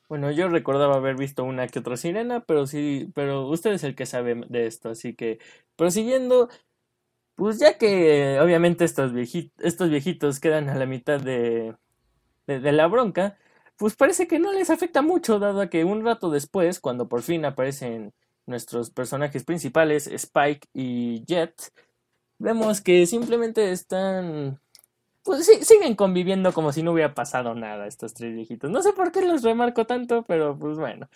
Bueno, 0.09 0.29
yo 0.31 0.47
recordaba 0.47 0.95
haber 0.95 1.15
visto 1.15 1.43
una 1.43 1.67
que 1.67 1.79
otra 1.79 1.97
sirena, 1.97 2.41
pero 2.41 2.67
sí, 2.67 3.11
pero 3.15 3.47
usted 3.47 3.71
es 3.71 3.83
el 3.83 3.95
que 3.95 4.05
sabe 4.05 4.35
de 4.49 4.67
esto, 4.67 4.89
así 4.89 5.15
que 5.15 5.39
prosiguiendo, 5.75 6.49
pues 7.35 7.59
ya 7.59 7.77
que 7.77 8.39
obviamente 8.39 8.85
estos, 8.85 9.11
viejitos 9.13 10.39
quedan 10.39 10.69
a 10.69 10.75
la 10.75 10.85
mitad 10.85 11.19
de, 11.19 11.75
de, 12.47 12.71
la 12.71 12.87
bronca, 12.87 13.37
pues 13.77 13.95
parece 13.95 14.27
que 14.27 14.39
no 14.39 14.53
les 14.53 14.69
afecta 14.69 15.01
mucho, 15.01 15.39
dado 15.39 15.69
que 15.69 15.83
un 15.83 16.05
rato 16.05 16.29
después, 16.29 16.79
cuando 16.79 17.07
por 17.07 17.23
fin 17.23 17.45
aparecen 17.45 18.13
nuestros 18.45 18.91
personajes 18.91 19.43
principales, 19.43 20.07
Spike 20.07 20.67
y 20.73 21.23
Jet, 21.25 21.71
vemos 22.39 22.81
que 22.81 23.05
simplemente 23.05 23.71
están... 23.71 24.59
Pues 25.23 25.45
sí, 25.45 25.63
siguen 25.63 25.95
conviviendo 25.95 26.51
como 26.51 26.73
si 26.73 26.83
no 26.83 26.91
hubiera 26.91 27.13
pasado 27.13 27.55
nada 27.55 27.87
estos 27.87 28.13
tres 28.13 28.35
viejitos. 28.35 28.69
No 28.69 28.81
sé 28.81 28.91
por 28.91 29.13
qué 29.13 29.21
los 29.21 29.41
remarco 29.41 29.85
tanto, 29.85 30.23
pero 30.23 30.59
pues 30.59 30.77
bueno. 30.77 31.07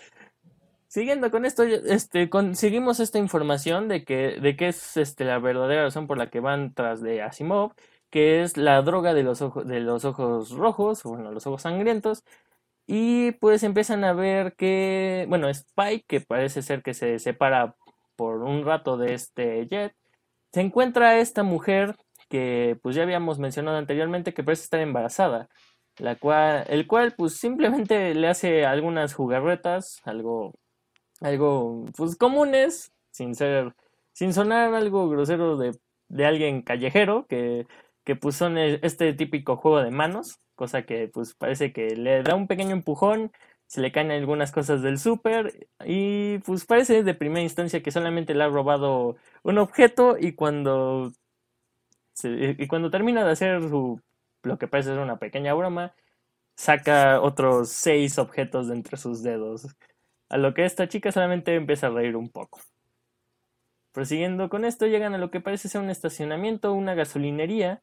Siguiendo 0.88 1.32
con 1.32 1.46
esto, 1.46 1.64
este, 1.64 2.30
conseguimos 2.30 3.00
esta 3.02 3.20
información 3.20 3.90
de 3.90 4.06
que, 4.06 4.40
de 4.40 4.56
que 4.56 4.70
es 4.70 4.96
este, 4.98 5.26
la 5.26 5.38
verdadera 5.40 5.84
razón 5.84 6.08
por 6.08 6.18
la 6.18 6.30
que 6.30 6.40
van 6.40 6.74
tras 6.74 7.02
de 7.02 7.22
Asimov, 7.22 7.74
que 8.10 8.42
es 8.42 8.56
la 8.56 8.82
droga 8.82 9.14
de 9.14 9.24
los 9.24 9.42
ojos, 9.42 9.68
de 9.68 9.82
los 9.82 10.06
ojos 10.06 10.52
rojos, 10.52 11.04
bueno, 11.04 11.32
los 11.32 11.46
ojos 11.46 11.64
sangrientos, 11.64 12.24
y 12.88 13.34
pues 13.34 13.64
empiezan 13.64 14.04
a 14.06 14.14
ver 14.14 14.56
que, 14.56 15.26
bueno, 15.30 15.50
Spike, 15.50 16.06
que 16.08 16.22
parece 16.22 16.62
ser 16.62 16.84
que 16.84 16.94
se 16.94 17.20
separa 17.20 17.76
por 18.16 18.44
un 18.44 18.66
rato 18.66 18.98
de 18.98 19.14
este 19.14 19.68
Jet, 19.68 19.94
se 20.54 20.62
encuentra 20.62 21.20
esta 21.20 21.44
mujer 21.44 21.96
que 22.30 22.80
pues 22.82 22.96
ya 22.96 23.04
habíamos 23.04 23.40
mencionado 23.40 23.78
anteriormente 23.78 24.34
que 24.34 24.44
parece 24.44 24.64
estar 24.64 24.80
embarazada, 24.82 25.50
la 25.98 26.16
cual, 26.16 26.66
el 26.70 26.88
cual 26.88 27.14
pues 27.18 27.38
simplemente 27.38 28.14
le 28.16 28.28
hace 28.30 28.66
algunas 28.66 29.14
jugarretas, 29.14 30.02
algo 30.06 30.54
algo 31.22 31.86
pues 31.96 32.16
comunes, 32.16 32.92
sin 33.12 33.36
ser, 33.36 33.74
sin 34.14 34.34
sonar 34.34 34.74
algo 34.74 35.10
grosero 35.10 35.58
de, 35.58 35.78
de 36.10 36.26
alguien 36.26 36.62
callejero, 36.62 37.26
que, 37.28 37.68
que 38.04 38.16
pues 38.16 38.36
son 38.36 38.58
e, 38.58 38.80
este 38.84 39.14
típico 39.14 39.58
juego 39.58 39.82
de 39.82 39.92
manos, 39.92 40.40
cosa 40.56 40.84
que 40.84 41.08
pues 41.10 41.34
parece 41.36 41.74
que 41.74 41.96
le 41.96 42.24
da 42.24 42.36
un 42.36 42.48
pequeño 42.48 42.72
empujón, 42.72 43.32
se 43.68 43.82
le 43.82 43.92
caen 43.92 44.12
algunas 44.12 44.52
cosas 44.52 44.82
del 44.82 44.98
súper 45.00 45.68
y 45.86 46.40
pues 46.40 46.66
parece 46.66 47.04
de 47.04 47.14
primera 47.14 47.42
instancia 47.44 47.84
que 47.84 47.92
solamente 47.92 48.34
le 48.34 48.44
ha 48.44 48.48
robado 48.50 49.18
un 49.44 49.58
objeto 49.58 50.18
y 50.20 50.34
cuando 50.34 51.12
y 52.24 52.68
cuando 52.68 52.90
termina 52.90 53.24
de 53.26 53.32
hacer 53.32 53.62
su, 53.70 54.02
lo 54.44 54.58
que 54.58 54.68
parece 54.68 54.90
ser 54.90 55.00
una 55.00 55.20
pequeña 55.20 55.54
broma, 55.54 55.94
saca 56.58 57.22
otros 57.22 57.70
seis 57.70 58.20
objetos 58.20 58.68
de 58.70 58.76
entre 58.76 58.98
sus 58.98 59.24
dedos. 59.24 59.68
A 60.30 60.38
lo 60.38 60.54
que 60.54 60.66
esta 60.66 60.88
chica 60.88 61.12
solamente 61.12 61.56
empieza 61.56 61.88
a 61.88 61.92
reír 61.92 62.16
un 62.16 62.30
poco. 62.30 62.60
Prosiguiendo 63.92 64.50
con 64.50 64.66
esto, 64.66 64.86
llegan 64.86 65.16
a 65.16 65.18
lo 65.18 65.32
que 65.32 65.42
parece 65.42 65.70
ser 65.70 65.82
un 65.82 65.90
estacionamiento, 65.90 66.74
una 66.74 66.94
gasolinería, 66.94 67.82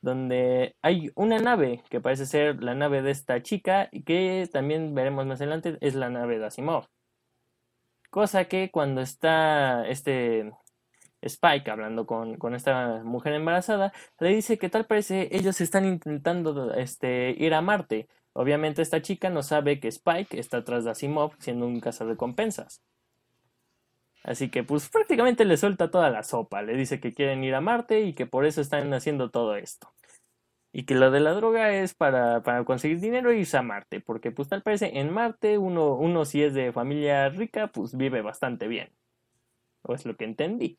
donde 0.00 0.76
hay 0.82 1.10
una 1.14 1.38
nave 1.38 1.84
que 1.88 2.00
parece 2.00 2.26
ser 2.26 2.62
la 2.62 2.74
nave 2.74 3.02
de 3.02 3.12
esta 3.12 3.42
chica 3.42 3.88
y 3.92 4.02
que 4.02 4.48
también 4.52 4.94
veremos 4.94 5.26
más 5.26 5.40
adelante 5.40 5.78
es 5.80 5.94
la 5.94 6.10
nave 6.10 6.38
de 6.38 6.46
Asimov. 6.46 6.88
Cosa 8.10 8.46
que 8.46 8.70
cuando 8.70 9.00
está 9.00 9.86
este 9.88 10.52
Spike 11.22 11.70
hablando 11.70 12.06
con, 12.06 12.36
con, 12.36 12.54
esta 12.54 13.02
mujer 13.04 13.34
embarazada, 13.34 13.92
le 14.18 14.30
dice 14.30 14.58
que 14.58 14.68
tal 14.68 14.86
parece 14.86 15.28
ellos 15.30 15.60
están 15.60 15.86
intentando 15.86 16.74
este, 16.74 17.34
ir 17.38 17.54
a 17.54 17.62
Marte, 17.62 18.08
Obviamente 18.34 18.82
esta 18.82 19.02
chica 19.02 19.30
no 19.30 19.42
sabe 19.42 19.78
que 19.80 19.88
Spike 19.88 20.38
está 20.38 20.58
atrás 20.58 20.84
de 20.84 20.90
Asimov 20.90 21.34
siendo 21.38 21.66
un 21.66 21.80
cazarrecompensas. 21.80 22.82
Así 24.22 24.48
que 24.50 24.62
pues 24.62 24.88
prácticamente 24.88 25.44
le 25.44 25.56
suelta 25.56 25.90
toda 25.90 26.10
la 26.10 26.22
sopa, 26.22 26.62
le 26.62 26.76
dice 26.76 27.00
que 27.00 27.12
quieren 27.12 27.42
ir 27.44 27.54
a 27.54 27.60
Marte 27.60 28.02
y 28.02 28.14
que 28.14 28.26
por 28.26 28.46
eso 28.46 28.60
están 28.60 28.92
haciendo 28.94 29.30
todo 29.30 29.56
esto. 29.56 29.92
Y 30.72 30.84
que 30.84 30.94
lo 30.94 31.10
de 31.10 31.20
la 31.20 31.32
droga 31.32 31.72
es 31.74 31.92
para, 31.92 32.42
para 32.42 32.64
conseguir 32.64 33.00
dinero 33.00 33.30
e 33.30 33.38
irse 33.38 33.58
a 33.58 33.62
Marte, 33.62 34.00
porque 34.00 34.30
pues 34.30 34.48
tal 34.48 34.62
parece 34.62 34.98
en 34.98 35.12
Marte 35.12 35.58
uno, 35.58 35.94
uno 35.96 36.24
si 36.24 36.42
es 36.42 36.54
de 36.54 36.72
familia 36.72 37.28
rica 37.28 37.66
pues 37.66 37.96
vive 37.96 38.22
bastante 38.22 38.68
bien. 38.68 38.90
O 39.82 39.94
es 39.94 40.06
lo 40.06 40.16
que 40.16 40.24
entendí. 40.24 40.78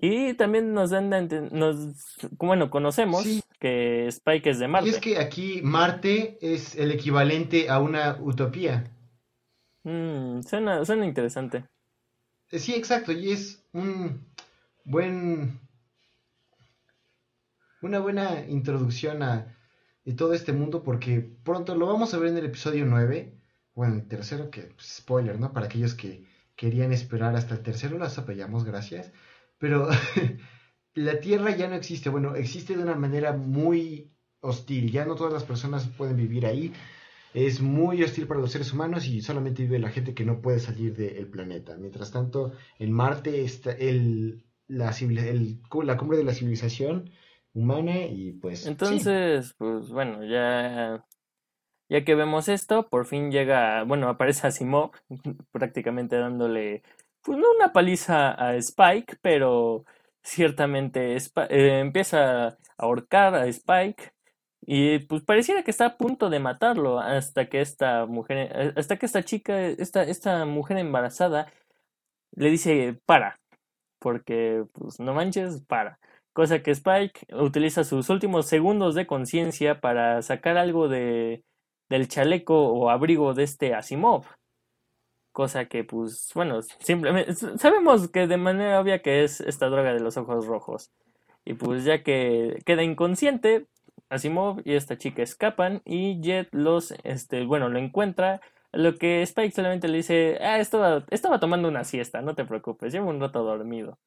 Y 0.00 0.34
también 0.34 0.74
nos 0.74 0.90
dan, 0.90 1.10
nos, 1.50 2.16
bueno, 2.38 2.70
conocemos 2.70 3.24
que 3.58 4.06
Spike 4.06 4.50
es 4.50 4.58
de 4.58 4.68
Marte. 4.68 4.88
Y 4.88 4.92
es 4.92 5.00
que 5.00 5.18
aquí 5.18 5.60
Marte 5.62 6.38
es 6.40 6.76
el 6.76 6.92
equivalente 6.92 7.68
a 7.68 7.80
una 7.80 8.16
utopía. 8.20 8.92
Mm, 9.82 10.42
suena, 10.42 10.84
suena 10.84 11.04
interesante. 11.04 11.64
Eh, 12.50 12.58
sí, 12.58 12.74
exacto, 12.74 13.12
y 13.12 13.32
es 13.32 13.64
un 13.72 14.24
buen 14.84 15.60
una 17.80 17.98
buena 18.00 18.44
introducción 18.48 19.22
a 19.22 19.54
todo 20.16 20.32
este 20.32 20.52
mundo 20.52 20.82
porque 20.82 21.20
pronto 21.20 21.74
lo 21.74 21.86
vamos 21.86 22.14
a 22.14 22.18
ver 22.18 22.30
en 22.30 22.38
el 22.38 22.46
episodio 22.46 22.86
9, 22.86 23.38
bueno, 23.74 23.94
el 23.94 24.08
tercero, 24.08 24.50
que 24.50 24.62
pues, 24.62 24.86
spoiler, 24.86 25.38
¿no? 25.38 25.52
Para 25.52 25.66
aquellos 25.66 25.94
que 25.94 26.26
querían 26.56 26.92
esperar 26.92 27.36
hasta 27.36 27.54
el 27.54 27.62
tercero, 27.62 27.98
las 27.98 28.18
apoyamos, 28.18 28.64
gracias. 28.64 29.12
Pero 29.58 29.88
la 30.94 31.20
Tierra 31.20 31.54
ya 31.56 31.68
no 31.68 31.74
existe. 31.74 32.10
Bueno, 32.10 32.34
existe 32.34 32.76
de 32.76 32.82
una 32.82 32.94
manera 32.94 33.32
muy 33.32 34.12
hostil. 34.40 34.90
Ya 34.90 35.04
no 35.04 35.14
todas 35.14 35.32
las 35.32 35.44
personas 35.44 35.88
pueden 35.88 36.16
vivir 36.16 36.46
ahí. 36.46 36.72
Es 37.34 37.60
muy 37.60 38.02
hostil 38.02 38.26
para 38.26 38.40
los 38.40 38.50
seres 38.50 38.72
humanos 38.72 39.06
y 39.06 39.20
solamente 39.20 39.62
vive 39.62 39.78
la 39.78 39.90
gente 39.90 40.14
que 40.14 40.24
no 40.24 40.40
puede 40.40 40.60
salir 40.60 40.96
del 40.96 41.26
planeta. 41.28 41.76
Mientras 41.76 42.10
tanto, 42.10 42.52
en 42.78 42.90
Marte 42.92 43.44
está 43.44 43.72
el, 43.72 44.44
la, 44.66 44.94
la 45.84 45.96
cumbre 45.96 46.18
de 46.18 46.24
la 46.24 46.34
civilización 46.34 47.10
humana 47.52 48.06
y 48.06 48.32
pues... 48.32 48.66
Entonces, 48.66 49.54
pues 49.58 49.90
bueno, 49.90 50.24
ya 50.24 51.04
ya 51.90 52.04
que 52.04 52.14
vemos 52.14 52.48
esto, 52.48 52.88
por 52.88 53.06
fin 53.06 53.30
llega, 53.30 53.82
bueno, 53.84 54.08
aparece 54.08 54.46
Asimov, 54.46 54.90
prácticamente 55.52 56.16
dándole 56.16 56.82
pues 57.28 57.38
no 57.38 57.46
una 57.54 57.74
paliza 57.74 58.30
a 58.42 58.56
Spike, 58.56 59.18
pero 59.20 59.84
ciertamente 60.22 61.14
eh, 61.14 61.80
empieza 61.80 62.48
a 62.48 62.58
ahorcar 62.78 63.34
a 63.34 63.46
Spike 63.48 64.12
y 64.62 65.00
pues 65.00 65.22
pareciera 65.24 65.62
que 65.62 65.70
está 65.70 65.86
a 65.86 65.96
punto 65.98 66.30
de 66.30 66.40
matarlo 66.40 67.00
hasta 67.00 67.50
que 67.50 67.60
esta 67.60 68.06
mujer, 68.06 68.72
hasta 68.78 68.96
que 68.96 69.04
esta 69.04 69.22
chica, 69.24 69.60
esta, 69.60 70.04
esta 70.04 70.46
mujer 70.46 70.78
embarazada 70.78 71.52
le 72.32 72.50
dice 72.50 72.98
para, 73.04 73.38
porque 73.98 74.64
pues 74.72 75.00
no 75.00 75.12
manches, 75.14 75.62
para. 75.66 75.98
Cosa 76.32 76.62
que 76.62 76.70
Spike 76.70 77.26
utiliza 77.34 77.84
sus 77.84 78.08
últimos 78.08 78.46
segundos 78.46 78.94
de 78.94 79.06
conciencia 79.06 79.80
para 79.80 80.22
sacar 80.22 80.56
algo 80.56 80.88
de, 80.88 81.44
del 81.90 82.08
chaleco 82.08 82.68
o 82.72 82.88
abrigo 82.90 83.34
de 83.34 83.44
este 83.44 83.74
Asimov. 83.74 84.24
Cosa 85.32 85.66
que, 85.66 85.84
pues, 85.84 86.32
bueno, 86.34 86.62
simplemente 86.62 87.34
sabemos 87.58 88.08
que 88.08 88.26
de 88.26 88.36
manera 88.36 88.80
obvia 88.80 89.02
que 89.02 89.24
es 89.24 89.40
esta 89.40 89.66
droga 89.66 89.92
de 89.92 90.00
los 90.00 90.16
ojos 90.16 90.46
rojos. 90.46 90.90
Y 91.44 91.54
pues 91.54 91.84
ya 91.84 92.02
que 92.02 92.60
queda 92.66 92.82
inconsciente, 92.82 93.68
Asimov 94.10 94.60
y 94.64 94.74
esta 94.74 94.98
chica 94.98 95.22
escapan 95.22 95.80
y 95.84 96.20
Jet 96.20 96.48
los, 96.52 96.92
este, 97.04 97.44
bueno, 97.44 97.68
lo 97.68 97.78
encuentra. 97.78 98.40
Lo 98.72 98.96
que 98.96 99.22
Spike 99.22 99.54
solamente 99.54 99.88
le 99.88 99.98
dice, 99.98 100.38
ah, 100.42 100.58
estaba, 100.58 101.06
estaba 101.10 101.40
tomando 101.40 101.68
una 101.68 101.84
siesta, 101.84 102.20
no 102.20 102.34
te 102.34 102.44
preocupes, 102.44 102.92
llevo 102.92 103.08
un 103.08 103.20
rato 103.20 103.42
dormido. 103.42 103.98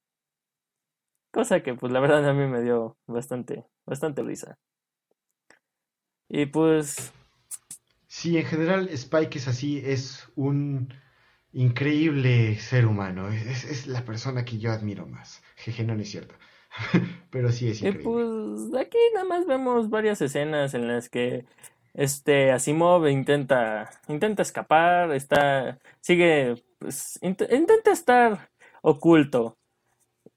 Cosa 1.31 1.63
que 1.63 1.73
pues 1.73 1.91
la 1.91 1.99
verdad 1.99 2.27
a 2.29 2.33
mí 2.33 2.45
me 2.45 2.61
dio 2.61 2.97
bastante, 3.07 3.65
bastante 3.85 4.21
risa. 4.21 4.59
Y 6.29 6.45
pues... 6.45 7.11
Sí, 8.07 8.37
en 8.37 8.45
general 8.45 8.89
Spike 8.89 9.37
es 9.37 9.47
así, 9.47 9.81
es 9.83 10.29
un 10.35 10.93
increíble 11.53 12.57
ser 12.57 12.85
humano, 12.85 13.29
es, 13.29 13.63
es 13.65 13.87
la 13.87 14.03
persona 14.05 14.45
que 14.45 14.57
yo 14.57 14.71
admiro 14.71 15.05
más. 15.05 15.43
Jeje, 15.55 15.83
no, 15.83 15.93
es 15.93 16.09
cierto. 16.09 16.35
Pero 17.29 17.51
sí 17.51 17.69
es 17.69 17.81
increíble. 17.81 18.03
pues 18.03 18.85
aquí 18.85 18.97
nada 19.13 19.25
más 19.25 19.45
vemos 19.45 19.89
varias 19.89 20.21
escenas 20.21 20.73
en 20.73 20.87
las 20.87 21.09
que 21.09 21.45
este 21.93 22.51
Asimov 22.51 23.07
intenta 23.07 23.89
intenta 24.07 24.41
escapar, 24.41 25.11
está 25.11 25.79
sigue 25.99 26.63
pues, 26.79 27.19
intenta 27.21 27.91
estar 27.91 28.49
oculto 28.81 29.57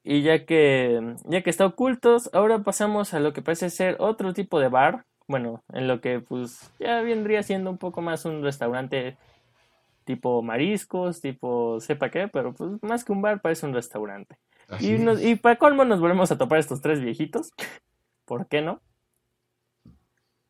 y 0.04 0.22
ya 0.22 0.44
que, 0.44 1.16
ya 1.24 1.42
que 1.42 1.50
está 1.50 1.64
ocultos, 1.66 2.28
ahora 2.34 2.62
pasamos 2.62 3.14
a 3.14 3.20
lo 3.20 3.32
que 3.32 3.40
parece 3.42 3.70
ser 3.70 3.96
otro 4.00 4.34
tipo 4.34 4.60
de 4.60 4.68
bar. 4.68 5.06
Bueno, 5.26 5.64
en 5.72 5.88
lo 5.88 6.02
que 6.02 6.20
pues 6.20 6.70
ya 6.78 7.00
vendría 7.00 7.42
siendo 7.42 7.70
un 7.70 7.78
poco 7.78 8.02
más 8.02 8.26
un 8.26 8.42
restaurante 8.42 9.16
tipo 10.04 10.42
mariscos, 10.42 11.20
tipo 11.20 11.80
sepa 11.80 12.10
qué, 12.10 12.28
pero 12.28 12.54
pues 12.54 12.82
más 12.82 13.04
que 13.04 13.12
un 13.12 13.22
bar 13.22 13.40
parece 13.40 13.66
un 13.66 13.74
restaurante. 13.74 14.36
y, 14.80 14.94
y 15.28 15.36
para 15.36 15.56
colmo 15.56 15.84
nos 15.84 16.00
volvemos 16.00 16.30
a 16.30 16.38
topar 16.38 16.58
estos 16.58 16.80
tres 16.80 17.00
viejitos. 17.00 17.52
¿Por 18.24 18.46
qué 18.48 18.62
no? 18.62 18.80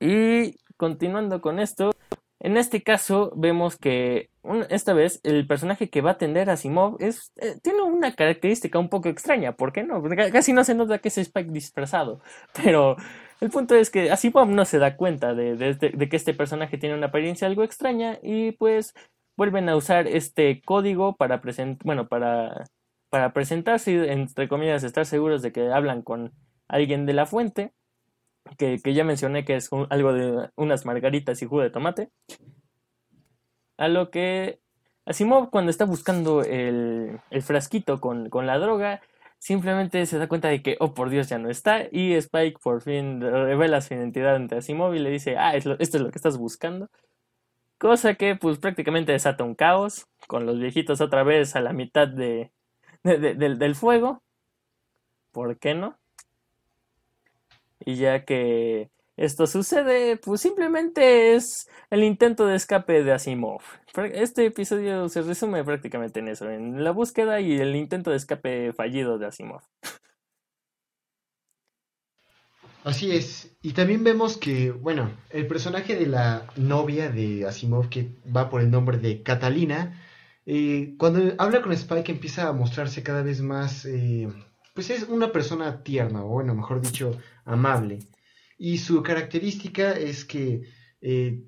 Y 0.00 0.56
continuando 0.76 1.40
con 1.40 1.58
esto, 1.58 1.92
en 2.40 2.56
este 2.56 2.82
caso 2.82 3.32
vemos 3.36 3.76
que 3.76 4.28
esta 4.68 4.92
vez 4.92 5.20
el 5.22 5.46
personaje 5.46 5.88
que 5.88 6.02
va 6.02 6.10
a 6.10 6.12
atender 6.14 6.50
a 6.50 6.56
Simov 6.56 6.96
es, 7.00 7.32
eh, 7.36 7.56
tiene 7.62 7.82
una 7.82 8.14
característica 8.14 8.78
un 8.78 8.90
poco 8.90 9.08
extraña, 9.08 9.52
¿por 9.52 9.72
qué 9.72 9.82
no? 9.82 10.02
casi 10.30 10.52
no 10.52 10.64
se 10.64 10.74
nota 10.74 10.98
que 10.98 11.08
es 11.08 11.16
Spike 11.16 11.50
disfrazado, 11.50 12.20
pero 12.62 12.96
el 13.40 13.50
punto 13.50 13.74
es 13.74 13.90
que 13.90 14.10
Asimov 14.10 14.48
no 14.48 14.64
se 14.64 14.78
da 14.78 14.96
cuenta 14.96 15.34
de, 15.34 15.76
que 16.10 16.16
este 16.16 16.34
personaje 16.34 16.78
tiene 16.78 16.94
una 16.94 17.06
apariencia 17.06 17.46
algo 17.46 17.62
extraña 17.62 18.18
y 18.22 18.52
pues 18.52 18.94
vuelven 19.36 19.68
a 19.68 19.76
usar 19.76 20.06
este 20.06 20.62
código 20.62 21.16
para 21.16 21.40
presentar, 21.40 21.84
bueno, 21.84 22.08
para, 22.08 22.64
para 23.10 23.32
presentarse, 23.32 24.12
entre 24.12 24.48
comillas, 24.48 24.84
estar 24.84 25.06
seguros 25.06 25.42
de 25.42 25.52
que 25.52 25.72
hablan 25.72 26.02
con 26.02 26.32
alguien 26.68 27.06
de 27.06 27.12
la 27.12 27.26
fuente 27.26 27.72
que, 28.56 28.94
ya 28.94 29.04
mencioné 29.04 29.44
que 29.44 29.56
es 29.56 29.70
algo 29.90 30.12
de 30.12 30.50
unas 30.56 30.84
margaritas 30.84 31.40
y 31.42 31.46
jugo 31.46 31.62
de 31.62 31.70
tomate. 31.70 32.10
A 33.76 33.88
lo 33.88 34.10
que 34.10 34.60
Asimov 35.06 35.50
cuando 35.50 35.70
está 35.70 35.84
buscando 35.84 36.42
el, 36.42 37.20
frasquito 37.42 38.00
con, 38.00 38.28
la 38.46 38.58
droga, 38.58 39.00
simplemente 39.38 40.06
se 40.06 40.18
da 40.18 40.28
cuenta 40.28 40.48
de 40.48 40.62
que, 40.62 40.76
oh 40.80 40.94
por 40.94 41.10
Dios, 41.10 41.28
ya 41.28 41.38
no 41.38 41.50
está. 41.50 41.82
Y 41.90 42.14
Spike 42.14 42.58
por 42.62 42.82
fin 42.82 43.20
revela 43.20 43.80
su 43.80 43.94
identidad 43.94 44.36
ante 44.36 44.56
Asimov 44.56 44.94
y 44.94 45.00
le 45.00 45.10
dice, 45.10 45.36
ah, 45.36 45.56
esto 45.56 45.76
es 45.78 45.94
lo 45.94 46.10
que 46.10 46.18
estás 46.18 46.38
buscando. 46.38 46.90
Cosa 47.84 48.14
que 48.14 48.34
pues 48.34 48.56
prácticamente 48.56 49.12
desata 49.12 49.44
un 49.44 49.54
caos, 49.54 50.06
con 50.26 50.46
los 50.46 50.58
viejitos 50.58 51.02
otra 51.02 51.22
vez 51.22 51.54
a 51.54 51.60
la 51.60 51.74
mitad 51.74 52.08
de, 52.08 52.50
del 53.02 53.74
fuego. 53.74 54.22
¿Por 55.32 55.58
qué 55.58 55.74
no? 55.74 55.98
Y 57.80 57.96
ya 57.96 58.24
que 58.24 58.88
esto 59.18 59.46
sucede, 59.46 60.16
pues 60.16 60.40
simplemente 60.40 61.34
es 61.34 61.68
el 61.90 62.04
intento 62.04 62.46
de 62.46 62.56
escape 62.56 63.04
de 63.04 63.12
Asimov. 63.12 63.60
Este 64.14 64.46
episodio 64.46 65.10
se 65.10 65.20
resume 65.20 65.62
prácticamente 65.62 66.20
en 66.20 66.28
eso, 66.28 66.48
en 66.48 66.82
la 66.82 66.90
búsqueda 66.90 67.40
y 67.40 67.60
el 67.60 67.76
intento 67.76 68.12
de 68.12 68.16
escape 68.16 68.72
fallido 68.72 69.18
de 69.18 69.26
Asimov. 69.26 69.60
Así 72.84 73.12
es. 73.12 73.56
Y 73.62 73.72
también 73.72 74.04
vemos 74.04 74.36
que, 74.36 74.70
bueno, 74.70 75.10
el 75.30 75.46
personaje 75.46 75.96
de 75.96 76.06
la 76.06 76.46
novia 76.56 77.10
de 77.10 77.46
Asimov, 77.46 77.88
que 77.88 78.10
va 78.24 78.50
por 78.50 78.60
el 78.60 78.70
nombre 78.70 78.98
de 78.98 79.22
Catalina, 79.22 79.98
eh, 80.44 80.94
cuando 80.98 81.34
habla 81.38 81.62
con 81.62 81.72
Spike 81.72 82.12
empieza 82.12 82.46
a 82.46 82.52
mostrarse 82.52 83.02
cada 83.02 83.22
vez 83.22 83.40
más, 83.40 83.86
eh, 83.86 84.28
pues 84.74 84.90
es 84.90 85.04
una 85.04 85.32
persona 85.32 85.82
tierna, 85.82 86.24
o 86.24 86.28
bueno, 86.28 86.54
mejor 86.54 86.82
dicho, 86.82 87.18
amable. 87.46 88.00
Y 88.58 88.76
su 88.76 89.02
característica 89.02 89.92
es 89.92 90.26
que 90.26 90.64
eh, 91.00 91.42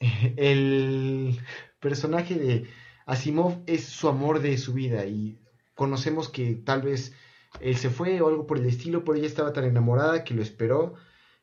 el 0.36 1.38
personaje 1.80 2.34
de 2.36 2.66
Asimov 3.04 3.62
es 3.66 3.84
su 3.84 4.08
amor 4.08 4.40
de 4.40 4.56
su 4.56 4.72
vida 4.72 5.04
y 5.04 5.38
conocemos 5.74 6.30
que 6.30 6.54
tal 6.54 6.80
vez 6.80 7.12
él 7.60 7.76
se 7.76 7.90
fue 7.90 8.20
o 8.20 8.28
algo 8.28 8.46
por 8.46 8.58
el 8.58 8.66
estilo, 8.66 9.04
pero 9.04 9.18
ella 9.18 9.26
estaba 9.26 9.52
tan 9.52 9.64
enamorada 9.64 10.24
que 10.24 10.34
lo 10.34 10.42
esperó 10.42 10.94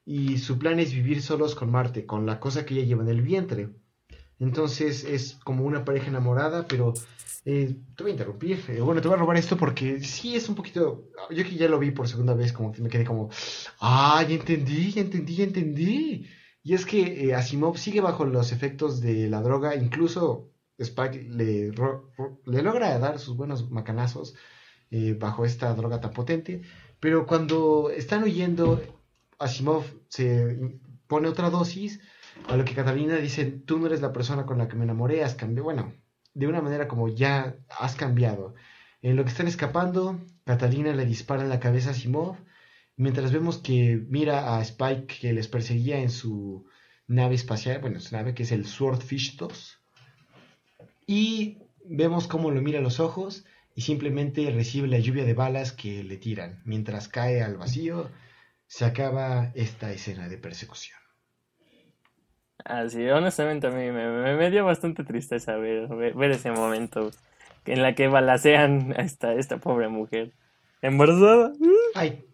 y 0.05 0.37
su 0.39 0.57
plan 0.57 0.79
es 0.79 0.93
vivir 0.93 1.21
solos 1.21 1.55
con 1.55 1.71
Marte, 1.71 2.05
con 2.05 2.25
la 2.25 2.39
cosa 2.39 2.65
que 2.65 2.73
ella 2.73 2.85
lleva 2.85 3.03
en 3.03 3.09
el 3.09 3.21
vientre. 3.21 3.69
Entonces 4.39 5.03
es 5.03 5.35
como 5.43 5.65
una 5.65 5.85
pareja 5.85 6.07
enamorada, 6.07 6.65
pero 6.67 6.93
eh, 7.45 7.75
te 7.95 8.03
voy 8.03 8.11
a 8.11 8.13
interrumpir. 8.13 8.63
Eh, 8.69 8.81
bueno, 8.81 9.01
te 9.01 9.07
voy 9.07 9.15
a 9.17 9.19
robar 9.19 9.37
esto 9.37 9.57
porque 9.57 10.01
sí 10.01 10.35
es 10.35 10.47
un 10.49 10.55
poquito. 10.55 11.09
Yo 11.29 11.43
que 11.43 11.55
ya 11.55 11.67
lo 11.67 11.77
vi 11.79 11.91
por 11.91 12.07
segunda 12.07 12.33
vez, 12.33 12.53
como 12.53 12.71
que 12.71 12.81
me 12.81 12.89
quedé 12.89 13.05
como. 13.05 13.29
Ah, 13.79 14.25
ya 14.27 14.35
entendí, 14.35 14.91
ya 14.91 15.01
entendí, 15.01 15.35
ya 15.35 15.43
entendí. 15.43 16.27
Y 16.63 16.73
es 16.73 16.85
que 16.85 17.27
eh, 17.29 17.35
Asimov 17.35 17.77
sigue 17.77 18.01
bajo 18.01 18.25
los 18.25 18.51
efectos 18.51 19.01
de 19.01 19.29
la 19.29 19.41
droga. 19.41 19.75
Incluso 19.75 20.51
Spike 20.77 21.23
le, 21.29 21.71
le 22.45 22.61
logra 22.63 22.97
dar 22.99 23.19
sus 23.19 23.35
buenos 23.35 23.69
macanazos 23.69 24.35
bajo 25.17 25.45
esta 25.45 25.73
droga 25.73 26.01
tan 26.01 26.11
potente. 26.11 26.61
Pero 26.99 27.25
cuando 27.25 27.89
están 27.89 28.23
huyendo, 28.23 28.81
Asimov 29.37 29.83
se 30.07 30.79
pone 31.07 31.27
otra 31.27 31.49
dosis. 31.49 31.99
A 32.47 32.55
lo 32.57 32.65
que 32.65 32.75
Catalina 32.75 33.15
dice: 33.17 33.45
Tú 33.45 33.79
no 33.79 33.87
eres 33.87 34.01
la 34.01 34.13
persona 34.13 34.45
con 34.45 34.57
la 34.57 34.67
que 34.67 34.75
me 34.75 34.83
enamoré, 34.83 35.23
has 35.23 35.35
cambiado. 35.35 35.63
Bueno 35.63 35.93
de 36.33 36.47
una 36.47 36.61
manera 36.61 36.87
como 36.87 37.09
ya 37.09 37.57
has 37.69 37.95
cambiado. 37.95 38.55
En 39.01 39.15
lo 39.15 39.23
que 39.23 39.29
están 39.29 39.47
escapando, 39.47 40.19
Catalina 40.45 40.93
le 40.93 41.05
dispara 41.05 41.43
en 41.43 41.49
la 41.49 41.59
cabeza 41.59 41.91
a 41.91 41.93
Simov, 41.93 42.37
mientras 42.95 43.31
vemos 43.31 43.57
que 43.57 44.03
mira 44.07 44.55
a 44.55 44.61
Spike 44.61 45.19
que 45.21 45.33
les 45.33 45.47
perseguía 45.47 45.99
en 45.99 46.09
su 46.09 46.65
nave 47.07 47.35
espacial, 47.35 47.79
bueno, 47.79 47.99
su 47.99 48.15
nave 48.15 48.33
que 48.33 48.43
es 48.43 48.51
el 48.51 48.65
Swordfish 48.65 49.37
2, 49.37 49.77
y 51.07 51.57
vemos 51.85 52.27
cómo 52.27 52.51
lo 52.51 52.61
mira 52.61 52.79
a 52.79 52.83
los 52.83 52.99
ojos 52.99 53.45
y 53.79 53.81
simplemente 53.81 54.51
recibe 54.51 54.89
la 54.89 54.99
lluvia 54.99 55.23
de 55.23 55.33
balas 55.33 55.71
que 55.71 56.03
le 56.03 56.17
tiran. 56.17 56.61
Mientras 56.65 57.07
cae 57.07 57.41
al 57.41 57.55
vacío, 57.55 58.09
se 58.67 58.83
acaba 58.83 59.53
esta 59.55 59.93
escena 59.93 60.27
de 60.27 60.37
persecución. 60.37 60.99
Así, 62.65 63.07
honestamente 63.07 63.67
a 63.67 63.69
mí 63.69 63.89
me, 63.89 64.51
dio 64.51 64.65
bastante 64.65 65.05
tristeza 65.05 65.55
ver, 65.55 65.87
ver, 65.87 66.31
ese 66.31 66.51
momento 66.51 67.11
en 67.65 67.81
la 67.81 67.95
que 67.95 68.09
balacean 68.09 68.93
a 68.97 69.01
esta, 69.03 69.33
esta 69.35 69.59
pobre 69.59 69.87
mujer. 69.87 70.33
¿Embarazada? 70.81 71.53
Ay. 71.95 72.25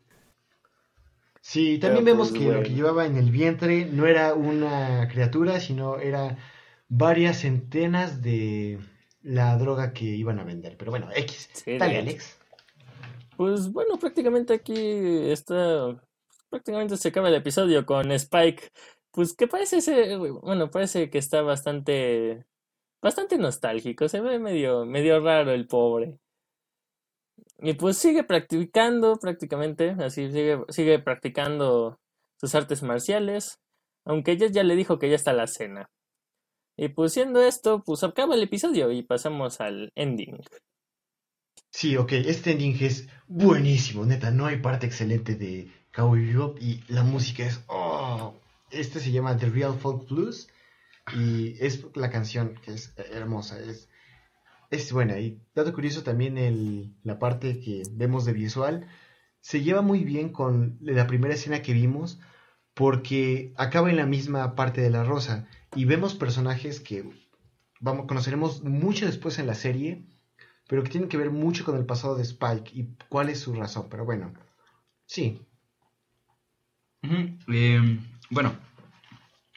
Sí, 1.42 1.78
también 1.78 2.06
vemos 2.06 2.32
pues, 2.32 2.42
que 2.42 2.52
lo 2.52 2.64
que 2.64 2.74
llevaba 2.74 3.06
en 3.06 3.18
el 3.18 3.30
vientre 3.30 3.86
no 3.86 4.08
era 4.08 4.34
una 4.34 5.08
criatura, 5.10 5.60
sino 5.60 6.00
era 6.00 6.40
varias 6.90 7.42
centenas 7.42 8.24
de 8.24 8.80
la 9.26 9.58
droga 9.58 9.92
que 9.92 10.06
iban 10.06 10.40
a 10.40 10.44
vender. 10.44 10.78
Pero 10.78 10.92
bueno, 10.92 11.10
X. 11.14 11.50
Dale, 11.66 11.98
Alex. 11.98 12.38
Pues 13.36 13.72
bueno, 13.72 13.98
prácticamente 14.00 14.54
aquí 14.54 15.30
está. 15.30 16.02
Prácticamente 16.50 16.96
se 16.96 17.10
acaba 17.10 17.28
el 17.28 17.36
episodio 17.36 17.86
con 17.86 18.12
Spike 18.12 18.72
pues 19.16 19.34
que 19.34 19.48
parece 19.48 19.80
ser, 19.80 20.20
bueno, 20.20 20.70
parece 20.70 21.10
que 21.10 21.18
está 21.20 21.42
bastante, 21.42 22.46
bastante 23.02 23.38
nostálgico, 23.38 24.10
se 24.10 24.20
ve 24.20 24.40
medio, 24.40 24.86
medio 24.86 25.22
raro 25.22 25.54
el 25.54 25.68
pobre. 25.68 26.20
Y 27.60 27.74
pues 27.76 27.98
sigue 27.98 28.26
practicando 28.26 29.16
prácticamente, 29.16 29.96
así 30.00 30.30
sigue, 30.32 30.60
sigue 30.68 31.00
practicando 31.00 31.98
sus 32.38 32.56
artes 32.56 32.84
marciales, 32.84 33.62
aunque 34.04 34.34
ella 34.34 34.48
ya 34.48 34.64
le 34.64 34.76
dijo 34.76 35.00
que 35.00 35.10
ya 35.10 35.16
está 35.16 35.32
la 35.32 35.48
cena. 35.48 35.90
Y 36.78 36.90
pues 36.90 37.14
siendo 37.14 37.42
esto, 37.42 37.84
pues 37.86 38.04
acaba 38.04 38.36
el 38.36 38.44
episodio 38.44 38.92
y 38.92 39.04
pasamos 39.04 39.62
al 39.62 39.92
ending. 39.96 40.42
Sí, 41.70 41.98
ok, 41.98 42.14
este 42.14 42.52
ending 42.52 42.78
es 42.82 43.08
buenísimo, 43.28 44.06
neta, 44.06 44.32
no 44.32 44.46
hay 44.46 44.58
parte 44.58 44.86
excelente 44.86 45.36
de 45.36 45.70
Cowboy 45.94 46.26
Bebop 46.26 46.58
y 46.62 46.84
la 46.88 47.04
música 47.04 47.46
es, 47.46 47.64
oh, 47.68 48.34
este 48.72 49.00
se 49.00 49.12
llama 49.12 49.38
The 49.38 49.50
Real 49.50 49.78
Folk 49.78 50.10
Blues 50.10 50.48
y 51.14 51.56
es 51.64 51.86
la 51.96 52.10
canción 52.10 52.56
que 52.64 52.74
es 52.74 52.94
hermosa, 52.98 53.60
es, 53.60 53.90
es 54.72 54.92
buena. 54.92 55.20
Y 55.20 55.42
dato 55.54 55.74
curioso 55.74 56.04
también 56.04 56.38
el, 56.38 56.94
la 57.04 57.20
parte 57.20 57.60
que 57.60 57.84
vemos 57.92 58.26
de 58.26 58.34
visual 58.34 58.88
se 59.42 59.62
lleva 59.62 59.82
muy 59.82 60.04
bien 60.04 60.30
con 60.30 60.78
la 60.82 61.08
primera 61.08 61.34
escena 61.34 61.62
que 61.62 61.74
vimos 61.74 62.20
porque 62.74 63.54
acaba 63.58 63.90
en 63.90 63.98
la 63.98 64.06
misma 64.06 64.56
parte 64.56 64.82
de 64.82 64.90
la 64.90 65.04
rosa 65.04 65.48
y 65.74 65.86
vemos 65.86 66.16
personajes 66.16 66.80
que 66.80 67.10
vamos, 67.80 68.06
conoceremos 68.08 68.64
mucho 68.64 69.06
después 69.06 69.40
en 69.40 69.48
la 69.48 69.56
serie, 69.56 70.06
pero 70.68 70.84
que 70.84 70.90
tienen 70.90 71.10
que 71.10 71.18
ver 71.18 71.32
mucho 71.32 71.64
con 71.66 71.78
el 71.78 71.86
pasado 71.86 72.16
de 72.16 72.24
Spike 72.24 72.72
y 72.74 72.96
cuál 73.10 73.30
es 73.30 73.40
su 73.40 73.54
razón. 73.54 73.88
Pero 73.90 74.06
bueno, 74.06 74.34
sí. 75.06 75.42
Eh, 77.48 78.00
bueno, 78.32 78.58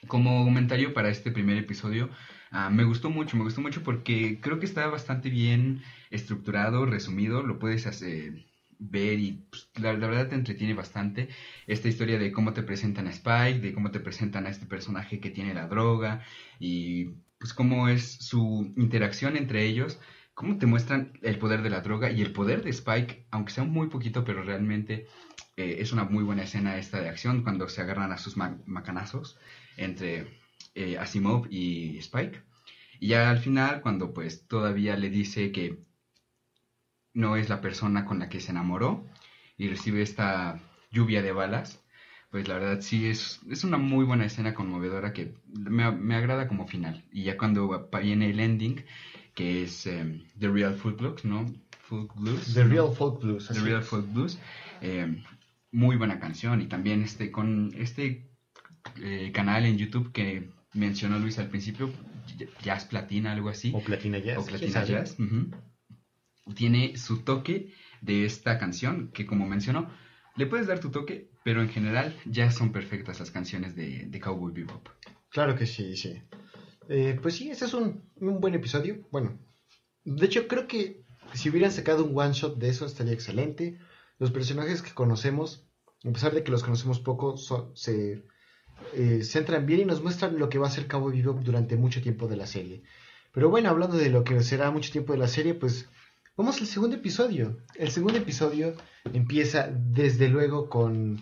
como 0.07 0.45
comentario 0.45 0.93
para 0.93 1.09
este 1.09 1.31
primer 1.31 1.57
episodio, 1.57 2.11
ah, 2.51 2.71
me 2.71 2.85
gustó 2.85 3.11
mucho, 3.11 3.37
me 3.37 3.45
gustó 3.45 3.61
mucho 3.61 3.83
porque 3.83 4.41
creo 4.41 4.59
que 4.59 4.67
está 4.67 4.87
bastante 4.89 5.31
bien 5.31 5.83
estructurado, 6.11 6.85
resumido, 6.87 7.43
lo 7.43 7.59
puedes 7.59 7.87
hacer, 7.87 8.47
ver 8.79 9.19
y 9.19 9.45
pues, 9.51 9.71
la, 9.77 9.93
verdad 9.93 10.29
te 10.29 10.35
entretiene 10.35 10.75
bastante 10.75 11.29
esta 11.67 11.89
historia 11.89 12.19
de 12.19 12.33
cómo 12.33 12.53
te 12.53 12.63
presentan 12.63 13.07
a 13.07 13.11
Spike, 13.11 13.61
de 13.61 13.73
cómo 13.75 13.91
te 13.91 14.01
presentan 14.01 14.47
a 14.47 14.51
este 14.51 14.67
personaje 14.67 15.21
que 15.21 15.31
tiene 15.31 15.55
la 15.55 15.67
droga 15.67 16.23
y 16.59 17.11
pues 17.39 17.55
cómo 17.55 17.89
es 17.89 18.05
su 18.05 18.73
interacción 18.77 19.37
entre 19.37 19.65
ellos, 19.65 20.01
cómo 20.35 20.59
te 20.59 20.67
muestran 20.67 21.13
el 21.23 21.39
poder 21.39 21.63
de 21.63 21.71
la 21.71 21.81
droga 21.81 22.11
y 22.11 22.23
el 22.23 22.33
poder 22.33 22.63
de 22.63 22.71
Spike, 22.71 23.27
aunque 23.31 23.53
sea 23.53 23.65
muy 23.65 23.89
poquito, 23.89 24.25
pero 24.25 24.43
realmente 24.43 25.07
eh, 25.57 25.77
es 25.81 25.93
una 25.93 26.05
muy 26.05 26.25
buena 26.25 26.45
escena 26.45 26.79
esta 26.79 27.01
de 27.01 27.09
acción 27.09 27.43
cuando 27.43 27.69
se 27.69 27.81
agarran 27.81 28.13
a 28.13 28.19
sus 28.19 28.37
macanazos 28.37 29.39
entre 29.77 30.39
eh, 30.75 30.99
Asimov 30.99 31.47
y 31.51 31.99
Spike. 31.99 32.43
Y 33.01 33.09
ya 33.09 33.31
al 33.31 33.39
final, 33.39 33.81
cuando 33.81 34.13
pues 34.13 34.47
todavía 34.47 34.97
le 34.97 35.11
dice 35.11 35.53
que 35.53 35.88
no 37.19 37.35
es 37.35 37.49
la 37.49 37.61
persona 37.61 38.05
con 38.05 38.21
la 38.21 38.29
que 38.29 38.39
se 38.39 38.53
enamoró 38.53 39.05
y 39.57 39.67
recibe 39.67 40.03
esta 40.03 40.61
lluvia 40.93 41.21
de 41.21 41.33
balas, 41.33 41.83
pues 42.31 42.47
la 42.47 42.55
verdad 42.55 42.81
sí 42.81 43.09
es, 43.09 43.41
es 43.51 43.65
una 43.65 43.77
muy 43.77 44.05
buena 44.05 44.25
escena 44.25 44.55
conmovedora 44.55 45.13
que 45.13 45.35
me, 45.53 46.15
agrada 46.15 46.47
como 46.47 46.69
final. 46.69 47.05
Y 47.11 47.25
ya 47.25 47.37
cuando 47.37 47.91
viene 48.01 48.31
el 48.31 48.39
ending, 48.39 48.85
que 49.35 49.65
es 49.65 49.85
em, 49.89 50.23
The 50.39 50.49
Real 50.49 50.77
Folk 50.77 51.01
Blues, 51.01 51.25
¿no? 51.25 51.45
Folk 51.81 52.15
Blues. 52.15 52.55
The 52.55 52.63
Real 52.63 52.95
Folk 52.95 53.21
Blues. 53.21 53.49
The 53.49 53.61
Real 53.63 53.83
Folk 53.83 54.13
Blues. 54.13 54.39
Em, 54.81 55.25
muy 55.73 55.97
buena 55.97 56.21
canción 56.21 56.63
y 56.63 56.67
también 56.67 57.03
este 57.03 57.33
con 57.33 57.75
este 57.77 58.31
eh, 59.03 59.33
canal 59.33 59.67
en 59.67 59.77
YouTube 59.77 60.13
que 60.13 60.51
mencionó 60.73 61.19
Luis 61.19 61.41
al 61.41 61.49
principio, 61.49 61.91
Jazz 62.63 62.85
Platina, 62.85 63.33
algo 63.33 63.49
así. 63.49 63.73
O 63.75 63.81
Platina 63.81 64.19
Jazz. 64.19 64.39
O 64.39 64.47
Platina 64.47 64.85
Jazz. 64.85 65.17
Tiene 66.55 66.97
su 66.97 67.23
toque 67.23 67.73
de 68.01 68.25
esta 68.25 68.59
canción, 68.59 69.11
que 69.13 69.27
como 69.27 69.47
mencionó, 69.47 69.91
le 70.37 70.47
puedes 70.47 70.67
dar 70.67 70.79
tu 70.79 70.91
toque, 70.91 71.31
pero 71.45 71.63
en 71.63 71.69
general 71.69 72.17
ya 72.25 72.51
son 72.51 72.73
perfectas 72.73 73.19
las 73.19 73.31
canciones 73.31 73.75
de, 73.75 74.21
Cowboy 74.23 74.53
Bebop. 74.53 74.89
Claro 75.31 75.57
que 75.57 75.67
sí, 75.67 75.97
sí. 75.97 76.23
Eh, 76.89 77.19
pues 77.21 77.35
sí, 77.35 77.51
este 77.51 77.65
es 77.65 77.75
un, 77.75 78.05
un, 78.17 78.41
buen 78.41 78.55
episodio. 78.55 79.07
Bueno, 79.11 79.39
de 80.05 80.27
hecho 80.27 80.47
creo 80.49 80.67
que 80.67 81.03
si 81.35 81.51
hubieran 81.51 81.73
sacado 81.73 82.05
un 82.05 82.17
one 82.17 82.33
shot 82.33 82.57
de 82.57 82.69
eso 82.69 82.87
estaría 82.87 83.13
excelente. 83.13 83.79
Los 84.19 84.31
personajes 84.31 84.81
que 84.81 84.95
conocemos, 84.95 85.69
a 86.05 86.13
pesar 86.13 86.33
de 86.33 86.43
que 86.43 86.51
los 86.51 86.63
conocemos 86.63 87.01
poco, 87.01 87.37
se 87.37 88.25
eh, 88.95 89.23
centran 89.23 89.67
bien 89.67 89.81
y 89.81 89.85
nos 89.85 90.03
muestran 90.03 90.39
lo 90.39 90.49
que 90.49 90.59
va 90.59 90.69
a 90.69 90.71
ser 90.71 90.87
Cowboy 90.87 91.21
Bebop 91.21 91.41
durante 91.41 91.77
mucho 91.77 92.01
tiempo 92.01 92.29
de 92.29 92.37
la 92.37 92.47
serie. 92.47 92.83
Pero 93.33 93.51
bueno, 93.51 93.69
hablando 93.69 93.97
de 93.97 94.09
lo 94.09 94.25
que 94.25 94.41
será 94.43 94.71
mucho 94.71 94.91
tiempo 94.91 95.13
de 95.13 95.19
la 95.19 95.29
serie, 95.29 95.55
pues 95.55 95.89
vamos 96.39 96.61
al 96.61 96.69
segundo 96.69 96.97
episodio. 96.97 97.59
El 97.75 97.91
segundo 97.91 98.17
episodio 98.17 98.75
empieza 99.13 99.69
desde 99.69 100.29
luego 100.29 100.69
con 100.69 101.21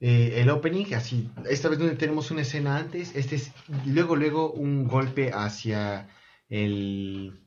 eh, 0.00 0.40
el 0.40 0.48
opening, 0.48 0.94
así, 0.94 1.30
esta 1.48 1.68
vez 1.68 1.78
donde 1.78 1.94
tenemos 1.94 2.30
una 2.30 2.40
escena 2.40 2.78
antes, 2.78 3.14
este 3.14 3.36
es 3.36 3.52
luego 3.84 4.16
luego 4.16 4.50
un 4.50 4.88
golpe 4.88 5.30
hacia 5.32 6.08
el 6.48 7.38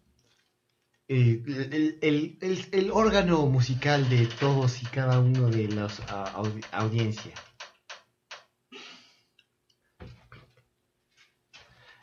el, 1.08 2.38
el, 2.72 2.92
órgano 2.92 3.46
musical 3.48 4.08
de 4.08 4.28
todos 4.28 4.82
y 4.82 4.86
cada 4.86 5.20
uno 5.20 5.50
de 5.50 5.68
las 5.68 6.00
audiencias. 6.72 7.38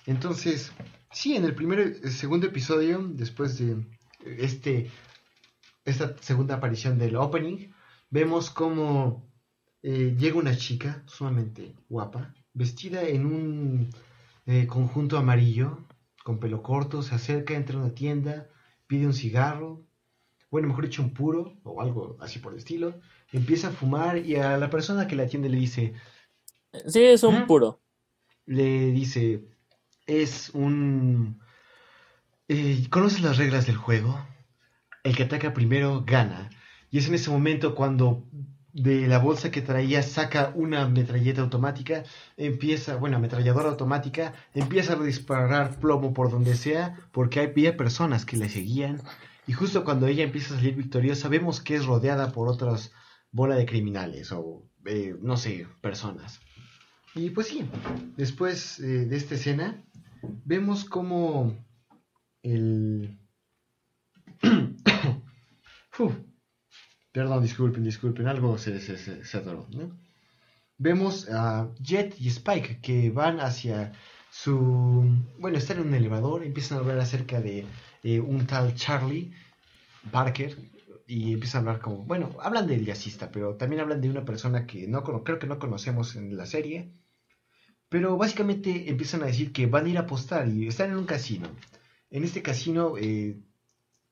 Entonces, 0.05 0.73
sí, 1.11 1.37
en 1.37 1.45
el 1.45 1.55
primer, 1.55 2.07
segundo 2.11 2.49
episodio, 2.49 3.03
después 3.03 3.57
de 3.59 3.77
este, 4.39 4.91
esta 5.85 6.17
segunda 6.21 6.57
aparición 6.57 6.99
del 6.99 7.17
opening, 7.17 7.73
vemos 8.11 8.51
cómo 8.51 9.29
eh, 9.83 10.17
llega 10.19 10.39
una 10.39 10.57
chica 10.57 11.03
sumamente 11.07 11.75
guapa, 11.89 12.35
vestida 12.53 13.03
en 13.03 13.27
un 13.27 13.91
eh, 14.47 14.67
conjunto 14.67 15.19
amarillo, 15.19 15.87
con 16.25 16.41
pelo 16.41 16.63
corto, 16.63 17.03
se 17.03 17.15
acerca, 17.15 17.55
entra 17.55 17.79
a 17.79 17.83
una 17.83 17.95
tienda, 17.95 18.49
pide 18.87 19.07
un 19.07 19.15
cigarro, 19.15 19.85
bueno, 20.51 20.69
mejor 20.69 20.85
dicho, 20.85 21.03
un 21.03 21.13
puro 21.13 21.59
o 21.63 21.81
algo 21.81 22.17
así 22.21 22.39
por 22.39 22.53
el 22.53 22.59
estilo, 22.59 23.01
empieza 23.33 23.69
a 23.69 23.73
fumar 23.73 24.19
y 24.19 24.37
a 24.37 24.57
la 24.57 24.71
persona 24.71 25.07
que 25.07 25.17
la 25.17 25.25
atiende 25.25 25.49
le 25.49 25.59
dice... 25.59 25.95
Sí, 26.87 27.03
es 27.03 27.23
un 27.23 27.47
puro. 27.47 27.81
Le 28.47 28.91
dice, 28.93 29.45
es 30.07 30.51
un... 30.51 31.41
Eh, 32.51 32.87
¿Conoces 32.89 33.21
las 33.21 33.37
reglas 33.37 33.67
del 33.67 33.77
juego? 33.77 34.19
El 35.05 35.15
que 35.15 35.25
ataca 35.25 35.53
primero 35.53 36.03
gana. 36.07 36.49
Y 36.91 36.97
es 36.97 37.07
en 37.07 37.15
ese 37.15 37.31
momento 37.31 37.75
cuando 37.75 38.25
de 38.73 39.07
la 39.07 39.19
bolsa 39.19 39.51
que 39.51 39.61
traía 39.61 40.03
saca 40.03 40.53
una 40.55 40.89
metralleta 40.89 41.43
automática, 41.43 42.05
empieza, 42.39 42.97
bueno, 42.97 43.19
ametralladora 43.19 43.69
automática, 43.69 44.33
empieza 44.55 44.95
a 44.95 45.03
disparar 45.03 45.79
plomo 45.79 46.15
por 46.15 46.31
donde 46.31 46.55
sea, 46.55 46.97
porque 47.13 47.41
había 47.41 47.77
personas 47.77 48.25
que 48.25 48.39
le 48.39 48.49
seguían, 48.49 49.03
y 49.47 49.53
justo 49.53 49.85
cuando 49.85 50.07
ella 50.07 50.25
empieza 50.25 50.55
a 50.55 50.57
salir 50.59 50.75
victoriosa, 50.75 51.29
vemos 51.29 51.61
que 51.61 51.75
es 51.75 51.85
rodeada 51.85 52.33
por 52.33 52.49
otras 52.49 52.93
bola 53.31 53.57
de 53.57 53.67
criminales, 53.67 54.33
o 54.33 54.63
eh, 54.87 55.15
no 55.21 55.37
sé, 55.37 55.67
personas. 55.83 56.41
Y 57.15 57.31
pues 57.31 57.49
sí, 57.49 57.69
después 58.17 58.79
eh, 58.81 59.07
de 59.07 59.17
esta 59.17 59.35
escena, 59.35 59.85
vemos 60.45 60.85
como 60.85 61.68
el... 62.53 63.19
Perdón, 67.13 67.43
disculpen, 67.43 67.83
disculpen, 67.83 68.29
algo 68.29 68.59
se, 68.59 68.81
se, 68.81 69.25
se, 69.25 69.37
atoró, 69.37 69.67
¿no? 69.71 69.99
Vemos 70.77 71.29
a 71.29 71.69
Jet 71.81 72.15
y 72.21 72.29
Spike 72.29 72.81
que 72.81 73.11
van 73.11 73.41
hacia 73.41 73.93
su... 74.31 75.05
Bueno, 75.39 75.59
están 75.59 75.79
en 75.79 75.89
un 75.89 75.95
elevador, 75.95 76.45
empiezan 76.45 76.79
a 76.79 76.83
hablar 76.83 77.01
acerca 77.01 77.41
de 77.41 77.67
eh, 78.05 78.21
un 78.21 78.47
tal 78.47 78.75
Charlie 78.77 79.33
Parker 80.13 80.57
y 81.09 81.33
empiezan 81.33 81.67
a 81.67 81.71
hablar 81.71 81.83
como... 81.83 82.05
Bueno, 82.05 82.37
hablan 82.41 82.69
del 82.69 82.85
jazzista, 82.85 83.33
pero 83.33 83.57
también 83.57 83.81
hablan 83.83 84.01
de 84.01 84.11
una 84.11 84.25
persona 84.25 84.67
que 84.67 84.87
no 84.87 85.03
creo 85.03 85.39
que 85.41 85.47
no 85.49 85.59
conocemos 85.59 86.15
en 86.15 86.37
la 86.37 86.47
serie. 86.47 86.93
Pero 87.89 88.17
básicamente 88.17 88.91
empiezan 88.91 89.23
a 89.23 89.27
decir 89.27 89.51
que 89.53 89.67
van 89.67 89.87
a 89.87 89.89
ir 89.89 89.97
a 89.99 90.03
apostar 90.03 90.47
y 90.47 90.69
están 90.69 90.91
en 90.91 90.99
un 90.99 91.07
casino. 91.07 91.49
En 92.11 92.25
este 92.25 92.43
casino 92.43 92.97
eh, 92.99 93.39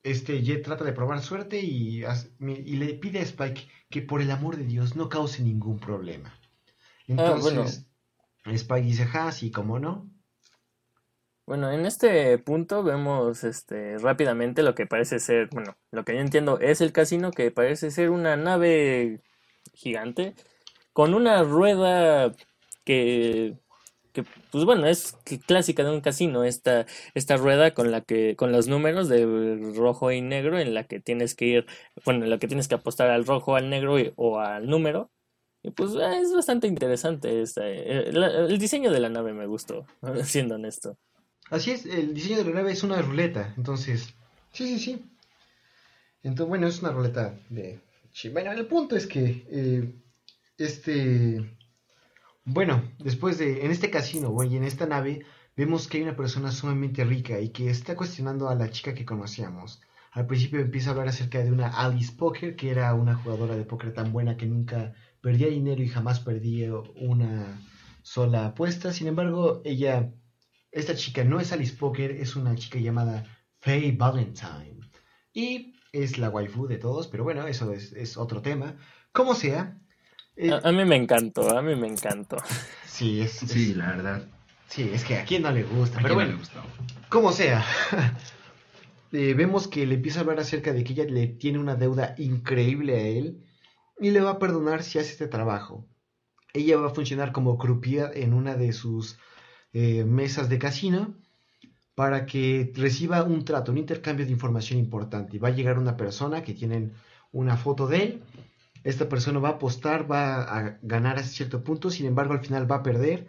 este 0.03 0.41
Jet 0.41 0.63
trata 0.63 0.83
de 0.83 0.93
probar 0.93 1.21
suerte 1.21 1.59
y, 1.59 2.03
y, 2.39 2.75
le 2.75 2.93
pide 2.95 3.19
a 3.19 3.23
Spike 3.23 3.67
que 3.89 4.01
por 4.01 4.21
el 4.21 4.31
amor 4.31 4.57
de 4.57 4.65
Dios 4.65 4.95
no 4.95 5.09
cause 5.09 5.43
ningún 5.43 5.79
problema. 5.79 6.39
Ah, 7.09 7.35
Entonces, 7.35 7.87
Spike 8.45 8.85
dice, 8.85 9.05
ja, 9.05 9.31
sí, 9.31 9.51
cómo 9.51 9.79
no. 9.79 10.09
Bueno, 11.45 11.71
en 11.71 11.85
este 11.85 12.37
punto 12.39 12.83
vemos 12.83 13.45
este 13.45 13.97
rápidamente 13.99 14.63
lo 14.63 14.75
que 14.75 14.85
parece 14.85 15.19
ser, 15.19 15.47
bueno, 15.51 15.77
lo 15.91 16.03
que 16.03 16.13
yo 16.13 16.19
entiendo 16.19 16.59
es 16.59 16.81
el 16.81 16.91
casino 16.91 17.31
que 17.31 17.51
parece 17.51 17.89
ser 17.89 18.09
una 18.09 18.35
nave 18.35 19.21
gigante 19.73 20.35
con 20.91 21.13
una 21.13 21.43
rueda 21.43 22.33
que 22.83 23.57
pues 24.57 24.65
bueno, 24.65 24.87
es 24.87 25.15
clásica 25.45 25.83
de 25.83 25.91
un 25.91 26.01
casino, 26.01 26.43
esta, 26.43 26.85
esta 27.13 27.37
rueda 27.37 27.73
con 27.73 27.91
la 27.91 28.01
que, 28.01 28.35
con 28.35 28.51
los 28.51 28.67
números 28.67 29.07
de 29.07 29.73
rojo 29.75 30.11
y 30.11 30.21
negro 30.21 30.57
en 30.59 30.73
la 30.73 30.85
que 30.85 30.99
tienes 30.99 31.35
que 31.35 31.45
ir, 31.45 31.65
bueno, 32.05 32.23
en 32.23 32.29
la 32.29 32.39
que 32.39 32.47
tienes 32.47 32.67
que 32.67 32.75
apostar 32.75 33.09
al 33.09 33.25
rojo, 33.25 33.55
al 33.55 33.69
negro 33.69 33.95
o 34.15 34.39
al 34.39 34.67
número. 34.67 35.11
Y 35.63 35.71
pues 35.71 35.91
eh, 35.95 36.19
es 36.21 36.33
bastante 36.33 36.67
interesante. 36.67 37.43
Eh, 37.43 38.09
el 38.09 38.57
diseño 38.57 38.91
de 38.91 38.99
la 38.99 39.09
nave 39.09 39.33
me 39.33 39.45
gustó, 39.45 39.85
siendo 40.23 40.55
honesto. 40.55 40.97
Así 41.49 41.71
es, 41.71 41.85
el 41.85 42.13
diseño 42.13 42.37
de 42.37 42.45
la 42.45 42.55
nave 42.55 42.71
es 42.71 42.83
una 42.83 43.01
ruleta, 43.01 43.53
entonces, 43.55 44.13
sí, 44.51 44.67
sí, 44.67 44.79
sí. 44.79 45.05
Entonces, 46.23 46.49
bueno, 46.49 46.67
es 46.67 46.81
una 46.81 46.91
ruleta 46.91 47.39
de... 47.49 47.79
Bueno, 48.33 48.51
el 48.51 48.65
punto 48.65 48.95
es 48.95 49.07
que 49.07 49.45
eh, 49.49 49.93
este... 50.57 51.57
Bueno, 52.49 52.81
después 52.99 53.37
de... 53.37 53.65
En 53.65 53.71
este 53.71 53.89
casino, 53.89 54.33
y 54.41 54.55
en 54.55 54.63
esta 54.63 54.85
nave, 54.85 55.25
vemos 55.57 55.87
que 55.87 55.97
hay 55.97 56.03
una 56.03 56.15
persona 56.15 56.49
sumamente 56.49 57.03
rica 57.03 57.41
y 57.41 57.49
que 57.49 57.69
está 57.69 57.93
cuestionando 57.93 58.47
a 58.47 58.55
la 58.55 58.71
chica 58.71 58.93
que 58.93 59.03
conocíamos. 59.03 59.81
Al 60.13 60.27
principio 60.27 60.61
empieza 60.61 60.89
a 60.89 60.91
hablar 60.93 61.09
acerca 61.09 61.43
de 61.43 61.51
una 61.51 61.67
Alice 61.67 62.13
Poker, 62.17 62.55
que 62.55 62.71
era 62.71 62.93
una 62.93 63.15
jugadora 63.15 63.57
de 63.57 63.65
póker 63.65 63.93
tan 63.93 64.13
buena 64.13 64.37
que 64.37 64.45
nunca 64.45 64.93
perdía 65.19 65.47
dinero 65.47 65.83
y 65.83 65.89
jamás 65.89 66.21
perdía 66.21 66.73
una 66.95 67.59
sola 68.01 68.45
apuesta. 68.47 68.93
Sin 68.93 69.07
embargo, 69.07 69.61
ella, 69.65 70.13
esta 70.71 70.95
chica 70.95 71.25
no 71.25 71.41
es 71.41 71.51
Alice 71.51 71.75
Poker, 71.75 72.11
es 72.11 72.37
una 72.37 72.55
chica 72.55 72.79
llamada 72.79 73.25
Faye 73.59 73.91
Valentine. 73.91 74.79
Y 75.33 75.75
es 75.91 76.17
la 76.17 76.29
waifu 76.29 76.65
de 76.65 76.77
todos, 76.77 77.07
pero 77.07 77.25
bueno, 77.25 77.45
eso 77.45 77.73
es, 77.73 78.15
otro 78.15 78.41
tema. 78.41 78.77
Como 79.11 79.35
sea. 79.35 79.81
Eh, 80.37 80.51
a, 80.63 80.71
mí 80.71 80.85
me 80.85 80.95
encantó, 80.95 81.57
a 81.57 81.61
mí 81.61 81.75
me 81.75 81.87
encantó. 81.87 82.37
Sí, 82.85 83.21
es, 83.21 83.31
sí, 83.31 83.73
la 83.73 83.87
verdad. 83.87 84.27
Sí, 84.67 84.89
es 84.93 85.03
que 85.03 85.17
a 85.17 85.25
quién 85.25 85.41
no 85.41 85.51
le 85.51 85.63
gusta, 85.63 85.99
pero 86.01 86.15
bueno. 86.15 86.37
Como 87.09 87.31
sea. 87.31 87.65
Eh, 89.13 89.33
vemos 89.35 89.69
que 89.69 89.85
le 89.85 89.95
empieza 89.95 90.19
a 90.19 90.23
hablar 90.23 90.41
acerca 90.41 90.73
de 90.73 90.83
que 90.83 90.91
ella 90.91 91.05
le 91.05 91.27
tiene 91.27 91.59
una 91.59 91.75
deuda 91.75 92.13
increíble 92.17 92.95
a 92.95 93.07
él 93.07 93.41
y 94.01 94.11
le 94.11 94.19
va 94.19 94.31
a 94.31 94.39
perdonar 94.39 94.83
si 94.83 94.99
hace 94.99 95.11
este 95.11 95.27
trabajo. 95.27 95.87
Ella 96.53 96.77
va 96.77 96.87
a 96.87 96.93
funcionar 96.93 97.31
como 97.31 97.57
croupier 97.57 98.11
en 98.15 98.33
una 98.33 98.55
de 98.55 98.73
sus 98.73 99.17
eh, 99.71 100.03
mesas 100.03 100.49
de 100.49 100.59
casino 100.59 101.15
para 101.95 102.25
que 102.25 102.71
reciba 102.75 103.23
un 103.23 103.45
trato, 103.45 103.71
un 103.71 103.77
intercambio 103.77 104.25
de 104.25 104.31
información 104.31 104.77
importante. 104.77 105.39
Va 105.39 105.47
a 105.47 105.55
llegar 105.55 105.79
una 105.79 105.95
persona 105.95 106.43
que 106.43 106.53
tienen 106.53 106.93
una 107.31 107.57
foto 107.57 107.87
de 107.87 108.03
él. 108.03 108.23
Esta 108.83 109.09
persona 109.09 109.39
va 109.39 109.49
a 109.49 109.51
apostar, 109.53 110.09
va 110.09 110.41
a 110.41 110.79
ganar 110.81 111.17
a 111.17 111.23
cierto 111.23 111.63
punto, 111.63 111.89
sin 111.89 112.05
embargo 112.05 112.33
al 112.33 112.43
final 112.43 112.69
va 112.69 112.77
a 112.77 112.83
perder 112.83 113.27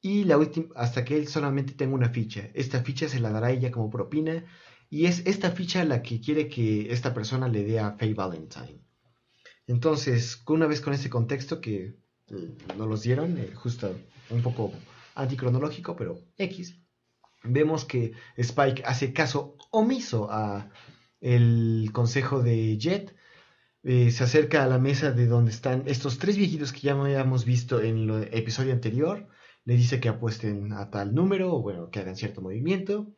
y 0.00 0.24
la 0.24 0.38
última 0.38 0.68
hasta 0.76 1.04
que 1.04 1.16
él 1.16 1.28
solamente 1.28 1.74
tenga 1.74 1.94
una 1.94 2.10
ficha. 2.10 2.50
Esta 2.54 2.82
ficha 2.82 3.08
se 3.08 3.20
la 3.20 3.30
dará 3.30 3.50
ella 3.50 3.70
como 3.70 3.90
propina 3.90 4.44
y 4.90 5.06
es 5.06 5.22
esta 5.26 5.50
ficha 5.50 5.84
la 5.84 6.02
que 6.02 6.20
quiere 6.20 6.48
que 6.48 6.92
esta 6.92 7.12
persona 7.14 7.48
le 7.48 7.64
dé 7.64 7.80
a 7.80 7.92
Faye 7.92 8.14
Valentine. 8.14 8.80
Entonces, 9.66 10.42
una 10.46 10.66
vez 10.66 10.80
con 10.80 10.94
este 10.94 11.10
contexto 11.10 11.60
que 11.60 11.96
eh, 12.28 12.56
nos 12.76 12.88
los 12.88 13.02
dieron, 13.02 13.36
eh, 13.38 13.52
justo 13.54 13.94
un 14.30 14.42
poco 14.42 14.72
anticronológico, 15.14 15.94
pero 15.94 16.18
X, 16.38 16.80
vemos 17.42 17.84
que 17.84 18.12
Spike 18.36 18.82
hace 18.86 19.12
caso 19.12 19.56
omiso 19.70 20.30
a 20.30 20.70
el 21.20 21.90
consejo 21.92 22.42
de 22.42 22.78
Jet. 22.78 23.14
Eh, 23.84 24.10
se 24.10 24.24
acerca 24.24 24.64
a 24.64 24.66
la 24.66 24.78
mesa 24.78 25.12
de 25.12 25.26
donde 25.26 25.50
están 25.50 25.84
estos 25.86 26.18
tres 26.18 26.36
viejitos 26.36 26.72
que 26.72 26.80
ya 26.80 26.92
habíamos 26.92 27.44
visto 27.44 27.80
en 27.80 28.10
el 28.10 28.28
episodio 28.32 28.72
anterior. 28.72 29.28
Le 29.64 29.74
dice 29.74 30.00
que 30.00 30.08
apuesten 30.08 30.72
a 30.72 30.90
tal 30.90 31.14
número, 31.14 31.54
o 31.54 31.62
bueno, 31.62 31.90
que 31.90 32.00
hagan 32.00 32.16
cierto 32.16 32.40
movimiento. 32.40 33.14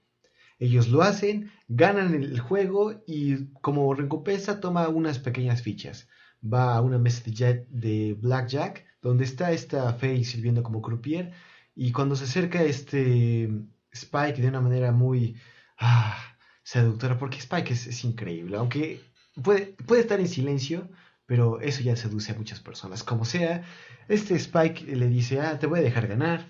Ellos 0.59 0.89
lo 0.89 1.03
hacen, 1.03 1.51
ganan 1.69 2.15
el 2.15 2.39
juego 2.41 3.03
y 3.07 3.53
como 3.63 3.95
recompensa 3.95 4.61
toma 4.61 4.89
unas 4.89 5.19
pequeñas 5.19 5.63
fichas 5.63 6.09
va 6.43 6.77
a 6.77 6.81
una 6.81 6.99
mesa 6.99 7.23
de, 7.69 8.17
blackjack 8.21 8.87
donde 9.03 9.25
está 9.25 9.53
esta 9.53 9.93
Faye 9.95 10.25
sirviendo 10.25 10.63
como 10.63 10.83
croupier 10.83 11.33
y 11.75 11.93
cuando 11.93 12.17
se 12.17 12.25
acerca 12.25 12.63
este 12.63 13.51
Spike 13.93 14.41
de 14.41 14.49
una 14.49 14.61
manera 14.61 14.93
muy 14.93 15.37
ah, 15.79 16.19
seductora, 16.63 17.19
porque 17.19 17.39
Spike 17.39 17.73
es, 17.73 18.05
increíble, 18.05 18.57
aunque 18.57 19.01
puede, 19.43 19.75
puede 19.87 20.03
estar 20.03 20.21
en 20.21 20.29
silencio, 20.29 20.89
pero 21.27 21.61
eso 21.61 21.83
ya 21.83 21.97
seduce 21.97 22.33
a 22.33 22.37
muchas 22.37 22.61
personas. 22.61 23.03
Como 23.05 23.25
sea, 23.25 23.65
este 24.09 24.35
Spike 24.35 24.97
le 24.97 25.09
dice, 25.09 25.41
ah, 25.41 25.59
te 25.59 25.67
voy 25.67 25.81
a 25.81 25.83
dejar 25.83 26.07
ganar. 26.09 26.47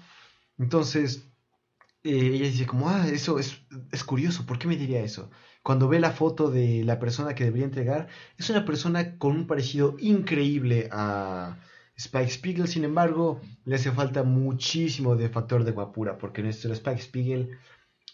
Entonces, 0.58 1.26
eh, 2.04 2.32
ella 2.34 2.46
dice 2.46 2.66
como, 2.66 2.88
ah, 2.88 3.06
eso 3.08 3.38
es, 3.38 3.62
es 3.92 4.04
curioso, 4.04 4.46
¿por 4.46 4.58
qué 4.58 4.68
me 4.68 4.76
diría 4.76 5.00
eso? 5.00 5.30
cuando 5.62 5.88
ve 5.88 6.00
la 6.00 6.12
foto 6.12 6.50
de 6.50 6.84
la 6.84 6.98
persona 6.98 7.34
que 7.34 7.44
debería 7.44 7.66
entregar, 7.66 8.08
es 8.38 8.48
una 8.50 8.64
persona 8.64 9.18
con 9.18 9.32
un 9.32 9.46
parecido 9.46 9.96
increíble 9.98 10.88
a 10.90 11.58
Spike 11.96 12.30
Spiegel, 12.30 12.68
sin 12.68 12.84
embargo, 12.84 13.40
le 13.64 13.76
hace 13.76 13.92
falta 13.92 14.22
muchísimo 14.22 15.16
de 15.16 15.28
factor 15.28 15.64
de 15.64 15.72
guapura, 15.72 16.16
porque 16.18 16.42
nuestro 16.42 16.72
Spike 16.72 17.02
Spiegel, 17.02 17.58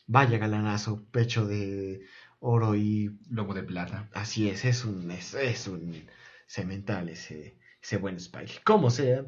vaya 0.08 0.38
galanazo, 0.38 1.04
pecho 1.12 1.46
de 1.46 2.00
oro 2.46 2.74
y... 2.74 3.18
Lobo 3.30 3.54
de 3.54 3.62
plata. 3.62 4.08
Así 4.14 4.48
es, 4.48 4.64
es 4.64 4.84
un, 4.84 5.10
es, 5.10 5.66
un 5.66 6.06
cemental 6.46 7.08
ese, 7.08 7.58
ese 7.82 7.96
buen 7.98 8.16
Spike. 8.16 8.60
Como 8.64 8.90
sea, 8.90 9.24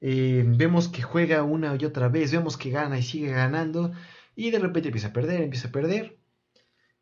eh, 0.00 0.44
vemos 0.46 0.88
que 0.88 1.02
juega 1.02 1.42
una 1.42 1.76
y 1.78 1.84
otra 1.84 2.08
vez, 2.08 2.32
vemos 2.32 2.56
que 2.56 2.70
gana 2.70 2.98
y 2.98 3.02
sigue 3.02 3.30
ganando, 3.30 3.92
y 4.36 4.50
de 4.50 4.58
repente 4.58 4.88
empieza 4.88 5.08
a 5.08 5.12
perder, 5.12 5.42
empieza 5.42 5.68
a 5.68 5.72
perder, 5.72 6.18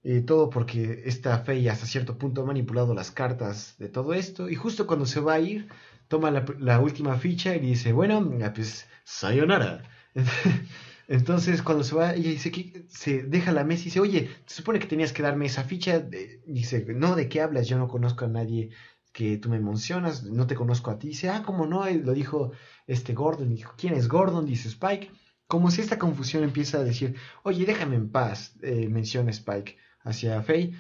eh, 0.04 0.22
todo 0.22 0.48
porque 0.50 1.02
esta 1.06 1.38
Fey 1.40 1.68
hasta 1.68 1.86
cierto 1.86 2.18
punto 2.18 2.42
ha 2.42 2.46
manipulado 2.46 2.94
las 2.94 3.10
cartas 3.10 3.76
de 3.78 3.88
todo 3.88 4.14
esto. 4.14 4.48
Y 4.48 4.54
justo 4.54 4.86
cuando 4.86 5.06
se 5.06 5.20
va 5.20 5.34
a 5.34 5.40
ir, 5.40 5.68
toma 6.08 6.30
la, 6.30 6.80
última 6.80 7.16
ficha 7.16 7.54
y 7.56 7.60
dice, 7.60 7.92
bueno, 7.92 8.30
pues 8.54 8.88
sayonara. 9.04 9.82
Entonces 11.08 11.62
cuando 11.62 11.84
se 11.84 11.94
va, 11.94 12.14
ella 12.14 12.30
dice 12.30 12.52
que 12.52 12.84
se 12.88 13.22
deja 13.22 13.50
la 13.50 13.64
mesa 13.64 13.82
y 13.82 13.84
dice, 13.86 14.00
oye, 14.00 14.30
se 14.46 14.56
supone 14.56 14.78
que 14.78 14.86
tenías 14.86 15.12
que 15.12 15.22
darme 15.22 15.46
esa 15.46 15.64
ficha. 15.64 16.00
Dice, 16.46 16.84
no, 16.94 17.16
¿de 17.16 17.28
qué 17.28 17.40
hablas? 17.40 17.66
Yo 17.66 17.78
no 17.78 17.88
conozco 17.88 18.26
a 18.26 18.28
nadie 18.28 18.70
que 19.12 19.38
tú 19.38 19.48
me 19.48 19.58
mencionas, 19.58 20.24
no 20.24 20.46
te 20.46 20.54
conozco 20.54 20.90
a 20.90 20.98
ti. 20.98 21.08
Dice, 21.08 21.30
ah, 21.30 21.42
¿cómo 21.44 21.66
no? 21.66 21.88
lo 21.88 22.12
dijo 22.12 22.52
este 22.86 23.14
Gordon. 23.14 23.48
Dijo, 23.48 23.72
¿quién 23.78 23.94
es 23.94 24.06
Gordon? 24.06 24.44
Dice 24.46 24.68
Spike. 24.68 25.10
Como 25.46 25.70
si 25.70 25.80
esta 25.80 25.98
confusión 25.98 26.44
empieza 26.44 26.78
a 26.78 26.84
decir, 26.84 27.16
oye, 27.42 27.64
déjame 27.64 27.96
en 27.96 28.10
paz, 28.10 28.54
eh, 28.62 28.88
menciona 28.90 29.30
Spike 29.30 29.78
hacia 30.02 30.42
Faye. 30.42 30.74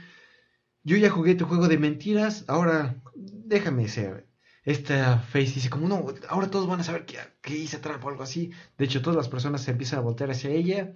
Yo 0.84 0.98
ya 0.98 1.10
jugué 1.10 1.34
tu 1.36 1.46
juego 1.46 1.68
de 1.68 1.78
mentiras, 1.78 2.44
ahora 2.48 3.02
déjame 3.14 3.88
ser. 3.88 4.27
Esta 4.64 5.18
Faye 5.18 5.52
dice 5.52 5.70
como, 5.70 5.88
no, 5.88 6.06
ahora 6.28 6.50
todos 6.50 6.66
van 6.66 6.80
a 6.80 6.84
saber 6.84 7.06
que, 7.06 7.56
hice 7.56 7.78
trampa 7.78 8.06
o 8.06 8.10
algo 8.10 8.22
así. 8.22 8.50
De 8.76 8.84
hecho, 8.84 9.02
todas 9.02 9.16
las 9.16 9.28
personas 9.28 9.62
se 9.62 9.70
empiezan 9.70 10.00
a 10.00 10.02
voltear 10.02 10.30
hacia 10.30 10.50
ella. 10.50 10.94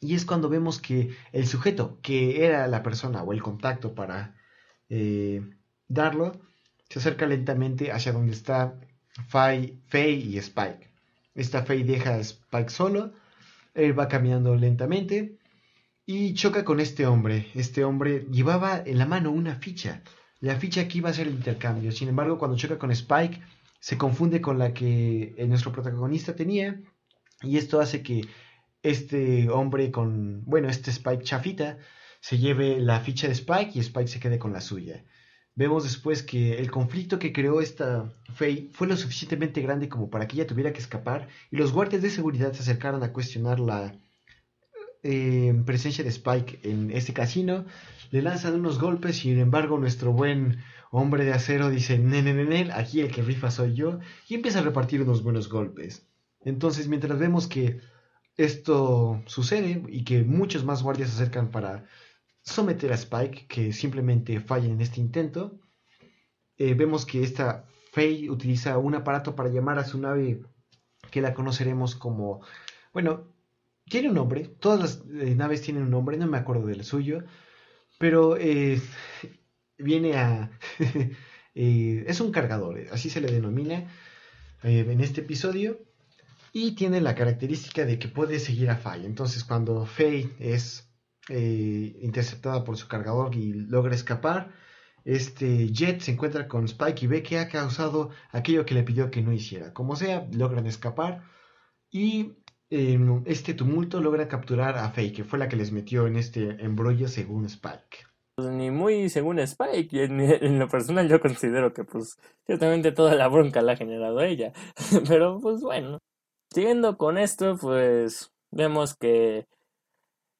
Y 0.00 0.14
es 0.14 0.24
cuando 0.24 0.48
vemos 0.48 0.80
que 0.80 1.14
el 1.32 1.46
sujeto, 1.46 1.98
que 2.02 2.44
era 2.44 2.66
la 2.66 2.82
persona 2.82 3.22
o 3.22 3.32
el 3.32 3.42
contacto 3.42 3.94
para 3.94 4.36
eh, 4.88 5.42
darlo, 5.88 6.40
se 6.88 6.98
acerca 6.98 7.26
lentamente 7.26 7.92
hacia 7.92 8.12
donde 8.12 8.32
está 8.32 8.78
Faye, 9.28 9.78
Faye 9.88 10.12
y 10.12 10.38
Spike. 10.38 10.90
Esta 11.34 11.64
Faye 11.64 11.84
deja 11.84 12.14
a 12.14 12.18
Spike 12.18 12.70
solo, 12.70 13.12
él 13.74 13.98
va 13.98 14.08
caminando 14.08 14.54
lentamente 14.54 15.38
y 16.04 16.34
choca 16.34 16.64
con 16.64 16.80
este 16.80 17.06
hombre. 17.06 17.50
Este 17.54 17.84
hombre 17.84 18.26
llevaba 18.30 18.82
en 18.84 18.98
la 18.98 19.06
mano 19.06 19.30
una 19.30 19.56
ficha, 19.56 20.02
la 20.42 20.56
ficha 20.56 20.88
que 20.88 20.98
iba 20.98 21.08
a 21.08 21.14
ser 21.14 21.28
el 21.28 21.34
intercambio. 21.34 21.92
Sin 21.92 22.08
embargo, 22.08 22.36
cuando 22.36 22.56
choca 22.56 22.78
con 22.78 22.90
Spike, 22.90 23.40
se 23.80 23.96
confunde 23.96 24.40
con 24.40 24.58
la 24.58 24.74
que 24.74 25.34
nuestro 25.48 25.72
protagonista 25.72 26.34
tenía 26.34 26.80
y 27.42 27.56
esto 27.58 27.80
hace 27.80 28.02
que 28.02 28.26
este 28.82 29.48
hombre 29.48 29.92
con, 29.92 30.44
bueno, 30.44 30.68
este 30.68 30.90
Spike 30.90 31.22
chafita, 31.22 31.78
se 32.20 32.38
lleve 32.38 32.80
la 32.80 33.00
ficha 33.00 33.28
de 33.28 33.34
Spike 33.34 33.72
y 33.74 33.80
Spike 33.80 34.08
se 34.08 34.18
quede 34.18 34.40
con 34.40 34.52
la 34.52 34.60
suya. 34.60 35.04
Vemos 35.54 35.84
después 35.84 36.24
que 36.24 36.58
el 36.58 36.70
conflicto 36.72 37.20
que 37.20 37.32
creó 37.32 37.60
esta 37.60 38.12
Faye 38.34 38.68
fue 38.72 38.88
lo 38.88 38.96
suficientemente 38.96 39.60
grande 39.60 39.88
como 39.88 40.10
para 40.10 40.26
que 40.26 40.36
ella 40.36 40.46
tuviera 40.46 40.72
que 40.72 40.80
escapar 40.80 41.28
y 41.52 41.56
los 41.56 41.72
guardias 41.72 42.02
de 42.02 42.10
seguridad 42.10 42.52
se 42.52 42.62
acercaron 42.62 43.02
a 43.04 43.12
cuestionar 43.12 43.60
la 43.60 43.94
en 45.02 45.64
presencia 45.64 46.04
de 46.04 46.10
Spike 46.10 46.60
en 46.62 46.90
este 46.90 47.12
casino, 47.12 47.64
le 48.10 48.22
lanzan 48.22 48.54
unos 48.54 48.78
golpes, 48.78 49.16
sin 49.16 49.38
embargo 49.38 49.78
nuestro 49.78 50.12
buen 50.12 50.58
hombre 50.90 51.24
de 51.24 51.32
acero 51.32 51.70
dice, 51.70 51.98
Nenenenel, 51.98 52.70
aquí 52.70 53.00
el 53.00 53.10
que 53.10 53.22
rifa 53.22 53.50
soy 53.50 53.74
yo, 53.74 53.98
y 54.28 54.34
empieza 54.34 54.60
a 54.60 54.62
repartir 54.62 55.02
unos 55.02 55.22
buenos 55.22 55.48
golpes. 55.48 56.06
Entonces, 56.40 56.88
mientras 56.88 57.18
vemos 57.18 57.48
que 57.48 57.80
esto 58.36 59.22
sucede 59.26 59.82
y 59.88 60.04
que 60.04 60.22
muchos 60.22 60.64
más 60.64 60.82
guardias 60.82 61.10
se 61.10 61.16
acercan 61.16 61.50
para 61.50 61.86
someter 62.42 62.92
a 62.92 62.96
Spike, 62.96 63.46
que 63.46 63.72
simplemente 63.72 64.40
falla 64.40 64.68
en 64.68 64.80
este 64.80 65.00
intento, 65.00 65.58
eh, 66.58 66.74
vemos 66.74 67.06
que 67.06 67.22
esta 67.22 67.66
Faye 67.92 68.30
utiliza 68.30 68.78
un 68.78 68.94
aparato 68.94 69.34
para 69.34 69.50
llamar 69.50 69.78
a 69.78 69.84
su 69.84 69.98
nave 69.98 70.42
que 71.10 71.20
la 71.20 71.34
conoceremos 71.34 71.94
como 71.94 72.40
Bueno, 72.92 73.26
tiene 73.88 74.08
un 74.08 74.14
nombre, 74.14 74.44
todas 74.44 74.80
las 74.80 75.02
eh, 75.20 75.34
naves 75.34 75.62
tienen 75.62 75.84
un 75.84 75.90
nombre, 75.90 76.16
no 76.16 76.26
me 76.26 76.38
acuerdo 76.38 76.66
del 76.66 76.84
suyo, 76.84 77.24
pero 77.98 78.36
eh, 78.36 78.80
viene 79.78 80.16
a... 80.16 80.50
Eh, 81.54 82.06
es 82.08 82.18
un 82.22 82.32
cargador, 82.32 82.80
así 82.92 83.10
se 83.10 83.20
le 83.20 83.30
denomina 83.30 83.86
en 84.62 85.00
este 85.02 85.20
episodio, 85.20 85.84
y 86.50 86.74
tiene 86.76 87.02
la 87.02 87.14
característica 87.14 87.84
de 87.84 87.98
que 87.98 88.08
puede 88.08 88.38
seguir 88.38 88.70
a 88.70 88.78
Faye. 88.78 89.04
Entonces 89.04 89.44
cuando 89.44 89.84
Faye 89.84 90.30
es 90.38 90.88
interceptada 91.28 92.64
por 92.64 92.78
su 92.78 92.88
cargador 92.88 93.34
y 93.34 93.52
logra 93.52 93.94
escapar, 93.94 94.54
este 95.04 95.70
Jet 95.70 96.00
se 96.00 96.12
encuentra 96.12 96.48
con 96.48 96.64
Spike 96.64 97.04
y 97.04 97.08
ve 97.08 97.22
que 97.22 97.38
ha 97.38 97.48
causado 97.48 98.08
aquello 98.30 98.64
que 98.64 98.74
le 98.74 98.82
pidió 98.82 99.10
que 99.10 99.20
no 99.20 99.32
hiciera. 99.34 99.74
Como 99.74 99.94
sea, 99.94 100.26
logran 100.32 100.66
escapar 100.66 101.22
y 101.90 102.32
en 102.72 103.22
este 103.26 103.52
tumulto 103.52 104.00
logra 104.00 104.28
capturar 104.28 104.78
a 104.78 104.90
Faye, 104.90 105.12
que 105.12 105.24
fue 105.24 105.38
la 105.38 105.48
que 105.48 105.56
les 105.56 105.72
metió 105.72 106.06
en 106.06 106.16
este 106.16 106.64
embrollo 106.64 107.06
según 107.06 107.44
Spike. 107.44 108.06
Pues 108.34 108.48
ni 108.48 108.70
muy 108.70 109.10
según 109.10 109.38
Spike, 109.40 110.04
en, 110.04 110.20
en, 110.20 110.58
lo 110.58 110.68
personal 110.68 111.06
yo 111.06 111.20
considero 111.20 111.74
que 111.74 111.84
pues 111.84 112.18
ciertamente 112.46 112.90
toda 112.92 113.14
la 113.14 113.28
bronca 113.28 113.60
la 113.60 113.72
ha 113.72 113.76
generado 113.76 114.22
ella. 114.22 114.52
Pero 115.08 115.38
pues 115.40 115.60
bueno, 115.60 115.98
siguiendo 116.50 116.96
con 116.96 117.18
esto, 117.18 117.58
pues 117.60 118.32
vemos 118.50 118.96
que, 118.96 119.46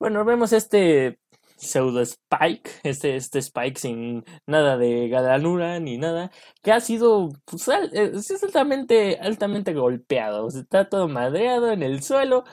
bueno, 0.00 0.24
vemos 0.24 0.54
este 0.54 1.18
pseudo 1.62 2.00
Spike, 2.02 2.70
este, 2.82 3.16
este 3.16 3.38
Spike 3.40 3.78
sin 3.80 4.24
nada 4.46 4.76
de 4.76 5.08
galanura 5.08 5.80
ni 5.80 5.98
nada, 5.98 6.30
que 6.62 6.72
ha 6.72 6.80
sido 6.80 7.30
pues, 7.44 7.68
eh, 7.68 8.12
es 8.14 8.42
altamente, 8.42 9.18
altamente 9.20 9.72
golpeado, 9.74 10.48
está 10.48 10.88
todo 10.88 11.08
madreado 11.08 11.72
en 11.72 11.82
el 11.82 12.02
suelo, 12.02 12.44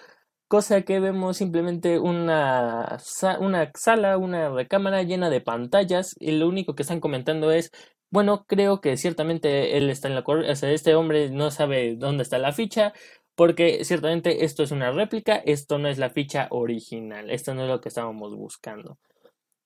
cosa 0.48 0.82
que 0.84 1.00
vemos 1.00 1.38
simplemente 1.38 2.00
una, 2.00 2.98
una 3.40 3.72
sala, 3.76 4.18
una 4.18 4.50
recámara 4.50 5.04
llena 5.04 5.30
de 5.30 5.42
pantallas, 5.42 6.16
y 6.20 6.32
lo 6.32 6.48
único 6.48 6.76
que 6.76 6.84
están 6.84 7.00
comentando 7.00 7.52
es 7.52 7.72
bueno, 8.12 8.46
creo 8.48 8.82
que 8.82 8.98
ciertamente 8.98 9.78
él 9.78 9.90
está 9.90 10.08
en 10.08 10.16
la 10.16 10.24
o 10.26 10.56
sea, 10.56 10.72
este 10.72 10.96
hombre 10.96 11.30
no 11.30 11.52
sabe 11.52 11.96
dónde 11.96 12.24
está 12.24 12.40
la 12.40 12.54
ficha, 12.54 12.94
porque 13.40 13.86
ciertamente 13.86 14.44
esto 14.44 14.64
es 14.64 14.72
una 14.72 14.92
réplica, 14.92 15.38
esto 15.38 15.78
no 15.78 15.88
es 15.88 15.98
la 15.98 16.10
ficha 16.10 16.50
original, 16.52 17.30
esto 17.32 17.54
no 17.54 17.64
es 17.64 17.70
lo 17.70 17.80
que 17.80 17.88
estábamos 17.88 18.36
buscando. 18.36 19.00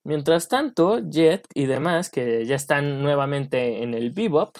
Mientras 0.04 0.46
tanto, 0.46 1.00
Jet 1.00 1.48
y 1.54 1.66
demás, 1.66 2.08
que 2.08 2.46
ya 2.46 2.54
están 2.54 3.02
nuevamente 3.02 3.82
en 3.82 3.94
el 3.94 4.12
Bebop, 4.12 4.58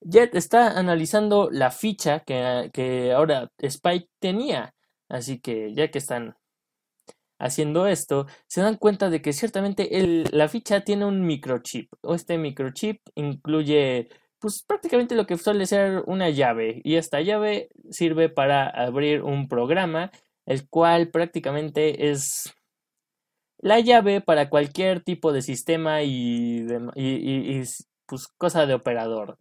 Jet 0.00 0.34
está 0.34 0.76
analizando 0.76 1.48
la 1.52 1.70
ficha 1.70 2.24
que, 2.26 2.70
que 2.72 3.12
ahora 3.12 3.52
Spike 3.58 4.08
tenía. 4.18 4.74
Así 5.08 5.38
que 5.38 5.72
ya 5.72 5.88
que 5.92 5.98
están 5.98 6.34
haciendo 7.38 7.86
esto, 7.86 8.26
se 8.48 8.62
dan 8.62 8.78
cuenta 8.78 9.10
de 9.10 9.22
que 9.22 9.32
ciertamente 9.32 9.88
la 10.32 10.48
ficha 10.48 10.80
tiene 10.80 11.04
un 11.04 11.24
microchip. 11.24 11.92
O 12.02 12.16
este 12.16 12.36
microchip 12.36 13.00
incluye 13.14 14.08
pues 14.42 14.64
prácticamente 14.64 15.14
lo 15.14 15.26
que 15.26 15.38
suele 15.38 15.66
ser 15.66 16.02
una 16.06 16.28
llave 16.28 16.82
y 16.84 16.96
esta 16.96 17.20
llave 17.20 17.70
sirve 17.90 18.28
para 18.28 18.68
abrir 18.68 19.22
un 19.22 19.48
programa 19.48 20.10
el 20.46 20.68
cual 20.68 21.10
prácticamente 21.10 22.10
es 22.10 22.52
la 23.58 23.78
llave 23.78 24.20
para 24.20 24.50
cualquier 24.50 25.00
tipo 25.02 25.32
de 25.32 25.42
sistema 25.42 26.02
y, 26.02 26.66
y, 26.96 27.62
pues 28.06 28.26
cosa 28.36 28.66
de 28.66 28.74
operador. 28.74 29.38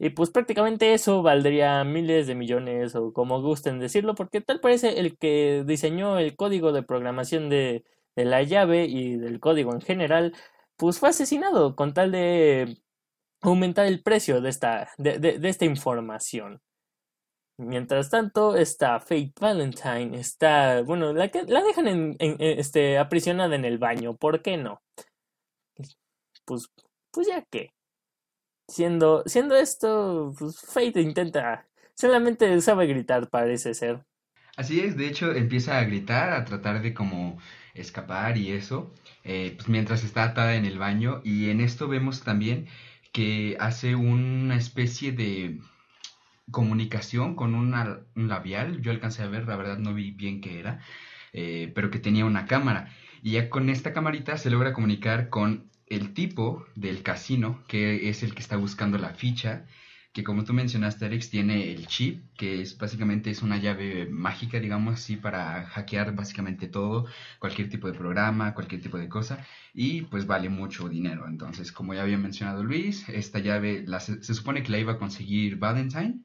Y 0.00 0.10
pues 0.10 0.30
prácticamente 0.30 0.94
eso 0.94 1.22
valdría 1.22 1.84
miles 1.84 2.26
de 2.26 2.34
millones 2.34 2.96
o 2.96 3.12
como 3.12 3.40
gusten 3.40 3.78
decirlo 3.78 4.14
porque 4.16 4.40
tal 4.40 4.60
parece 4.60 4.98
el 5.00 5.16
que 5.16 5.64
diseñó 5.66 6.18
el 6.18 6.36
código 6.36 6.72
de 6.72 6.82
programación 6.82 7.48
de, 7.48 7.84
de 8.16 8.24
la 8.24 8.42
llave 8.42 8.86
y 8.86 9.16
del 9.16 9.40
código 9.40 9.72
en 9.72 9.80
general 9.80 10.34
pues 10.76 10.98
fue 10.98 11.08
asesinado 11.10 11.76
con 11.76 11.94
tal 11.94 12.12
de 12.12 12.78
aumentar 13.40 13.86
el 13.86 14.02
precio 14.02 14.40
de 14.40 14.50
esta, 14.50 14.90
de, 14.98 15.38
esta 15.42 15.64
información. 15.64 16.60
Mientras 17.58 18.10
tanto, 18.10 18.56
está 18.56 19.00
Fate 19.00 19.32
Valentine, 19.40 20.18
está, 20.18 20.82
bueno, 20.82 21.12
la, 21.12 21.30
la 21.48 21.62
dejan 21.62 21.88
en, 21.88 22.16
este, 22.38 22.98
aprisionada 22.98 23.56
en 23.56 23.64
el 23.64 23.78
baño, 23.78 24.16
¿por 24.16 24.42
qué 24.42 24.56
no? 24.56 24.80
Pues, 26.44 26.68
pues 27.10 27.26
ya 27.26 27.42
que. 27.42 27.72
Siendo, 28.68 29.22
siendo 29.26 29.56
esto, 29.56 30.34
pues 30.38 30.60
Fate 30.60 31.00
intenta, 31.00 31.66
solamente 31.94 32.60
sabe 32.60 32.86
gritar, 32.86 33.28
parece 33.28 33.74
ser. 33.74 34.04
Así 34.56 34.80
es, 34.80 34.96
de 34.96 35.06
hecho 35.06 35.32
empieza 35.32 35.78
a 35.78 35.84
gritar, 35.84 36.32
a 36.32 36.44
tratar 36.44 36.82
de 36.82 36.92
como 36.92 37.38
escapar 37.74 38.36
y 38.36 38.52
eso, 38.52 38.92
eh, 39.24 39.54
pues 39.56 39.68
mientras 39.68 40.04
está 40.04 40.24
atada 40.24 40.56
en 40.56 40.64
el 40.64 40.78
baño 40.78 41.20
y 41.24 41.50
en 41.50 41.60
esto 41.60 41.88
vemos 41.88 42.22
también 42.24 42.66
que 43.12 43.56
hace 43.60 43.94
una 43.94 44.56
especie 44.56 45.12
de 45.12 45.60
comunicación 46.50 47.34
con 47.34 47.54
un 47.54 48.28
labial, 48.28 48.80
yo 48.80 48.90
alcancé 48.90 49.22
a 49.22 49.28
ver, 49.28 49.46
la 49.46 49.56
verdad 49.56 49.78
no 49.78 49.94
vi 49.94 50.10
bien 50.10 50.40
qué 50.40 50.58
era, 50.58 50.80
eh, 51.32 51.70
pero 51.74 51.90
que 51.90 51.98
tenía 51.98 52.24
una 52.24 52.46
cámara. 52.46 52.90
Y 53.22 53.32
ya 53.32 53.50
con 53.50 53.68
esta 53.68 53.92
camarita 53.92 54.38
se 54.38 54.50
logra 54.50 54.72
comunicar 54.72 55.28
con 55.28 55.70
el 55.86 56.14
tipo 56.14 56.66
del 56.74 57.02
casino, 57.02 57.62
que 57.66 58.08
es 58.08 58.22
el 58.22 58.34
que 58.34 58.42
está 58.42 58.56
buscando 58.56 58.98
la 58.98 59.10
ficha, 59.10 59.66
que 60.18 60.24
como 60.24 60.42
tú 60.42 60.52
mencionaste, 60.52 61.06
Alex, 61.06 61.30
tiene 61.30 61.70
el 61.72 61.86
chip, 61.86 62.24
que 62.36 62.60
es 62.60 62.76
básicamente 62.76 63.30
es 63.30 63.40
una 63.42 63.56
llave 63.56 64.08
mágica, 64.10 64.58
digamos 64.58 64.94
así, 64.94 65.16
para 65.16 65.64
hackear 65.66 66.12
básicamente 66.12 66.66
todo, 66.66 67.06
cualquier 67.38 67.68
tipo 67.68 67.86
de 67.86 67.96
programa, 67.96 68.52
cualquier 68.52 68.80
tipo 68.80 68.98
de 68.98 69.08
cosa, 69.08 69.46
y 69.72 70.02
pues 70.02 70.26
vale 70.26 70.48
mucho 70.48 70.88
dinero. 70.88 71.28
Entonces, 71.28 71.70
como 71.70 71.94
ya 71.94 72.02
había 72.02 72.18
mencionado 72.18 72.64
Luis, 72.64 73.08
esta 73.08 73.38
llave 73.38 73.86
se, 74.00 74.34
supone 74.34 74.64
que 74.64 74.72
la 74.72 74.78
iba 74.80 74.94
a 74.94 74.98
conseguir 74.98 75.56
Valentine, 75.56 76.24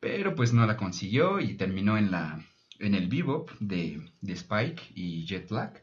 pero 0.00 0.34
pues 0.34 0.52
no 0.52 0.66
la 0.66 0.76
consiguió 0.76 1.40
y 1.40 1.54
terminó 1.56 1.96
en 1.96 2.10
la 2.10 2.44
en 2.78 2.94
el 2.94 3.08
bebop 3.08 3.50
de, 3.58 4.02
de 4.20 4.32
Spike 4.34 4.82
y 4.94 5.24
Jet 5.24 5.48
Black. 5.48 5.82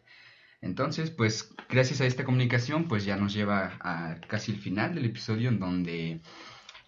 Entonces, 0.61 1.09
pues 1.09 1.55
gracias 1.69 2.01
a 2.01 2.05
esta 2.05 2.23
comunicación, 2.23 2.87
pues 2.87 3.03
ya 3.03 3.17
nos 3.17 3.33
lleva 3.33 3.79
a 3.81 4.21
casi 4.27 4.51
el 4.51 4.59
final 4.59 4.93
del 4.93 5.05
episodio 5.05 5.49
en 5.49 5.59
donde 5.59 6.21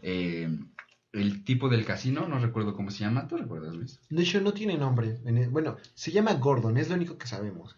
eh, 0.04 0.50
el 1.14 1.44
tipo 1.44 1.70
del 1.70 1.86
casino, 1.86 2.28
no 2.28 2.40
recuerdo 2.40 2.76
cómo 2.76 2.92
se 2.92 3.00
llama, 3.00 3.28
¿tú 3.28 3.38
recuerdas, 3.38 3.74
Luis? 3.74 4.00
De 4.10 4.22
hecho, 4.22 4.42
no 4.42 4.54
tiene 4.54 4.78
nombre. 4.78 5.20
Bueno, 5.50 5.78
se 5.94 6.12
llama 6.12 6.34
Gordon, 6.34 6.78
es 6.78 6.90
lo 6.90 6.96
único 6.96 7.18
que 7.18 7.28
sabemos. 7.28 7.76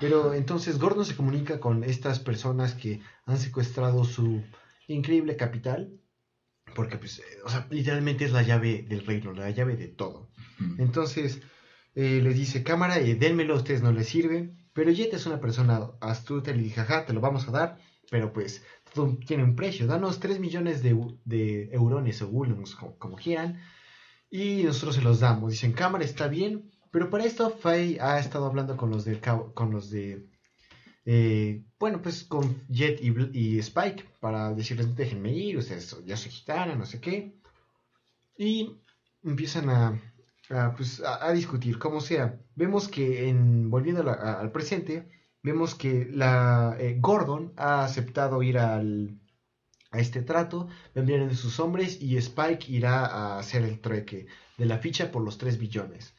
Pero 0.00 0.32
entonces 0.34 0.78
Gordon 0.78 1.04
se 1.04 1.16
comunica 1.16 1.58
con 1.60 1.82
estas 1.82 2.20
personas 2.20 2.74
que 2.74 3.00
han 3.26 3.38
secuestrado 3.38 4.04
su 4.04 4.42
increíble 4.86 5.36
capital, 5.36 5.92
porque 6.74 6.98
pues, 6.98 7.18
eh, 7.18 7.22
o 7.44 7.50
sea, 7.50 7.66
literalmente 7.70 8.24
es 8.24 8.32
la 8.32 8.42
llave 8.42 8.84
del 8.88 9.04
reino, 9.04 9.32
la 9.32 9.50
llave 9.50 9.76
de 9.76 9.88
todo. 9.88 10.30
Entonces 10.78 11.40
eh, 11.94 12.20
les 12.22 12.36
dice, 12.36 12.62
cámara, 12.62 12.98
eh, 12.98 13.16
dénmelo, 13.16 13.54
a 13.54 13.58
ustedes 13.58 13.82
no 13.82 13.92
les 13.92 14.08
sirve. 14.08 14.54
Pero 14.72 14.92
Jet 14.92 15.12
es 15.14 15.26
una 15.26 15.40
persona 15.40 15.90
astuta 16.00 16.52
y 16.52 16.54
le 16.54 16.62
dice, 16.62 16.76
jaja, 16.76 17.04
te 17.04 17.12
lo 17.12 17.20
vamos 17.20 17.48
a 17.48 17.50
dar, 17.50 17.78
pero 18.10 18.32
pues 18.32 18.62
tiene 19.26 19.44
un 19.44 19.56
precio. 19.56 19.86
Danos 19.86 20.20
3 20.20 20.40
millones 20.40 20.82
de, 20.82 20.96
de 21.24 21.70
eurones 21.72 22.22
o 22.22 22.28
gulons, 22.28 22.74
como, 22.74 23.16
quieran, 23.16 23.60
y 24.30 24.62
nosotros 24.64 24.96
se 24.96 25.02
los 25.02 25.20
damos. 25.20 25.52
Dicen, 25.52 25.72
cámara, 25.72 26.04
está 26.04 26.28
bien, 26.28 26.70
pero 26.90 27.10
para 27.10 27.24
esto 27.24 27.50
Faye 27.50 28.00
ha 28.00 28.18
estado 28.18 28.46
hablando 28.46 28.76
con 28.76 28.90
los 28.90 29.04
de, 29.04 29.20
con 29.54 29.70
los 29.70 29.90
de 29.90 30.26
eh, 31.10 31.64
bueno, 31.78 32.02
pues 32.02 32.24
con 32.24 32.66
Jet 32.68 33.00
y, 33.00 33.58
Spike 33.60 34.04
para 34.20 34.52
decirles, 34.52 34.94
déjenme 34.94 35.32
ir, 35.32 35.56
ustedes 35.56 35.96
ya 36.04 36.18
soy 36.18 36.30
gitana, 36.30 36.74
no 36.74 36.84
sé 36.84 37.00
qué. 37.00 37.34
Y 38.36 38.78
empiezan 39.24 39.70
a, 39.70 39.98
pues, 40.76 41.00
a, 41.00 41.32
discutir, 41.32 41.78
como 41.78 42.02
sea. 42.02 42.38
Vemos 42.56 42.88
que, 42.88 43.30
en, 43.30 43.70
volviendo 43.70 44.02
al 44.10 44.52
presente, 44.52 45.08
vemos 45.48 45.74
que 45.74 46.08
la, 46.12 46.76
eh, 46.78 46.96
Gordon 47.00 47.52
ha 47.56 47.84
aceptado 47.84 48.42
ir 48.42 48.58
al, 48.58 49.18
a 49.90 49.98
este 49.98 50.22
trato, 50.22 50.68
vendrían 50.94 51.34
sus 51.34 51.58
hombres 51.60 52.00
y 52.00 52.16
Spike 52.18 52.70
irá 52.70 53.06
a 53.06 53.38
hacer 53.38 53.62
el 53.64 53.80
trueque 53.80 54.26
de 54.58 54.66
la 54.66 54.78
ficha 54.78 55.10
por 55.10 55.22
los 55.22 55.38
3 55.38 55.58
billones. 55.58 56.14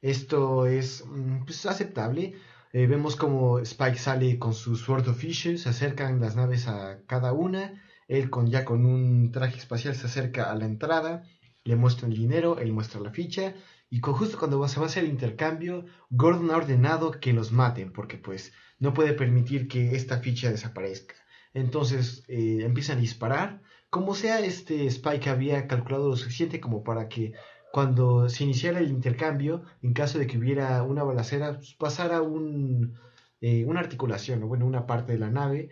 Esto 0.00 0.66
es 0.66 1.04
mm, 1.06 1.44
pues, 1.44 1.66
aceptable. 1.66 2.34
Eh, 2.72 2.86
vemos 2.86 3.16
como 3.16 3.58
Spike 3.60 3.98
sale 3.98 4.38
con 4.38 4.54
su 4.54 4.76
Sword 4.76 5.08
of 5.08 5.18
Fishes, 5.18 5.62
se 5.62 5.68
acercan 5.68 6.20
las 6.20 6.36
naves 6.36 6.66
a 6.68 7.02
cada 7.06 7.32
una. 7.32 7.82
Él 8.08 8.30
con, 8.30 8.48
ya 8.50 8.64
con 8.64 8.86
un 8.86 9.30
traje 9.32 9.58
espacial 9.58 9.94
se 9.94 10.06
acerca 10.06 10.50
a 10.50 10.54
la 10.56 10.64
entrada, 10.64 11.22
le 11.64 11.76
muestra 11.76 12.08
el 12.08 12.14
dinero, 12.14 12.58
él 12.58 12.72
muestra 12.72 13.00
la 13.00 13.12
ficha 13.12 13.54
y 13.90 14.00
justo 14.00 14.38
cuando 14.38 14.66
se 14.68 14.78
va 14.78 14.86
a 14.86 14.88
hacer 14.88 15.02
el 15.04 15.10
intercambio, 15.10 15.84
Gordon 16.10 16.52
ha 16.52 16.56
ordenado 16.56 17.10
que 17.10 17.32
los 17.32 17.50
maten, 17.50 17.92
porque 17.92 18.18
pues 18.18 18.52
no 18.80 18.92
puede 18.92 19.12
permitir 19.12 19.68
que 19.68 19.94
esta 19.94 20.18
ficha 20.18 20.50
desaparezca. 20.50 21.14
Entonces 21.54 22.24
eh, 22.28 22.60
empiezan 22.62 22.98
a 22.98 23.00
disparar. 23.00 23.62
Como 23.90 24.14
sea, 24.14 24.40
este 24.40 24.86
Spike 24.86 25.30
había 25.30 25.66
calculado 25.68 26.08
lo 26.08 26.16
suficiente 26.16 26.60
como 26.60 26.82
para 26.82 27.08
que 27.08 27.32
cuando 27.72 28.28
se 28.28 28.44
iniciara 28.44 28.80
el 28.80 28.90
intercambio, 28.90 29.62
en 29.82 29.92
caso 29.92 30.18
de 30.18 30.26
que 30.26 30.38
hubiera 30.38 30.82
una 30.82 31.04
balacera, 31.04 31.54
pues, 31.56 31.74
pasara 31.74 32.20
un, 32.22 32.98
eh, 33.40 33.64
una 33.64 33.80
articulación, 33.80 34.42
o 34.42 34.48
bueno, 34.48 34.66
una 34.66 34.86
parte 34.86 35.12
de 35.12 35.18
la 35.18 35.30
nave, 35.30 35.70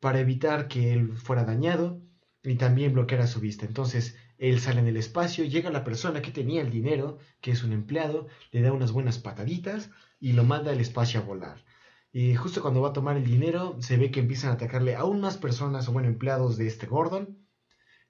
para 0.00 0.20
evitar 0.20 0.68
que 0.68 0.92
él 0.92 1.16
fuera 1.16 1.44
dañado 1.44 2.00
y 2.42 2.56
también 2.56 2.92
bloqueara 2.92 3.26
su 3.26 3.40
vista. 3.40 3.66
Entonces, 3.66 4.16
él 4.38 4.60
sale 4.60 4.80
en 4.80 4.88
el 4.88 4.96
espacio, 4.96 5.44
llega 5.44 5.70
la 5.70 5.84
persona 5.84 6.22
que 6.22 6.32
tenía 6.32 6.60
el 6.62 6.70
dinero, 6.70 7.18
que 7.40 7.52
es 7.52 7.62
un 7.62 7.72
empleado, 7.72 8.26
le 8.50 8.62
da 8.62 8.72
unas 8.72 8.92
buenas 8.92 9.18
pataditas 9.18 9.90
y 10.20 10.32
lo 10.32 10.44
manda 10.44 10.72
al 10.72 10.80
espacio 10.80 11.20
a 11.20 11.22
volar. 11.22 11.64
Y 12.12 12.34
justo 12.34 12.60
cuando 12.60 12.82
va 12.82 12.90
a 12.90 12.92
tomar 12.92 13.16
el 13.16 13.24
dinero, 13.24 13.76
se 13.80 13.96
ve 13.96 14.10
que 14.10 14.20
empiezan 14.20 14.50
a 14.50 14.54
atacarle 14.54 14.94
aún 14.94 15.20
más 15.20 15.38
personas, 15.38 15.88
o 15.88 15.92
bueno, 15.92 16.08
empleados 16.08 16.58
de 16.58 16.66
este 16.66 16.86
Gordon. 16.86 17.38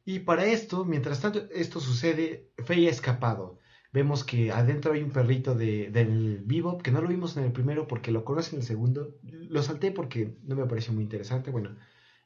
Y 0.05 0.21
para 0.21 0.45
esto, 0.47 0.85
mientras 0.85 1.21
tanto 1.21 1.49
esto 1.53 1.79
sucede, 1.81 2.51
Faye 2.65 2.89
ha 2.89 2.91
escapado. 2.91 3.61
Vemos 3.93 4.25
que 4.25 4.51
adentro 4.51 4.95
hay 4.95 5.03
un 5.03 5.11
perrito 5.13 5.55
de, 5.55 5.91
del 5.91 6.43
Bebop, 6.45 6.83
que 6.83 6.91
no 6.91 7.01
lo 7.01 7.09
vimos 7.09 7.37
en 7.37 7.45
el 7.45 7.53
primero 7.53 7.87
porque 7.87 8.11
lo 8.11 8.25
conoce 8.25 8.57
en 8.57 8.63
el 8.63 8.67
segundo. 8.67 9.15
Lo 9.23 9.63
salté 9.63 9.93
porque 9.93 10.37
no 10.43 10.57
me 10.57 10.67
pareció 10.67 10.93
muy 10.93 11.05
interesante. 11.05 11.51
Bueno, 11.51 11.77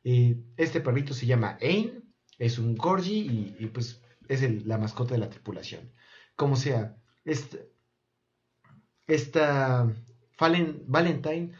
eh, 0.05 0.41
este 0.57 0.81
perrito 0.81 1.13
se 1.13 1.27
llama 1.27 1.59
Ain, 1.61 2.05
es 2.39 2.59
un 2.59 2.77
corgi 2.77 3.57
y, 3.59 3.67
pues 3.67 4.01
es 4.29 4.65
la 4.65 4.79
mascota 4.79 5.15
de 5.15 5.21
la 5.21 5.29
tripulación. 5.29 5.93
Como 6.37 6.57
sea, 6.57 6.97
esta, 7.25 7.59
esta 9.07 9.93
Valentine 10.39 11.53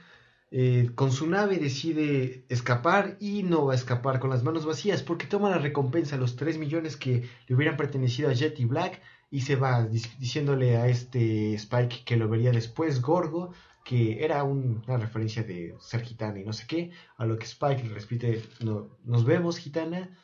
eh, 0.51 0.91
con 0.95 1.11
su 1.11 1.27
nave 1.27 1.59
decide 1.59 2.45
escapar 2.49 3.17
y 3.19 3.43
no 3.43 3.67
va 3.67 3.73
a 3.73 3.77
escapar 3.77 4.21
con 4.21 4.31
las 4.31 4.45
manos 4.45 4.65
vacías 4.65 5.03
porque 5.03 5.27
toma 5.27 5.51
la 5.51 5.59
recompensa, 5.59 6.17
los 6.17 6.37
3 6.37 6.59
millones 6.59 6.97
que 6.97 7.29
le 7.47 7.55
hubieran 7.55 7.77
pertenecido 7.77 8.31
a 8.31 8.33
Jet 8.33 8.59
y 8.61 8.65
Black 8.65 9.01
y 9.31 9.41
se 9.41 9.57
va 9.57 9.85
diciéndole 9.85 10.77
a 10.77 10.87
este 10.87 11.55
Spike 11.55 12.05
que 12.05 12.17
lo 12.17 12.29
vería 12.29 12.53
después, 12.53 13.03
Gorgo, 13.03 13.53
que 13.85 14.25
era 14.25 14.45
una 14.45 14.97
referencia 14.97 15.43
de 15.43 15.75
ser 15.81 16.03
gitana 16.03 16.39
y 16.41 16.45
no 16.45 16.53
sé 16.53 16.67
qué, 16.67 16.91
a 17.17 17.27
lo 17.27 17.39
que 17.39 17.47
Spike 17.47 17.83
le 17.85 17.95
repite, 17.95 18.43
no, 18.61 18.97
nos 19.05 19.25
vemos 19.25 19.59
gitana. 19.59 20.17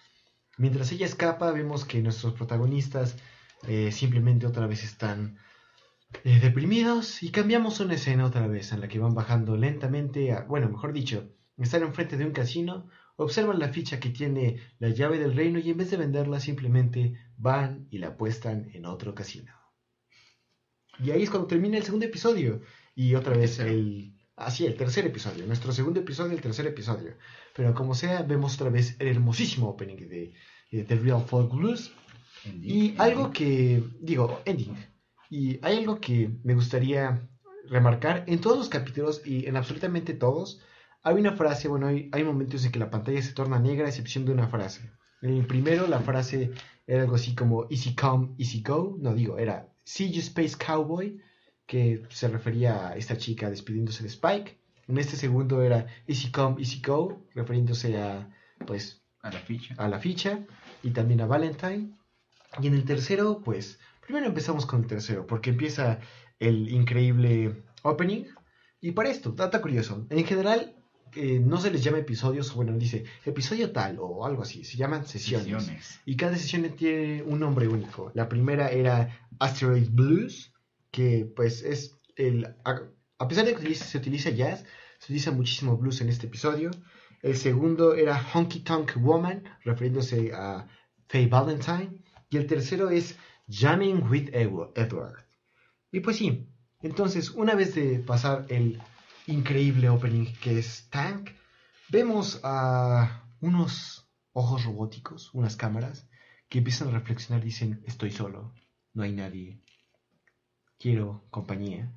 Mientras 0.56 0.92
ella 0.92 1.06
escapa, 1.06 1.50
vemos 1.50 1.84
que 1.84 2.00
nuestros 2.02 2.34
protagonistas 2.34 3.16
eh, 3.66 3.90
simplemente 3.92 4.46
otra 4.46 4.66
vez 4.66 4.84
están 4.84 5.38
eh, 6.24 6.40
deprimidos 6.40 7.22
y 7.22 7.30
cambiamos 7.30 7.80
una 7.80 7.94
escena 7.94 8.26
otra 8.26 8.46
vez 8.46 8.72
en 8.72 8.80
la 8.80 8.88
que 8.88 8.98
van 8.98 9.14
bajando 9.14 9.56
lentamente, 9.56 10.32
a, 10.32 10.42
bueno, 10.42 10.68
mejor 10.68 10.92
dicho, 10.92 11.30
están 11.56 11.82
enfrente 11.82 12.16
de 12.16 12.24
un 12.24 12.32
casino, 12.32 12.88
observan 13.16 13.58
la 13.58 13.68
ficha 13.68 14.00
que 14.00 14.10
tiene 14.10 14.60
la 14.78 14.88
llave 14.88 15.18
del 15.18 15.34
reino 15.34 15.58
y 15.58 15.70
en 15.70 15.76
vez 15.76 15.90
de 15.90 15.96
venderla 15.96 16.40
simplemente 16.40 17.18
van 17.36 17.86
y 17.90 17.98
la 17.98 18.08
apuestan 18.08 18.70
en 18.72 18.86
otro 18.86 19.14
casino. 19.14 19.52
Y 20.98 21.10
ahí 21.10 21.22
es 21.22 21.30
cuando 21.30 21.48
termina 21.48 21.76
el 21.76 21.82
segundo 21.82 22.06
episodio 22.06 22.60
y 22.94 23.14
otra 23.14 23.36
vez 23.36 23.58
el... 23.58 24.18
Así, 24.34 24.64
el 24.64 24.76
tercer 24.76 25.06
episodio, 25.06 25.46
nuestro 25.46 25.72
segundo 25.72 26.00
episodio, 26.00 26.32
el 26.32 26.40
tercer 26.40 26.66
episodio. 26.66 27.16
Pero 27.54 27.74
como 27.74 27.94
sea, 27.94 28.22
vemos 28.22 28.54
otra 28.54 28.70
vez 28.70 28.96
el 28.98 29.08
hermosísimo 29.08 29.68
opening 29.68 30.08
de, 30.08 30.32
de 30.70 30.84
The 30.84 30.96
Real 30.96 31.22
Folk 31.22 31.52
Blues. 31.54 31.92
y 32.44 32.94
algo 32.98 33.30
que, 33.30 33.84
digo, 34.00 34.40
ending, 34.46 34.74
y 35.32 35.58
hay 35.62 35.78
algo 35.78 35.98
que 35.98 36.30
me 36.44 36.52
gustaría 36.52 37.26
remarcar. 37.66 38.24
En 38.26 38.42
todos 38.42 38.58
los 38.58 38.68
capítulos 38.68 39.22
y 39.24 39.46
en 39.46 39.56
absolutamente 39.56 40.12
todos, 40.12 40.60
hay 41.02 41.14
una 41.14 41.32
frase, 41.32 41.68
bueno, 41.68 41.86
hay, 41.86 42.10
hay 42.12 42.22
momentos 42.22 42.66
en 42.66 42.70
que 42.70 42.78
la 42.78 42.90
pantalla 42.90 43.22
se 43.22 43.32
torna 43.32 43.58
negra 43.58 43.86
a 43.86 43.88
excepción 43.88 44.26
de 44.26 44.32
una 44.32 44.48
frase. 44.48 44.92
En 45.22 45.30
el 45.30 45.46
primero 45.46 45.86
la 45.86 46.00
frase 46.00 46.50
era 46.86 47.04
algo 47.04 47.14
así 47.14 47.34
como 47.34 47.66
easy 47.70 47.94
come, 47.94 48.34
easy 48.36 48.60
go. 48.60 48.98
No 49.00 49.14
digo, 49.14 49.38
era 49.38 49.72
see 49.84 50.12
you 50.12 50.20
space 50.20 50.54
cowboy, 50.54 51.18
que 51.66 52.02
se 52.10 52.28
refería 52.28 52.88
a 52.88 52.96
esta 52.98 53.16
chica 53.16 53.48
despidiéndose 53.48 54.02
de 54.02 54.10
Spike. 54.10 54.58
En 54.86 54.98
este 54.98 55.16
segundo 55.16 55.62
era 55.62 55.86
easy 56.06 56.30
come, 56.30 56.60
easy 56.60 56.82
go, 56.82 57.24
refiriéndose 57.34 57.98
a, 57.98 58.28
pues, 58.66 59.00
a 59.22 59.30
la 59.30 59.38
ficha. 59.38 59.74
A 59.78 59.88
la 59.88 59.98
ficha 59.98 60.40
y 60.82 60.90
también 60.90 61.22
a 61.22 61.26
Valentine. 61.26 61.96
Y 62.60 62.66
en 62.66 62.74
el 62.74 62.84
tercero, 62.84 63.40
pues, 63.42 63.78
Primero 64.02 64.26
empezamos 64.26 64.66
con 64.66 64.82
el 64.82 64.86
tercero, 64.86 65.26
porque 65.26 65.50
empieza 65.50 66.00
el 66.38 66.68
increíble 66.70 67.62
opening. 67.82 68.24
Y 68.80 68.92
para 68.92 69.10
esto, 69.10 69.30
data 69.30 69.62
curioso. 69.62 70.06
En 70.10 70.24
general, 70.24 70.74
eh, 71.14 71.38
no 71.38 71.60
se 71.60 71.70
les 71.70 71.84
llama 71.84 71.98
episodios, 71.98 72.54
bueno, 72.54 72.76
dice 72.76 73.04
episodio 73.24 73.70
tal 73.70 73.98
o 74.00 74.24
algo 74.24 74.42
así, 74.42 74.64
se 74.64 74.76
llaman 74.76 75.06
sesiones. 75.06 76.00
Y 76.06 76.16
cada 76.16 76.36
sesión 76.36 76.68
tiene 76.74 77.22
un 77.22 77.38
nombre 77.38 77.68
único. 77.68 78.10
La 78.14 78.28
primera 78.28 78.70
era 78.70 79.28
Asteroid 79.38 79.88
Blues, 79.90 80.52
que 80.90 81.30
pues 81.36 81.62
es 81.62 81.98
el... 82.16 82.56
A, 82.64 83.28
pesar 83.28 83.44
de 83.44 83.54
que 83.54 83.74
se 83.74 83.98
utiliza 83.98 84.30
jazz, 84.30 84.64
se 84.98 85.06
utiliza 85.06 85.30
muchísimo 85.30 85.76
blues 85.76 86.00
en 86.00 86.08
este 86.08 86.26
episodio. 86.26 86.70
El 87.22 87.36
segundo 87.36 87.94
era 87.94 88.20
Honky 88.32 88.60
Tonk 88.60 88.96
Woman, 88.96 89.44
refiriéndose 89.64 90.32
a 90.34 90.66
Faye 91.08 91.28
Valentine. 91.28 92.02
Y 92.30 92.38
el 92.38 92.46
tercero 92.46 92.90
es 92.90 93.16
Jamming 93.52 94.08
with 94.08 94.30
Edward. 94.32 95.26
Y 95.90 96.00
pues 96.00 96.16
sí, 96.16 96.48
entonces 96.80 97.30
una 97.30 97.54
vez 97.54 97.74
de 97.74 97.98
pasar 97.98 98.46
el 98.48 98.80
increíble 99.26 99.90
opening 99.90 100.32
que 100.40 100.58
es 100.58 100.88
Tank, 100.88 101.30
vemos 101.90 102.40
a 102.42 103.24
unos 103.40 104.08
ojos 104.32 104.64
robóticos, 104.64 105.34
unas 105.34 105.56
cámaras, 105.56 106.08
que 106.48 106.58
empiezan 106.58 106.88
a 106.88 106.92
reflexionar 106.92 107.44
dicen, 107.44 107.82
estoy 107.86 108.10
solo, 108.10 108.54
no 108.94 109.02
hay 109.02 109.12
nadie, 109.12 109.60
quiero 110.78 111.24
compañía. 111.30 111.92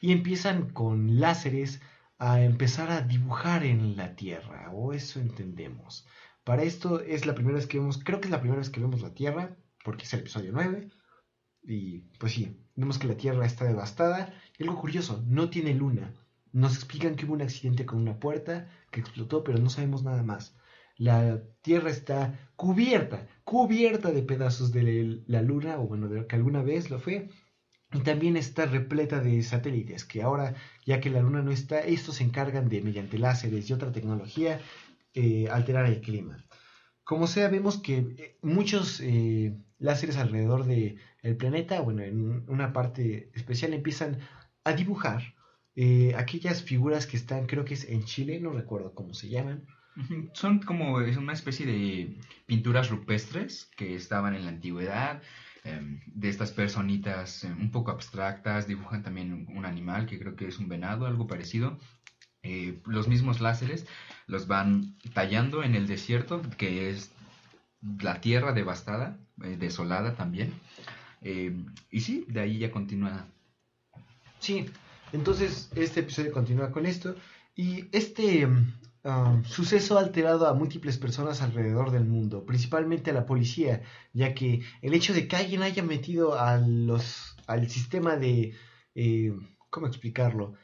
Y 0.00 0.12
empiezan 0.12 0.70
con 0.70 1.18
láseres 1.20 1.80
a 2.18 2.42
empezar 2.42 2.90
a 2.90 3.00
dibujar 3.00 3.64
en 3.64 3.96
la 3.96 4.14
Tierra, 4.14 4.70
o 4.72 4.92
eso 4.92 5.20
entendemos. 5.20 6.06
Para 6.44 6.64
esto 6.64 7.00
es 7.00 7.26
la 7.26 7.34
primera 7.34 7.56
vez 7.56 7.66
que 7.66 7.78
vemos, 7.78 7.98
creo 8.04 8.20
que 8.20 8.26
es 8.26 8.30
la 8.30 8.40
primera 8.40 8.58
vez 8.58 8.70
que 8.70 8.80
vemos 8.80 9.00
la 9.00 9.14
Tierra, 9.14 9.56
porque 9.84 10.04
es 10.04 10.12
el 10.12 10.20
episodio 10.20 10.52
9. 10.52 10.90
Y 11.62 12.00
pues 12.18 12.32
sí, 12.32 12.56
vemos 12.76 12.98
que 12.98 13.08
la 13.08 13.16
Tierra 13.16 13.46
está 13.46 13.64
devastada. 13.64 14.34
Y 14.58 14.64
algo 14.64 14.80
curioso, 14.80 15.22
no 15.26 15.50
tiene 15.50 15.74
luna. 15.74 16.12
Nos 16.52 16.74
explican 16.74 17.16
que 17.16 17.26
hubo 17.26 17.34
un 17.34 17.42
accidente 17.42 17.86
con 17.86 17.98
una 18.00 18.18
puerta 18.18 18.68
que 18.90 19.00
explotó, 19.00 19.44
pero 19.44 19.58
no 19.58 19.70
sabemos 19.70 20.02
nada 20.02 20.22
más. 20.22 20.56
La 20.96 21.42
Tierra 21.62 21.90
está 21.90 22.50
cubierta, 22.56 23.28
cubierta 23.44 24.10
de 24.10 24.22
pedazos 24.22 24.72
de 24.72 25.22
la 25.26 25.42
luna, 25.42 25.78
o 25.78 25.86
bueno, 25.86 26.08
de 26.08 26.16
lo 26.16 26.26
que 26.26 26.36
alguna 26.36 26.62
vez 26.62 26.90
lo 26.90 26.98
fue. 26.98 27.28
Y 27.92 28.00
también 28.00 28.36
está 28.36 28.66
repleta 28.66 29.20
de 29.20 29.42
satélites, 29.42 30.04
que 30.04 30.22
ahora, 30.22 30.54
ya 30.84 31.00
que 31.00 31.08
la 31.08 31.20
luna 31.20 31.42
no 31.42 31.52
está, 31.52 31.80
estos 31.80 32.16
se 32.16 32.24
encargan 32.24 32.68
de, 32.68 32.82
mediante 32.82 33.18
láseres 33.18 33.70
y 33.70 33.72
otra 33.72 33.92
tecnología, 33.92 34.60
eh, 35.14 35.48
alterar 35.50 35.86
el 35.86 36.00
clima. 36.00 36.44
Como 37.04 37.26
sea, 37.26 37.48
vemos 37.48 37.78
que 37.78 37.96
eh, 37.96 38.38
muchos 38.42 39.00
eh, 39.00 39.56
láseres 39.78 40.18
alrededor 40.18 40.66
del 40.66 40.98
el 41.22 41.36
planeta, 41.36 41.80
bueno, 41.80 42.02
en 42.02 42.44
una 42.48 42.72
parte 42.72 43.30
especial 43.34 43.72
empiezan 43.74 44.18
a 44.64 44.72
dibujar 44.72 45.34
eh, 45.74 46.14
aquellas 46.16 46.62
figuras 46.62 47.06
que 47.06 47.16
están, 47.16 47.46
creo 47.46 47.64
que 47.64 47.74
es 47.74 47.88
en 47.88 48.04
Chile, 48.04 48.40
no 48.40 48.50
recuerdo 48.52 48.94
cómo 48.94 49.14
se 49.14 49.28
llaman. 49.28 49.66
Son 50.32 50.60
como 50.60 50.94
una 50.94 51.32
especie 51.32 51.66
de 51.66 52.16
pinturas 52.46 52.88
rupestres 52.88 53.70
que 53.76 53.96
estaban 53.96 54.34
en 54.34 54.44
la 54.44 54.50
antigüedad, 54.50 55.22
em, 55.64 56.00
de 56.06 56.28
estas 56.28 56.52
personitas 56.52 57.42
em, 57.42 57.60
un 57.60 57.70
poco 57.72 57.90
abstractas, 57.90 58.68
dibujan 58.68 59.02
también 59.02 59.46
un 59.48 59.64
animal 59.66 60.06
que 60.06 60.18
creo 60.18 60.36
que 60.36 60.46
es 60.46 60.58
un 60.58 60.68
venado, 60.68 61.06
algo 61.06 61.26
parecido, 61.26 61.78
eh, 62.42 62.80
los 62.86 63.08
mismos 63.08 63.40
láseres 63.40 63.86
los 64.26 64.46
van 64.46 64.96
tallando 65.12 65.64
en 65.64 65.74
el 65.74 65.86
desierto, 65.86 66.42
que 66.56 66.90
es 66.90 67.12
la 68.00 68.20
tierra 68.20 68.52
devastada, 68.52 69.18
eh, 69.42 69.56
desolada 69.58 70.14
también. 70.14 70.52
Eh, 71.22 71.56
y 71.90 72.00
sí, 72.00 72.24
de 72.28 72.40
ahí 72.40 72.58
ya 72.58 72.70
continúa. 72.70 73.26
Sí, 74.38 74.66
entonces 75.12 75.70
este 75.74 76.00
episodio 76.00 76.32
continúa 76.32 76.70
con 76.70 76.86
esto. 76.86 77.14
Y 77.54 77.86
este 77.92 78.46
um, 78.46 79.44
suceso 79.44 79.98
ha 79.98 80.02
alterado 80.02 80.46
a 80.46 80.54
múltiples 80.54 80.96
personas 80.96 81.42
alrededor 81.42 81.90
del 81.90 82.04
mundo, 82.04 82.44
principalmente 82.46 83.10
a 83.10 83.14
la 83.14 83.26
policía, 83.26 83.82
ya 84.12 84.32
que 84.34 84.62
el 84.80 84.94
hecho 84.94 85.12
de 85.12 85.26
que 85.26 85.36
alguien 85.36 85.62
haya 85.62 85.82
metido 85.82 86.38
a 86.38 86.58
los, 86.58 87.36
al 87.46 87.68
sistema 87.68 88.16
de... 88.16 88.54
¿Cómo 89.70 89.86
explicarlo? 89.86 90.54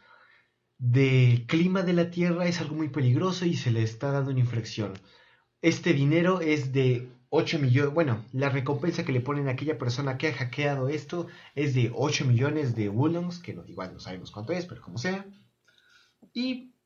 de 0.79 1.45
clima 1.47 1.83
de 1.83 1.93
la 1.93 2.11
Tierra 2.11 2.47
es 2.47 2.61
algo 2.61 2.75
muy 2.75 2.89
peligroso 2.89 3.47
y 3.47 3.55
se 3.55 3.71
le 3.71 3.83
está 3.83 4.11
dando 4.11 4.31
una 4.31 4.41
infracción. 4.41 4.93
Este 5.63 5.95
dinero 5.95 6.41
es 6.41 6.73
de 6.73 7.09
8 7.37 7.59
millones, 7.59 7.93
bueno, 7.93 8.25
la 8.33 8.49
recompensa 8.49 9.05
que 9.05 9.11
le 9.11 9.21
ponen 9.21 9.49
a 9.49 9.53
aquella 9.53 9.77
persona 9.77 10.19
que 10.19 10.29
ha 10.29 10.35
hackeado 10.35 10.89
esto 10.89 11.27
es 11.57 11.75
de 11.75 11.91
8 11.93 12.27
millones 12.27 12.77
de 12.77 12.89
woolongs, 12.89 13.41
que 13.41 13.55
no, 13.55 13.67
igual 13.67 13.93
no 13.93 13.99
sabemos 13.99 14.31
cuánto 14.31 14.53
es, 14.53 14.67
pero 14.67 14.81
como 14.81 14.99
sea. 14.99 15.27
Y 16.33 16.77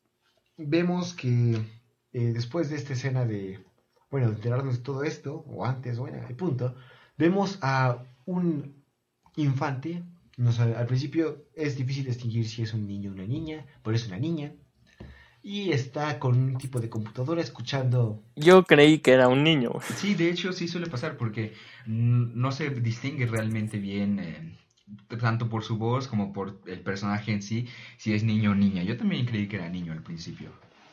vemos 0.57 1.13
que 1.13 1.53
eh, 2.15 2.33
después 2.33 2.71
de 2.71 2.77
esta 2.77 2.95
escena 2.95 3.27
de, 3.27 3.63
bueno, 4.11 4.31
de 4.31 4.37
enterarnos 4.37 4.79
de 4.79 4.83
todo 4.83 5.05
esto, 5.05 5.45
o 5.47 5.67
antes, 5.67 5.99
bueno, 5.99 6.27
el 6.27 6.35
punto, 6.35 6.75
vemos 7.19 7.59
a 7.61 8.03
un 8.25 8.83
infante. 9.37 10.03
No 10.39 10.51
al 10.51 10.87
principio 10.87 11.45
es 11.55 11.77
difícil 11.77 12.07
distinguir 12.07 12.49
si 12.49 12.63
es 12.63 12.73
un 12.73 12.87
niño 12.87 13.11
o 13.11 13.15
una 13.15 13.27
niña, 13.27 13.67
pero 13.83 13.97
es 13.97 14.07
una 14.07 14.19
niña. 14.19 14.55
Y 15.43 15.73
está 15.73 16.19
con 16.19 16.37
un 16.37 16.59
tipo 16.59 16.81
de 16.81 16.89
computadora 16.89 17.41
escuchando. 17.41 18.23
Yo 18.37 18.65
creí 18.65 18.99
que 18.99 19.13
era 19.13 19.29
un 19.29 19.45
niño. 19.45 19.73
Sí, 19.97 20.15
de 20.15 20.31
hecho 20.31 20.53
sí 20.53 20.69
suele 20.69 20.89
pasar 20.89 21.17
porque 21.17 21.55
mm, 21.87 22.39
no 22.39 22.53
se 22.53 22.71
distingue 22.71 23.27
realmente 23.27 23.79
bien 23.79 24.19
eh, 24.19 24.59
tanto 25.21 25.49
por 25.49 25.63
su 25.65 25.79
voz 25.79 26.09
como 26.09 26.33
por 26.33 26.61
el 26.67 26.81
personaje 26.81 27.33
en 27.33 27.43
sí 27.43 27.69
si 27.97 28.15
es 28.15 28.25
niño 28.25 28.53
o 28.53 28.55
niña. 28.55 28.83
Yo 28.83 28.97
también 28.97 29.27
creí 29.27 29.49
que 29.49 29.57
era 29.57 29.69
niño 29.69 29.93
al 29.93 30.03
principio. 30.03 30.51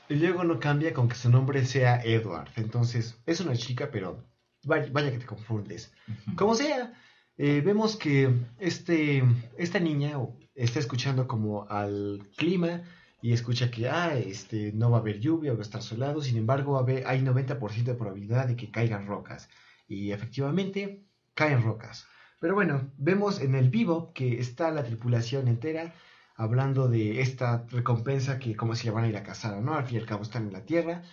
Y 0.07 0.15
luego 0.15 0.43
no 0.43 0.59
cambia 0.59 0.93
con 0.93 1.09
que 1.09 1.15
su 1.15 1.29
nombre 1.29 1.65
sea 1.65 2.01
Edward. 2.03 2.49
Entonces, 2.55 3.17
es 3.25 3.39
una 3.39 3.55
chica, 3.55 3.89
pero 3.91 4.23
vaya, 4.63 4.87
vaya 4.91 5.11
que 5.11 5.17
te 5.17 5.25
confundes. 5.25 5.91
Como 6.35 6.53
sea, 6.53 6.93
eh, 7.37 7.61
vemos 7.65 7.95
que 7.97 8.33
este, 8.59 9.23
esta 9.57 9.79
niña 9.79 10.17
está 10.53 10.79
escuchando 10.79 11.27
como 11.27 11.67
al 11.69 12.29
clima 12.37 12.83
y 13.21 13.33
escucha 13.33 13.71
que 13.71 13.89
ah, 13.89 14.15
este, 14.17 14.71
no 14.73 14.91
va 14.91 14.97
a 14.97 14.99
haber 15.01 15.19
lluvia 15.19 15.53
va 15.53 15.59
a 15.59 15.61
estar 15.61 15.81
solado. 15.81 16.21
Sin 16.21 16.37
embargo, 16.37 16.73
va 16.73 16.79
a 16.79 16.81
haber- 16.83 17.07
hay 17.07 17.21
90% 17.21 17.91
de 17.91 17.97
probabilidad 17.97 18.47
de 18.47 18.55
que 18.55 18.71
caigan 18.71 19.07
rocas. 19.07 19.49
Y 19.87 20.11
efectivamente, 20.11 21.03
caen 21.33 21.63
rocas. 21.63 22.07
Pero 22.39 22.53
bueno, 22.55 22.91
vemos 22.97 23.41
en 23.41 23.55
el 23.55 23.69
vivo 23.69 24.13
que 24.13 24.39
está 24.39 24.71
la 24.71 24.83
tripulación 24.83 25.47
entera 25.47 25.93
hablando 26.35 26.87
de 26.89 27.21
esta 27.21 27.65
recompensa 27.69 28.39
que 28.39 28.55
como 28.55 28.75
si 28.75 28.85
le 28.87 28.91
van 28.91 29.05
a 29.05 29.07
ir 29.09 29.17
a 29.17 29.23
cazar, 29.23 29.61
¿no? 29.61 29.73
Al 29.75 29.85
fin 29.85 29.97
y 29.97 29.99
al 30.01 30.05
cabo 30.07 30.23
están 30.23 30.47
en 30.47 30.53
la 30.53 30.65
Tierra. 30.65 31.03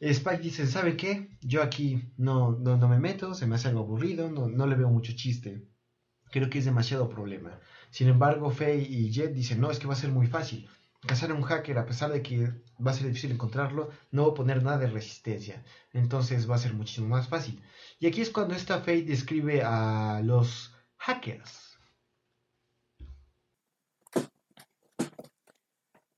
Spike 0.00 0.42
dice, 0.42 0.66
¿sabe 0.66 0.96
qué? 0.96 1.30
Yo 1.40 1.62
aquí 1.62 2.12
no, 2.18 2.52
no, 2.58 2.76
no 2.76 2.88
me 2.88 2.98
meto, 2.98 3.34
se 3.34 3.46
me 3.46 3.54
hace 3.54 3.68
algo 3.68 3.80
aburrido, 3.80 4.30
no, 4.30 4.48
no 4.48 4.66
le 4.66 4.76
veo 4.76 4.90
mucho 4.90 5.12
chiste. 5.14 5.66
Creo 6.32 6.50
que 6.50 6.58
es 6.60 6.64
demasiado 6.66 7.08
problema. 7.08 7.60
Sin 7.90 8.08
embargo, 8.08 8.50
Faye 8.50 8.82
y 8.88 9.10
Jet 9.12 9.32
dicen, 9.34 9.60
no, 9.60 9.70
es 9.70 9.78
que 9.78 9.86
va 9.88 9.94
a 9.94 9.96
ser 9.96 10.10
muy 10.12 10.26
fácil. 10.26 10.68
Cazar 11.06 11.32
a 11.32 11.34
un 11.34 11.42
hacker, 11.42 11.78
a 11.78 11.86
pesar 11.86 12.12
de 12.12 12.22
que 12.22 12.48
va 12.84 12.92
a 12.92 12.94
ser 12.94 13.08
difícil 13.08 13.32
encontrarlo, 13.32 13.90
no 14.12 14.26
va 14.26 14.30
a 14.30 14.34
poner 14.34 14.62
nada 14.62 14.78
de 14.78 14.86
resistencia. 14.86 15.64
Entonces 15.92 16.48
va 16.48 16.54
a 16.54 16.58
ser 16.58 16.74
muchísimo 16.74 17.08
más 17.08 17.28
fácil. 17.28 17.60
Y 17.98 18.06
aquí 18.06 18.20
es 18.20 18.30
cuando 18.30 18.54
esta 18.54 18.80
Faye 18.80 19.02
describe 19.02 19.62
a 19.62 20.20
los 20.22 20.74
hackers. 20.98 21.78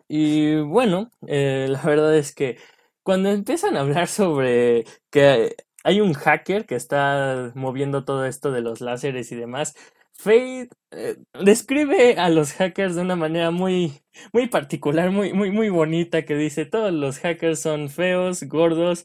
Y 0.07 0.61
bueno, 0.61 1.11
eh, 1.26 1.66
la 1.68 1.82
verdad 1.82 2.14
es 2.16 2.35
que 2.35 2.59
cuando 3.03 3.30
empiezan 3.30 3.76
a 3.76 3.80
hablar 3.80 4.09
sobre 4.09 4.85
que 5.11 5.57
hay 5.82 6.01
un 6.01 6.14
hacker 6.14 6.66
que 6.66 6.74
está 6.74 7.53
moviendo 7.55 8.05
todo 8.05 8.24
esto 8.24 8.53
de 8.53 8.62
los 8.62 8.80
láseres 8.80 9.32
y 9.32 9.37
demás, 9.37 9.74
Faye 10.17 10.69
eh, 10.93 11.17
describe 11.45 12.17
a 12.19 12.29
los 12.31 12.53
hackers 12.53 12.95
de 12.95 13.03
una 13.03 13.17
manera 13.17 13.51
muy, 13.51 14.01
muy 14.33 14.49
particular, 14.49 15.11
muy, 15.11 15.33
muy, 15.33 15.51
muy 15.51 15.69
bonita, 15.69 16.25
que 16.25 16.37
dice 16.37 16.67
todos 16.67 16.93
los 16.93 17.19
hackers 17.19 17.61
son 17.61 17.89
feos, 17.89 18.43
gordos 18.45 19.05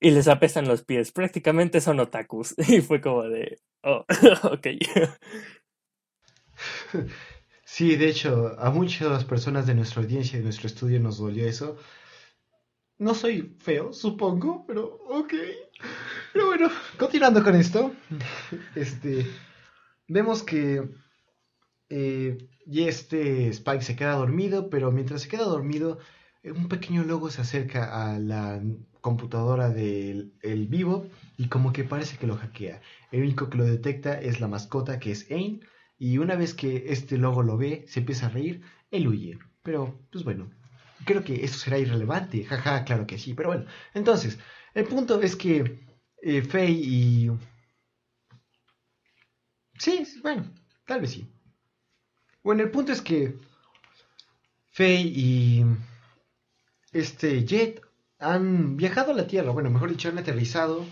y 0.00 0.10
les 0.10 0.28
apestan 0.28 0.68
los 0.68 0.82
pies. 0.84 1.12
Prácticamente 1.12 1.80
son 1.80 2.00
otakus. 2.00 2.54
Y 2.68 2.80
fue 2.80 3.00
como 3.00 3.24
de, 3.24 3.60
oh, 3.82 4.04
ok. 4.52 4.66
Sí, 7.64 7.96
de 7.96 8.08
hecho, 8.08 8.56
a 8.58 8.70
muchas 8.70 9.24
personas 9.26 9.66
de 9.66 9.74
nuestra 9.74 10.02
audiencia 10.02 10.36
y 10.36 10.38
de 10.38 10.44
nuestro 10.44 10.66
estudio 10.66 10.98
nos 11.00 11.18
dolió 11.18 11.46
eso. 11.46 11.76
No 12.98 13.14
soy 13.14 13.54
feo, 13.60 13.92
supongo, 13.92 14.64
pero 14.66 14.86
ok. 15.06 15.34
Pero 16.32 16.46
bueno, 16.46 16.70
continuando 16.98 17.44
con 17.44 17.54
esto, 17.54 17.92
este, 18.74 19.26
vemos 20.08 20.42
que 20.42 20.88
eh, 21.90 22.38
y 22.66 22.82
este 22.82 23.48
Spike 23.48 23.82
se 23.82 23.96
queda 23.96 24.12
dormido, 24.12 24.68
pero 24.70 24.92
mientras 24.92 25.22
se 25.22 25.28
queda 25.28 25.44
dormido, 25.44 25.98
eh, 26.42 26.52
un 26.52 26.68
pequeño 26.68 27.04
logo 27.04 27.30
se 27.30 27.40
acerca 27.40 28.12
a 28.12 28.18
la 28.18 28.62
computadora 29.00 29.70
del 29.70 30.34
el 30.42 30.66
vivo 30.66 31.06
y 31.36 31.48
como 31.48 31.72
que 31.72 31.84
parece 31.84 32.18
que 32.18 32.26
lo 32.26 32.36
hackea. 32.36 32.80
El 33.12 33.22
único 33.22 33.48
que 33.48 33.58
lo 33.58 33.64
detecta 33.64 34.20
es 34.20 34.40
la 34.40 34.48
mascota 34.48 34.98
que 34.98 35.12
es 35.12 35.30
Ain 35.30 35.62
y 35.98 36.18
una 36.18 36.36
vez 36.36 36.54
que 36.54 36.86
este 36.88 37.18
logo 37.18 37.42
lo 37.42 37.56
ve, 37.56 37.84
se 37.88 38.00
empieza 38.00 38.26
a 38.26 38.30
reír, 38.30 38.62
él 38.90 39.08
huye. 39.08 39.38
Pero, 39.62 39.98
pues 40.12 40.24
bueno, 40.24 40.50
creo 41.04 41.24
que 41.24 41.44
eso 41.44 41.58
será 41.58 41.78
irrelevante. 41.78 42.44
Jaja, 42.44 42.84
claro 42.84 43.06
que 43.06 43.18
sí. 43.18 43.34
Pero 43.34 43.50
bueno, 43.50 43.66
entonces, 43.94 44.38
el 44.74 44.84
punto 44.84 45.20
es 45.20 45.36
que 45.36 45.80
eh, 46.22 46.42
Faye 46.42 46.72
y... 46.72 47.30
Sí, 49.78 50.06
bueno, 50.22 50.44
tal 50.86 51.00
vez 51.00 51.12
sí. 51.12 51.30
Bueno, 52.42 52.62
el 52.62 52.70
punto 52.70 52.92
es 52.92 53.00
que 53.00 53.36
Faye 54.72 55.12
y 55.14 55.64
este 56.92 57.44
Jet 57.44 57.82
han 58.18 58.76
viajado 58.76 59.12
a 59.12 59.14
la 59.14 59.26
Tierra, 59.26 59.50
bueno, 59.50 59.70
mejor 59.70 59.90
dicho, 59.90 60.08
han 60.08 60.18
aterrizado 60.18 60.84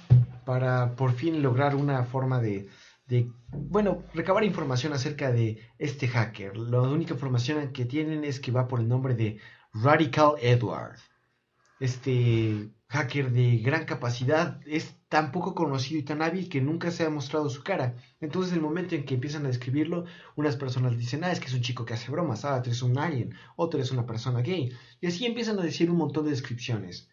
para 0.45 0.95
por 0.95 1.13
fin 1.13 1.43
lograr 1.43 1.75
una 1.75 2.05
forma 2.05 2.41
de, 2.41 2.69
de, 3.07 3.31
bueno, 3.51 4.05
recabar 4.15 4.45
información 4.45 4.93
acerca 4.93 5.33
de 5.33 5.61
este 5.79 6.07
hacker. 6.09 6.57
La 6.57 6.83
única 6.83 7.15
información 7.15 7.73
que 7.73 7.85
tienen 7.85 8.25
es 8.25 8.39
que 8.39 8.53
va 8.53 8.69
por 8.69 8.81
el 8.81 8.89
nombre 8.89 9.15
de 9.15 9.39
Radical 9.73 10.35
Edward. 10.41 10.99
Este 11.81 12.71
hacker 12.89 13.33
de 13.33 13.59
gran 13.59 13.85
capacidad 13.85 14.61
es 14.67 14.95
tan 15.09 15.31
poco 15.31 15.55
conocido 15.55 16.01
y 16.01 16.05
tan 16.05 16.21
hábil 16.23 16.49
que 16.49 16.61
nunca 16.61 16.91
se 16.91 17.05
ha 17.05 17.11
mostrado 17.11 17.49
su 17.49 17.63
cara. 17.63 17.97
Entonces, 18.21 18.53
el 18.53 18.61
momento 18.61 18.95
en 18.95 19.05
que 19.05 19.15
empiezan 19.15 19.45
a 19.45 19.49
describirlo, 19.49 20.05
unas 20.35 20.57
personas 20.57 20.97
dicen, 20.99 21.23
ah, 21.25 21.31
es 21.31 21.39
que 21.41 21.47
es 21.47 21.55
un 21.55 21.61
chico 21.63 21.85
que 21.85 21.95
hace 21.95 22.11
bromas, 22.11 22.45
ah, 22.45 22.61
tú 22.63 22.71
eres 22.71 22.83
un 22.83 22.99
alien, 22.99 23.35
otro 23.57 23.81
es 23.81 23.93
una 23.93 24.07
persona 24.07 24.41
gay. 24.41 24.73
Y 25.01 25.07
así 25.07 25.25
empiezan 25.27 25.59
a 25.59 25.63
decir 25.63 25.91
un 25.91 25.99
montón 25.99 26.25
de 26.25 26.31
descripciones. 26.31 27.09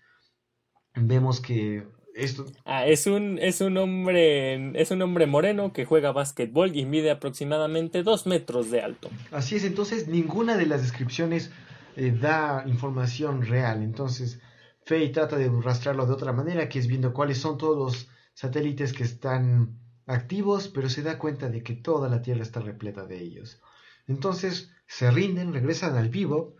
Vemos 0.95 1.39
que 1.39 1.87
esto, 2.15 2.45
Ah, 2.65 2.85
es 2.85 3.07
un, 3.07 3.39
es 3.39 3.61
un 3.61 3.77
hombre, 3.77 4.79
es 4.79 4.91
un 4.91 5.01
hombre 5.01 5.25
moreno 5.25 5.73
que 5.73 5.85
juega 5.85 6.11
básquetbol 6.11 6.75
y 6.75 6.85
mide 6.85 7.11
aproximadamente 7.11 8.03
dos 8.03 8.25
metros 8.27 8.69
de 8.71 8.81
alto. 8.81 9.09
Así 9.31 9.55
es, 9.55 9.63
entonces 9.63 10.07
ninguna 10.07 10.57
de 10.57 10.65
las 10.65 10.81
descripciones 10.81 11.51
eh, 11.95 12.11
da 12.11 12.63
información 12.67 13.43
real. 13.43 13.83
Entonces, 13.83 14.39
Faye 14.86 15.09
trata 15.09 15.38
de 15.38 15.49
rastrearlo 15.61 16.05
de 16.05 16.13
otra 16.13 16.34
manera, 16.34 16.67
que 16.69 16.79
es 16.79 16.88
viendo 16.88 17.13
cuáles 17.13 17.38
son 17.39 17.57
todos 17.57 17.77
los 17.77 18.09
satélites 18.34 18.93
que 18.93 19.03
están 19.03 19.77
activos, 20.05 20.67
pero 20.69 20.89
se 20.89 21.03
da 21.03 21.17
cuenta 21.17 21.49
de 21.49 21.63
que 21.63 21.75
toda 21.75 22.09
la 22.09 22.21
Tierra 22.21 22.43
está 22.43 22.59
repleta 22.59 23.05
de 23.05 23.19
ellos. 23.21 23.61
Entonces, 24.07 24.71
se 24.88 25.09
rinden, 25.11 25.53
regresan 25.53 25.95
al 25.97 26.09
vivo, 26.09 26.55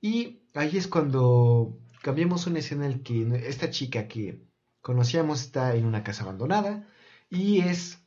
y 0.00 0.42
ahí 0.54 0.76
es 0.76 0.88
cuando 0.88 1.78
cambiamos 2.02 2.46
una 2.46 2.58
escena 2.60 2.86
en 2.86 2.92
la 2.92 3.02
que 3.02 3.48
esta 3.48 3.70
chica 3.70 4.08
que 4.08 4.42
conocíamos 4.82 5.40
está 5.42 5.74
en 5.76 5.86
una 5.86 6.02
casa 6.04 6.24
abandonada 6.24 6.88
y 7.30 7.60
es 7.60 8.04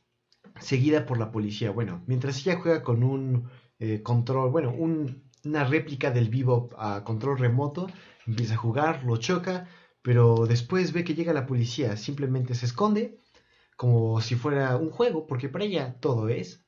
seguida 0.60 1.06
por 1.06 1.18
la 1.18 1.30
policía. 1.32 1.70
Bueno, 1.70 2.02
mientras 2.06 2.38
ella 2.40 2.58
juega 2.60 2.82
con 2.82 3.02
un 3.02 3.50
eh, 3.78 4.02
control, 4.02 4.50
bueno, 4.50 4.72
un- 4.72 5.24
una 5.44 5.64
réplica 5.64 6.10
del 6.10 6.28
vivo 6.28 6.70
a 6.78 7.04
control 7.04 7.38
remoto, 7.38 7.86
empieza 8.26 8.54
a 8.54 8.58
jugar, 8.58 9.04
lo 9.04 9.16
choca, 9.16 9.68
pero 10.02 10.46
después 10.46 10.92
ve 10.92 11.04
que 11.04 11.14
llega 11.14 11.32
la 11.32 11.46
policía, 11.46 11.96
simplemente 11.96 12.54
se 12.54 12.66
esconde 12.66 13.18
como 13.76 14.20
si 14.20 14.34
fuera 14.36 14.76
un 14.76 14.90
juego, 14.90 15.26
porque 15.26 15.48
para 15.48 15.64
ella 15.64 15.96
todo 16.00 16.28
es. 16.28 16.64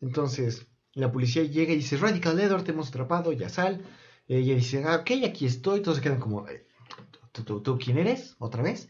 Entonces 0.00 0.66
la 0.94 1.12
policía 1.12 1.44
llega 1.44 1.72
y 1.72 1.76
dice, 1.76 1.96
Radical 1.96 2.38
Edward, 2.40 2.64
te 2.64 2.72
hemos 2.72 2.88
atrapado, 2.88 3.32
ya 3.32 3.48
sal. 3.48 3.84
Ella 4.26 4.54
dice, 4.54 4.84
ah, 4.84 4.96
ok, 4.96 5.10
aquí 5.26 5.46
estoy, 5.46 5.80
todos 5.80 5.98
se 5.98 6.02
quedan 6.02 6.20
como, 6.20 6.48
"Eh, 6.48 6.66
¿tú, 7.32 7.44
tú, 7.44 7.62
tú 7.62 7.78
quién 7.78 7.98
eres? 7.98 8.34
¿Otra 8.38 8.62
vez? 8.62 8.88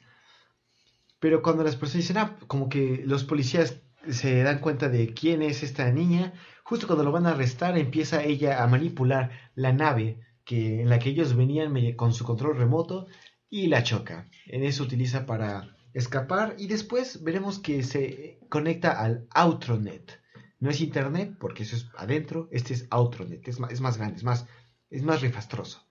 Pero 1.20 1.42
cuando 1.42 1.64
las 1.64 1.76
personas 1.76 2.04
dicen, 2.04 2.18
ah, 2.18 2.36
como 2.46 2.68
que 2.68 3.02
los 3.04 3.24
policías 3.24 3.80
se 4.08 4.42
dan 4.42 4.60
cuenta 4.60 4.88
de 4.88 5.12
quién 5.12 5.42
es 5.42 5.62
esta 5.62 5.90
niña, 5.90 6.32
justo 6.62 6.86
cuando 6.86 7.04
lo 7.04 7.12
van 7.12 7.26
a 7.26 7.30
arrestar 7.30 7.76
empieza 7.76 8.22
ella 8.24 8.62
a 8.62 8.66
manipular 8.66 9.30
la 9.54 9.72
nave 9.72 10.20
que, 10.48 10.80
en 10.80 10.88
la 10.88 10.98
que 10.98 11.10
ellos 11.10 11.36
venían 11.36 11.74
con 11.94 12.14
su 12.14 12.24
control 12.24 12.56
remoto 12.56 13.06
y 13.50 13.66
la 13.66 13.82
choca. 13.82 14.26
En 14.46 14.64
eso 14.64 14.82
utiliza 14.82 15.26
para 15.26 15.76
escapar 15.92 16.54
y 16.58 16.66
después 16.68 17.22
veremos 17.22 17.58
que 17.58 17.82
se 17.82 18.38
conecta 18.48 18.92
al 19.04 19.26
Outronet. 19.34 20.18
No 20.58 20.70
es 20.70 20.80
internet 20.80 21.36
porque 21.38 21.64
eso 21.64 21.76
es 21.76 21.88
adentro, 21.96 22.48
este 22.50 22.72
es 22.74 22.86
Outronet, 22.90 23.46
es 23.46 23.60
más, 23.60 23.70
es 23.72 23.80
más 23.82 23.98
grande, 23.98 24.16
es 24.16 24.24
más, 24.24 24.46
es 24.90 25.02
más 25.02 25.20
rifastroso. 25.20 25.84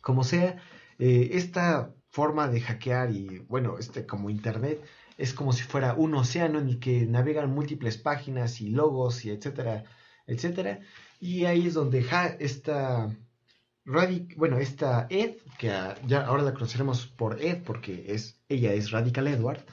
Como 0.00 0.24
sea, 0.24 0.56
eh, 0.98 1.30
esta 1.32 1.92
forma 2.08 2.48
de 2.48 2.60
hackear 2.62 3.10
y 3.12 3.40
bueno, 3.40 3.78
este 3.78 4.06
como 4.06 4.30
internet 4.30 4.82
es 5.18 5.34
como 5.34 5.52
si 5.52 5.62
fuera 5.64 5.94
un 5.94 6.14
océano 6.14 6.58
en 6.60 6.68
el 6.68 6.78
que 6.80 7.06
navegan 7.06 7.54
múltiples 7.54 7.98
páginas 7.98 8.60
y 8.62 8.70
logos 8.70 9.24
y 9.26 9.30
etcétera, 9.30 9.84
etcétera. 10.26 10.80
Y 11.20 11.44
ahí 11.44 11.66
es 11.66 11.74
donde 11.74 12.02
ja- 12.02 12.36
esta 12.40 13.14
Radic, 13.84 14.36
bueno, 14.36 14.58
esta 14.58 15.06
Ed, 15.10 15.36
que 15.58 15.68
ya 16.06 16.26
ahora 16.26 16.42
la 16.42 16.54
conoceremos 16.54 17.06
por 17.06 17.42
Ed 17.42 17.62
porque 17.64 18.06
es 18.08 18.40
ella 18.48 18.72
es 18.72 18.90
Radical 18.90 19.26
Edward, 19.26 19.64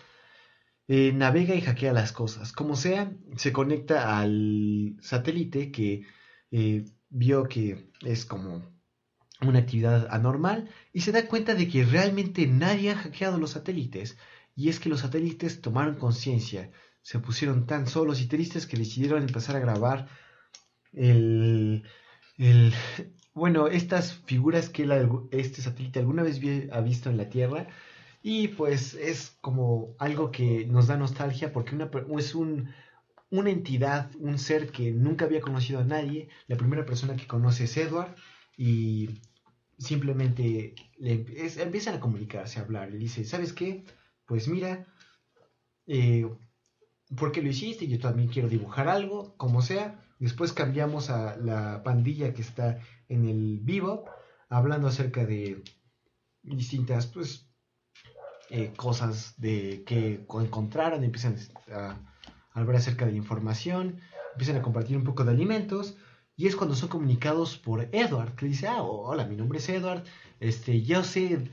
eh, 0.88 1.12
navega 1.14 1.54
y 1.56 1.62
hackea 1.62 1.94
las 1.94 2.12
cosas. 2.12 2.52
Como 2.52 2.76
sea, 2.76 3.12
se 3.36 3.54
conecta 3.54 4.20
al 4.20 4.98
satélite 5.02 5.72
que 5.72 6.08
eh, 6.52 6.86
vio 7.10 7.48
que 7.48 7.92
es 8.02 8.26
como 8.26 8.64
una 9.42 9.60
actividad 9.60 10.08
anormal 10.12 10.70
y 10.92 11.02
se 11.02 11.12
da 11.12 11.28
cuenta 11.28 11.54
de 11.56 11.68
que 11.70 11.86
realmente 11.86 12.48
nadie 12.48 12.92
ha 12.92 12.98
hackeado 12.98 13.38
los 13.38 13.52
satélites. 13.52 14.18
Y 14.56 14.70
es 14.70 14.80
que 14.80 14.90
los 14.90 15.02
satélites 15.02 15.62
tomaron 15.62 15.96
conciencia, 15.96 16.72
se 17.02 17.20
pusieron 17.20 17.66
tan 17.66 17.88
solos 17.88 18.22
y 18.22 18.28
tristes 18.28 18.66
que 18.66 18.78
decidieron 18.78 19.22
empezar 19.24 19.56
a 19.56 19.60
grabar 19.60 20.10
el, 20.94 21.84
el 22.38 22.74
bueno, 23.40 23.68
estas 23.68 24.14
figuras 24.14 24.70
que 24.70 24.84
este 25.32 25.62
satélite 25.62 26.00
alguna 26.00 26.24
vez 26.24 26.40
ha 26.72 26.82
visto 26.82 27.10
en 27.10 27.18
la 27.18 27.30
Tierra 27.30 27.68
y 28.22 28.50
pues 28.50 28.94
es 28.96 29.38
como 29.42 29.96
algo 29.98 30.32
que 30.32 30.66
nos 30.68 30.88
da 30.88 30.98
nostalgia 30.98 31.54
porque 31.54 31.76
una, 31.76 31.90
es 32.18 32.36
un, 32.36 32.70
una 33.32 33.50
entidad, 33.50 34.12
un 34.20 34.38
ser 34.38 34.72
que 34.72 34.92
nunca 34.92 35.26
había 35.26 35.42
conocido 35.42 35.80
a 35.80 35.86
nadie. 35.86 36.30
La 36.48 36.58
primera 36.58 36.86
persona 36.86 37.16
que 37.16 37.28
conoce 37.28 37.64
es 37.64 37.78
Edward 37.78 38.16
y 38.58 39.22
simplemente 39.78 40.76
le 40.98 41.26
empiezan 41.58 41.96
a 41.96 42.00
comunicarse, 42.00 42.60
a 42.60 42.64
hablar. 42.64 42.92
Le 42.92 42.98
dice, 42.98 43.24
¿sabes 43.24 43.54
qué? 43.54 43.86
Pues 44.26 44.48
mira, 44.50 44.86
eh, 45.88 46.30
¿por 47.16 47.32
qué 47.32 47.42
lo 47.42 47.50
hiciste? 47.50 47.88
Yo 47.88 48.00
también 48.00 48.30
quiero 48.30 48.50
dibujar 48.50 48.90
algo, 48.90 49.36
como 49.38 49.62
sea. 49.62 49.99
Después 50.20 50.52
cambiamos 50.52 51.10
a 51.10 51.38
la 51.38 51.82
pandilla 51.82 52.34
que 52.34 52.42
está 52.42 52.80
en 53.08 53.26
el 53.26 53.60
vivo, 53.62 54.06
hablando 54.50 54.88
acerca 54.88 55.26
de 55.26 55.64
distintas, 56.44 57.08
pues, 57.08 57.50
eh, 58.50 58.74
cosas 58.76 59.36
de 59.38 59.84
que 59.86 60.26
encontraron, 60.30 61.04
empiezan 61.04 61.38
a, 61.72 61.98
hablar 62.54 62.78
acerca 62.78 63.06
de 63.06 63.14
información, 63.14 64.02
empiezan 64.34 64.58
a 64.58 64.62
compartir 64.62 64.98
un 64.98 65.06
poco 65.06 65.24
de 65.24 65.32
alimentos, 65.32 65.96
y 66.36 66.48
es 66.48 66.56
cuando 66.56 66.76
son 66.76 66.90
comunicados 66.90 67.58
por 67.58 67.88
Edward, 67.94 68.36
que 68.36 68.46
dice, 68.48 68.68
ah, 68.68 68.82
hola, 68.82 69.26
mi 69.26 69.36
nombre 69.38 69.60
es 69.60 69.70
Edward, 69.70 70.04
este, 70.40 70.82
yo 70.82 71.04
sé, 71.04 71.50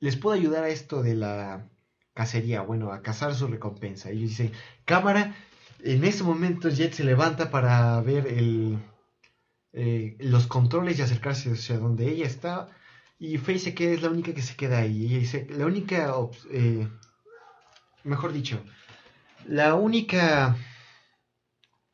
les 0.00 0.16
puedo 0.16 0.34
ayudar 0.36 0.64
a 0.64 0.68
esto 0.68 1.02
de 1.02 1.14
la 1.14 1.68
cacería, 2.14 2.62
bueno, 2.62 2.92
a 2.92 3.02
cazar 3.02 3.34
su 3.34 3.46
recompensa. 3.46 4.12
Y 4.12 4.22
dice, 4.22 4.52
cámara, 4.84 5.34
en 5.84 6.04
ese 6.04 6.24
momento 6.24 6.68
Jet 6.68 6.92
se 6.94 7.04
levanta 7.04 7.50
para 7.50 8.00
ver 8.00 8.26
el, 8.26 8.78
eh, 9.72 10.16
los 10.20 10.46
controles 10.46 10.98
y 10.98 11.02
acercarse 11.02 11.50
hacia 11.50 11.78
donde 11.78 12.08
ella 12.08 12.26
está 12.26 12.68
y 13.18 13.38
Faye 13.38 13.58
se 13.58 13.74
queda, 13.74 13.92
es 13.92 14.02
la 14.02 14.10
única 14.10 14.34
que 14.34 14.42
se 14.42 14.56
queda 14.56 14.78
ahí. 14.78 15.06
Ella 15.06 15.18
dice, 15.18 15.46
la 15.50 15.66
única, 15.66 16.12
eh, 16.50 16.88
mejor 18.04 18.32
dicho, 18.32 18.60
la 19.46 19.74
única 19.74 20.56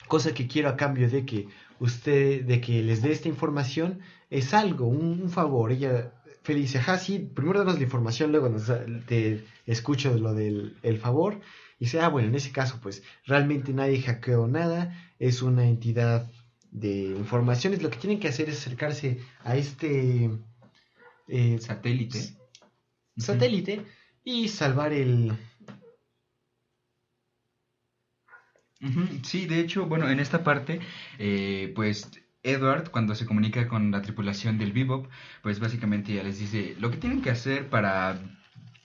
cosa 0.06 0.32
que 0.32 0.48
quiero 0.48 0.70
a 0.70 0.76
cambio 0.76 1.08
de 1.10 1.26
que 1.26 1.48
usted, 1.80 2.44
de 2.44 2.60
que 2.60 2.82
les 2.82 3.02
dé 3.02 3.12
esta 3.12 3.28
información, 3.28 4.00
es 4.30 4.54
algo, 4.54 4.86
un, 4.86 5.28
favor. 5.30 5.70
Ella, 5.70 6.12
Faye 6.42 6.60
dice, 6.60 6.78
ajá, 6.78 6.98
sí, 6.98 7.18
primero 7.18 7.60
danos 7.60 7.76
la 7.76 7.84
información, 7.84 8.32
luego 8.32 8.50
te 9.06 9.44
escucho 9.66 10.14
lo 10.14 10.34
del 10.34 10.78
el 10.82 10.98
favor. 10.98 11.40
Y 11.78 11.84
dice, 11.84 12.00
ah, 12.00 12.08
bueno, 12.08 12.28
en 12.28 12.34
ese 12.34 12.50
caso, 12.50 12.78
pues 12.82 13.02
realmente 13.24 13.72
nadie 13.72 14.02
hackeó 14.02 14.48
nada, 14.48 14.96
es 15.18 15.42
una 15.42 15.64
entidad 15.66 16.30
de 16.70 17.14
informaciones. 17.16 17.82
Lo 17.82 17.90
que 17.90 17.98
tienen 17.98 18.18
que 18.18 18.28
hacer 18.28 18.48
es 18.48 18.58
acercarse 18.58 19.20
a 19.44 19.56
este 19.56 20.30
eh, 21.28 21.58
satélite. 21.60 22.36
Satélite 23.16 23.84
y 24.24 24.48
salvar 24.48 24.92
el... 24.92 25.32
Sí, 29.24 29.46
de 29.46 29.58
hecho, 29.58 29.86
bueno, 29.86 30.08
en 30.08 30.20
esta 30.20 30.44
parte, 30.44 30.80
eh, 31.18 31.72
pues 31.74 32.08
Edward, 32.44 32.90
cuando 32.90 33.14
se 33.14 33.26
comunica 33.26 33.66
con 33.66 33.90
la 33.90 34.02
tripulación 34.02 34.56
del 34.56 34.72
Bebop, 34.72 35.08
pues 35.42 35.58
básicamente 35.58 36.14
ya 36.14 36.22
les 36.22 36.38
dice 36.38 36.76
lo 36.78 36.90
que 36.90 36.96
tienen 36.96 37.20
que 37.20 37.30
hacer 37.30 37.68
para 37.68 38.20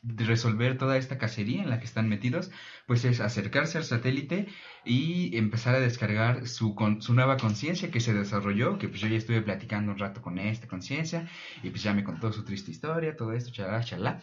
resolver 0.04 0.78
toda 0.78 0.98
esta 0.98 1.18
cacería 1.18 1.64
en 1.64 1.70
la 1.70 1.80
que 1.80 1.86
están 1.86 2.10
metidos, 2.10 2.52
pues 2.86 3.06
es 3.06 3.22
acercarse 3.22 3.78
al 3.78 3.86
satélite 3.86 4.48
y 4.84 5.36
empezar 5.38 5.76
a 5.76 5.80
descargar 5.80 6.48
su, 6.48 6.76
su 7.00 7.14
nueva 7.14 7.38
conciencia 7.38 7.90
que 7.90 8.02
se 8.02 8.14
desarrolló, 8.14 8.78
que 8.78 8.90
pues 8.90 9.02
yo 9.02 9.08
ya 9.08 9.18
estuve 9.18 9.42
platicando 9.42 9.92
un 9.92 9.98
rato 9.98 10.22
con 10.22 10.38
esta 10.38 10.68
conciencia 10.68 11.28
y 11.64 11.70
pues 11.70 11.84
ya 11.84 11.94
me 11.94 12.04
contó 12.04 12.34
su 12.34 12.44
triste 12.44 12.72
historia, 12.72 13.16
todo 13.16 13.34
esto, 13.34 13.52
chalá, 13.52 13.82
chalá. 13.82 14.22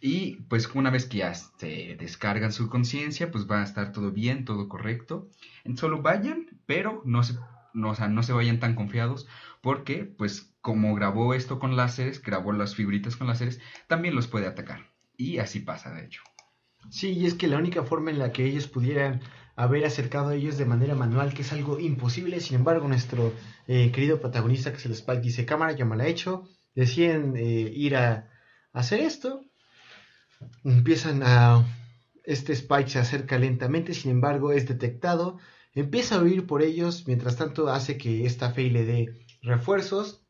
Y 0.00 0.42
pues 0.48 0.68
una 0.74 0.90
vez 0.90 1.06
que 1.06 1.18
ya 1.18 1.34
se 1.34 1.96
descargan 1.98 2.52
su 2.52 2.68
conciencia, 2.68 3.30
pues 3.30 3.50
va 3.50 3.60
a 3.60 3.64
estar 3.64 3.92
todo 3.92 4.12
bien, 4.12 4.44
todo 4.44 4.68
correcto. 4.68 5.28
Solo 5.74 6.02
vayan, 6.02 6.46
pero 6.66 7.02
no 7.04 7.22
se, 7.24 7.34
no, 7.74 7.94
no 7.94 8.22
se 8.22 8.32
vayan 8.32 8.60
tan 8.60 8.74
confiados 8.74 9.26
porque 9.60 10.04
pues 10.04 10.54
como 10.60 10.94
grabó 10.94 11.34
esto 11.34 11.58
con 11.58 11.76
láseres, 11.76 12.22
grabó 12.22 12.52
las 12.52 12.74
figuritas 12.74 13.16
con 13.16 13.26
láseres, 13.26 13.60
también 13.88 14.14
los 14.14 14.26
puede 14.28 14.46
atacar. 14.46 14.95
Y 15.16 15.38
así 15.38 15.60
pasa, 15.60 15.92
de 15.92 16.04
hecho. 16.04 16.22
Sí, 16.90 17.12
y 17.12 17.26
es 17.26 17.34
que 17.34 17.48
la 17.48 17.58
única 17.58 17.82
forma 17.82 18.10
en 18.10 18.18
la 18.18 18.32
que 18.32 18.44
ellos 18.44 18.68
pudieran 18.68 19.20
haber 19.56 19.84
acercado 19.86 20.28
a 20.28 20.34
ellos 20.34 20.58
de 20.58 20.66
manera 20.66 20.94
manual, 20.94 21.32
que 21.32 21.42
es 21.42 21.52
algo 21.52 21.80
imposible, 21.80 22.40
sin 22.40 22.56
embargo, 22.56 22.86
nuestro 22.86 23.32
eh, 23.66 23.90
querido 23.90 24.20
protagonista, 24.20 24.70
que 24.70 24.76
es 24.76 24.86
el 24.86 24.92
Spike, 24.92 25.22
dice, 25.22 25.46
cámara, 25.46 25.72
ya 25.72 25.84
me 25.84 25.96
la 25.96 26.06
he 26.06 26.10
hecho, 26.10 26.48
deciden 26.74 27.36
eh, 27.36 27.72
ir 27.74 27.96
a, 27.96 28.30
hacer 28.72 29.00
esto, 29.00 29.42
empiezan 30.64 31.22
a... 31.22 31.64
Este 32.24 32.52
Spike 32.52 32.90
se 32.90 32.98
acerca 32.98 33.38
lentamente, 33.38 33.94
sin 33.94 34.10
embargo, 34.10 34.52
es 34.52 34.66
detectado, 34.66 35.38
empieza 35.74 36.16
a 36.16 36.22
huir 36.22 36.44
por 36.44 36.60
ellos, 36.60 37.04
mientras 37.06 37.36
tanto 37.36 37.68
hace 37.68 37.96
que 37.96 38.26
esta 38.26 38.50
Faye 38.50 38.70
le 38.70 38.84
dé 38.84 39.26
refuerzos. 39.42 40.26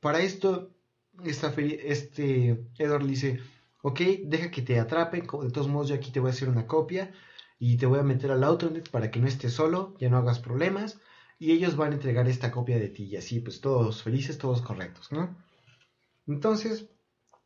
Para 0.00 0.20
esto, 0.20 0.76
esta 1.24 1.54
este 1.56 2.62
Edward 2.78 3.06
dice, 3.06 3.40
ok, 3.82 4.00
deja 4.24 4.50
que 4.50 4.62
te 4.62 4.78
atrapen, 4.78 5.22
de 5.22 5.50
todos 5.50 5.68
modos 5.68 5.88
yo 5.88 5.94
aquí 5.94 6.10
te 6.10 6.20
voy 6.20 6.30
a 6.30 6.32
hacer 6.32 6.48
una 6.48 6.66
copia 6.66 7.12
y 7.58 7.76
te 7.76 7.86
voy 7.86 7.98
a 7.98 8.02
meter 8.02 8.30
al 8.30 8.44
Autonet 8.44 8.90
para 8.90 9.10
que 9.10 9.20
no 9.20 9.28
estés 9.28 9.52
solo, 9.52 9.94
ya 9.98 10.08
no 10.08 10.18
hagas 10.18 10.38
problemas 10.38 10.98
y 11.38 11.52
ellos 11.52 11.76
van 11.76 11.92
a 11.92 11.94
entregar 11.94 12.28
esta 12.28 12.50
copia 12.50 12.78
de 12.78 12.88
ti 12.88 13.04
y 13.04 13.16
así 13.16 13.40
pues 13.40 13.60
todos 13.60 14.02
felices, 14.02 14.38
todos 14.38 14.62
correctos, 14.62 15.10
¿no? 15.12 15.36
Entonces, 16.26 16.88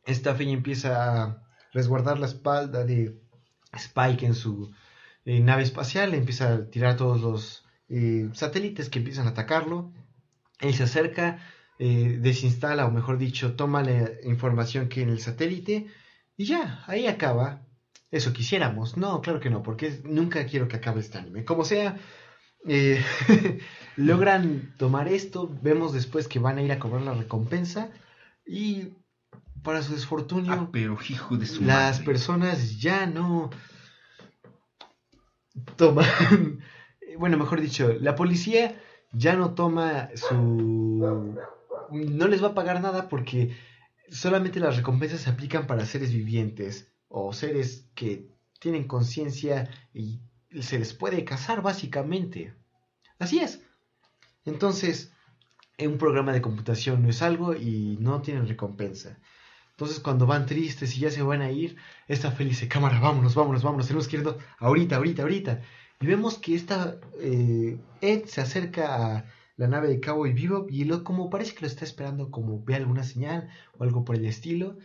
esta 0.05 0.37
empieza 0.39 1.23
a 1.23 1.43
resguardar 1.73 2.19
la 2.19 2.27
espalda 2.27 2.83
de 2.85 3.19
Spike 3.73 4.25
en 4.25 4.35
su 4.35 4.71
eh, 5.25 5.39
nave 5.39 5.63
espacial, 5.63 6.13
empieza 6.13 6.53
a 6.53 6.69
tirar 6.69 6.97
todos 6.97 7.21
los 7.21 7.65
eh, 7.89 8.29
satélites 8.33 8.89
que 8.89 8.99
empiezan 8.99 9.27
a 9.27 9.31
atacarlo, 9.31 9.91
él 10.59 10.73
se 10.73 10.83
acerca, 10.83 11.39
eh, 11.79 12.17
desinstala 12.21 12.85
o 12.85 12.91
mejor 12.91 13.17
dicho, 13.17 13.55
toma 13.55 13.83
la 13.83 14.11
información 14.23 14.87
que 14.87 15.01
en 15.01 15.09
el 15.09 15.19
satélite, 15.19 15.87
y 16.37 16.45
ya, 16.45 16.83
ahí 16.87 17.07
acaba. 17.07 17.61
Eso 18.11 18.33
quisiéramos. 18.33 18.97
No, 18.97 19.21
claro 19.21 19.39
que 19.39 19.49
no, 19.49 19.63
porque 19.63 20.01
nunca 20.03 20.45
quiero 20.45 20.67
que 20.67 20.77
acabe 20.77 21.01
este 21.01 21.17
anime. 21.17 21.43
Como 21.43 21.65
sea, 21.65 21.97
eh, 22.67 23.03
logran 23.95 24.73
tomar 24.77 25.07
esto. 25.07 25.49
Vemos 25.61 25.93
después 25.93 26.27
que 26.27 26.39
van 26.39 26.57
a 26.57 26.61
ir 26.61 26.71
a 26.71 26.79
cobrar 26.79 27.01
la 27.01 27.13
recompensa. 27.13 27.89
Y 28.45 28.93
para 29.63 29.81
su 29.81 29.93
desfortunio, 29.93 30.53
ah, 30.53 30.69
pero 30.71 30.97
hijo 31.09 31.37
de 31.37 31.45
su 31.45 31.63
las 31.63 31.99
personas 31.99 32.79
ya 32.79 33.05
no 33.05 33.49
toman. 35.75 36.05
bueno, 37.17 37.37
mejor 37.37 37.61
dicho, 37.61 37.93
la 37.99 38.15
policía 38.15 38.79
ya 39.11 39.35
no 39.35 39.55
toma 39.55 40.09
su. 40.15 41.35
No 41.91 42.27
les 42.27 42.43
va 42.43 42.49
a 42.49 42.53
pagar 42.55 42.81
nada 42.81 43.09
porque 43.09 43.55
solamente 44.09 44.59
las 44.59 44.77
recompensas 44.77 45.21
se 45.21 45.29
aplican 45.29 45.67
para 45.67 45.85
seres 45.85 46.11
vivientes 46.11 46.91
o 47.07 47.33
seres 47.33 47.87
que 47.95 48.29
tienen 48.59 48.87
conciencia 48.87 49.69
y 49.93 50.19
se 50.61 50.79
les 50.79 50.93
puede 50.93 51.23
cazar 51.23 51.61
básicamente. 51.61 52.53
Así 53.19 53.39
es. 53.39 53.61
Entonces, 54.45 55.11
en 55.77 55.91
un 55.91 55.97
programa 55.97 56.33
de 56.33 56.41
computación 56.41 57.03
no 57.03 57.09
es 57.09 57.21
algo 57.21 57.55
y 57.55 57.97
no 57.99 58.21
tienen 58.21 58.47
recompensa. 58.47 59.19
Entonces, 59.71 59.99
cuando 59.99 60.25
van 60.25 60.45
tristes 60.45 60.95
y 60.95 61.01
ya 61.01 61.11
se 61.11 61.21
van 61.21 61.41
a 61.41 61.51
ir, 61.51 61.75
esta 62.07 62.31
feliz 62.31 62.65
cámara, 62.69 62.99
vámonos, 62.99 63.35
vámonos, 63.35 63.63
vámonos, 63.63 63.87
tenemos 63.87 64.07
que 64.07 64.17
irnos 64.17 64.35
ahorita, 64.59 64.95
ahorita, 64.95 65.23
ahorita. 65.23 65.61
Y 65.99 66.05
vemos 66.07 66.37
que 66.37 66.55
esta 66.55 66.97
eh, 67.19 67.77
Ed 68.01 68.25
se 68.25 68.41
acerca 68.41 69.17
a 69.17 69.25
la 69.57 69.67
nave 69.67 69.87
de 69.87 69.99
Cabo 69.99 70.27
y 70.27 70.33
Vivo 70.33 70.67
y 70.69 70.83
lo, 70.85 71.03
como 71.03 71.29
parece 71.29 71.53
que 71.53 71.61
lo 71.61 71.67
está 71.67 71.85
esperando 71.85 72.31
como 72.31 72.63
ve 72.63 72.75
alguna 72.75 73.03
señal 73.03 73.49
o 73.77 73.83
algo 73.83 74.03
por 74.05 74.15
el 74.15 74.25
estilo. 74.25 74.77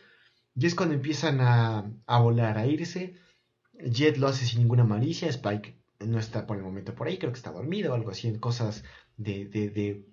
Y 0.54 0.66
es 0.66 0.74
cuando 0.74 0.94
empiezan 0.94 1.40
a, 1.40 1.92
a 2.06 2.20
volar, 2.20 2.58
a 2.58 2.66
irse. 2.66 3.14
Jet 3.78 4.16
lo 4.18 4.28
hace 4.28 4.44
sin 4.44 4.60
ninguna 4.60 4.84
malicia, 4.84 5.28
Spike 5.28 5.80
no 6.00 6.18
está 6.18 6.46
por 6.46 6.56
el 6.56 6.62
momento 6.62 6.94
por 6.94 7.06
ahí, 7.06 7.18
creo 7.18 7.32
que 7.32 7.38
está 7.38 7.52
dormido 7.52 7.92
o 7.92 7.94
algo 7.94 8.10
así, 8.10 8.28
en 8.28 8.38
cosas 8.38 8.84
de, 9.16 9.46
de, 9.46 9.70
de, 9.70 10.06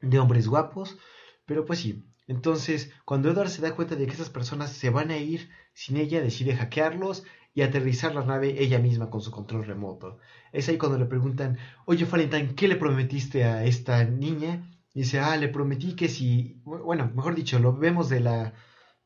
de 0.00 0.18
hombres 0.18 0.48
guapos. 0.48 0.98
Pero 1.46 1.64
pues 1.64 1.80
sí, 1.80 2.04
entonces, 2.28 2.92
cuando 3.06 3.30
Edward 3.30 3.48
se 3.48 3.62
da 3.62 3.74
cuenta 3.74 3.96
de 3.96 4.06
que 4.06 4.12
esas 4.12 4.30
personas 4.30 4.70
se 4.70 4.90
van 4.90 5.10
a 5.10 5.16
ir 5.16 5.50
sin 5.72 5.96
ella, 5.96 6.20
decide 6.20 6.54
hackearlos 6.54 7.24
y 7.54 7.62
aterrizar 7.62 8.14
la 8.14 8.24
nave 8.24 8.62
ella 8.62 8.78
misma 8.78 9.10
con 9.10 9.20
su 9.20 9.30
control 9.30 9.66
remoto. 9.66 10.18
Es 10.52 10.68
ahí 10.68 10.78
cuando 10.78 10.98
le 10.98 11.06
preguntan, 11.06 11.58
oye 11.86 12.04
Valentine, 12.04 12.54
¿qué 12.54 12.68
le 12.68 12.76
prometiste 12.76 13.44
a 13.44 13.64
esta 13.64 14.04
niña? 14.04 14.70
Y 14.94 15.00
dice, 15.00 15.20
ah, 15.20 15.36
le 15.36 15.48
prometí 15.48 15.94
que 15.94 16.08
si, 16.08 16.60
bueno, 16.64 17.10
mejor 17.14 17.34
dicho, 17.34 17.58
lo 17.58 17.76
vemos 17.76 18.08
de 18.08 18.20
la, 18.20 18.54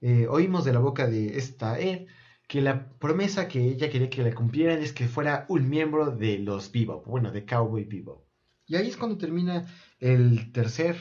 eh, 0.01 0.27
oímos 0.29 0.65
de 0.65 0.73
la 0.73 0.81
boca 0.81 1.07
de 1.07 1.39
esta 1.39 1.79
Ed, 1.79 2.07
que 2.49 2.61
la 2.61 2.91
promesa 2.99 3.49
que 3.49 3.63
ella 3.65 3.89
quería 3.91 4.11
que 4.11 4.23
le 4.23 4.35
cumplieran 4.35 4.81
es 4.83 4.93
que 4.93 5.09
fuera 5.09 5.47
un 5.49 5.69
miembro 5.71 6.11
de 6.11 6.39
los 6.39 6.71
Bebop, 6.71 7.07
bueno, 7.07 7.31
de 7.31 7.47
Cowboy 7.47 7.85
Bebop. 7.85 8.27
Y 8.67 8.77
ahí 8.77 8.89
es 8.89 8.97
cuando 8.97 9.19
termina 9.19 9.67
el 9.99 10.53
tercer 10.53 10.97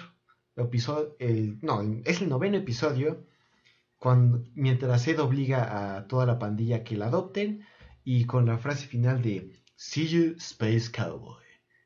episodio, 0.55 1.15
no, 1.61 1.81
es 2.05 2.21
el 2.21 2.29
noveno 2.29 2.57
episodio, 2.57 3.25
cuando, 4.01 4.43
mientras 4.55 5.07
Ed 5.07 5.19
obliga 5.19 5.95
a 5.95 6.07
toda 6.07 6.25
la 6.25 6.39
pandilla 6.39 6.83
que 6.83 6.97
la 6.97 7.05
adopten 7.05 7.63
y 8.03 8.25
con 8.25 8.47
la 8.47 8.57
frase 8.57 8.87
final 8.87 9.21
de 9.21 9.51
See 9.75 10.07
you, 10.07 10.33
Space 10.39 10.91
Cowboy. 10.91 11.43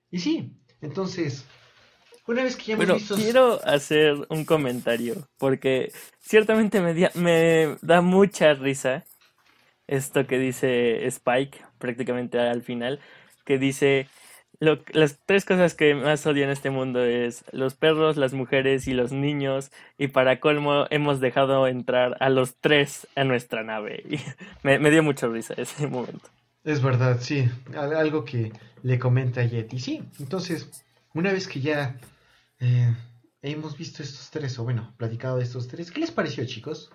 Y 0.09 0.20
sí, 0.20 0.57
entonces, 0.80 1.43
una 2.26 2.43
vez 2.43 2.55
que 2.55 2.68
ya 2.68 2.74
hemos 2.76 2.86
bueno, 2.86 2.99
visto... 2.99 3.16
quiero 3.18 3.59
hacer 3.66 4.16
un 4.30 4.45
comentario, 4.45 5.28
porque 5.38 5.91
ciertamente 6.22 6.80
me, 6.80 6.93
me 7.16 7.76
da 7.82 7.99
mucha 7.99 8.53
risa 8.53 9.03
esto 9.86 10.26
que 10.26 10.39
dice 10.39 11.05
Spike 11.07 11.66
prácticamente 11.80 12.39
al 12.39 12.61
final, 12.61 13.01
que 13.43 13.57
dice 13.57 14.07
lo, 14.60 14.80
las 14.93 15.20
tres 15.26 15.45
cosas 15.45 15.74
que 15.74 15.95
más 15.95 16.26
odio 16.26 16.43
en 16.43 16.49
este 16.49 16.70
mundo 16.70 17.03
es 17.03 17.43
los 17.51 17.76
perros, 17.76 18.18
las 18.18 18.34
mujeres 18.34 18.88
y 18.88 18.93
los 18.93 19.12
niños. 19.12 19.72
Y 19.97 20.08
para 20.08 20.39
colmo 20.39 20.86
hemos 20.89 21.20
dejado 21.20 21.68
entrar 21.68 22.18
a 22.20 22.30
los 22.30 22.56
tres 22.56 23.08
a 23.16 23.24
nuestra 23.24 23.64
nave. 23.64 24.03
Y 24.16 24.20
me, 24.64 24.89
dio 24.89 25.03
mucha 25.03 25.28
risa 25.28 25.53
ese 25.58 25.88
momento. 25.88 26.30
Es 26.64 26.82
verdad, 26.82 27.18
sí. 27.20 27.49
Algo 27.76 28.26
que 28.26 28.51
le 28.84 28.99
comenta 28.99 29.41
a 29.41 29.45
Yeti. 29.45 29.80
Sí, 29.80 30.03
entonces, 30.20 30.84
una 31.14 31.32
vez 31.32 31.47
que 31.47 31.60
ya 31.62 31.97
eh, 32.60 32.93
hemos 33.41 33.78
visto 33.78 34.01
estos 34.01 34.30
tres, 34.32 34.58
o 34.58 34.64
bueno, 34.64 34.93
platicado 34.97 35.38
de 35.38 35.43
estos 35.43 35.68
tres, 35.68 35.91
¿qué 35.91 35.99
les 35.99 36.12
pareció, 36.12 36.45
chicos? 36.45 36.91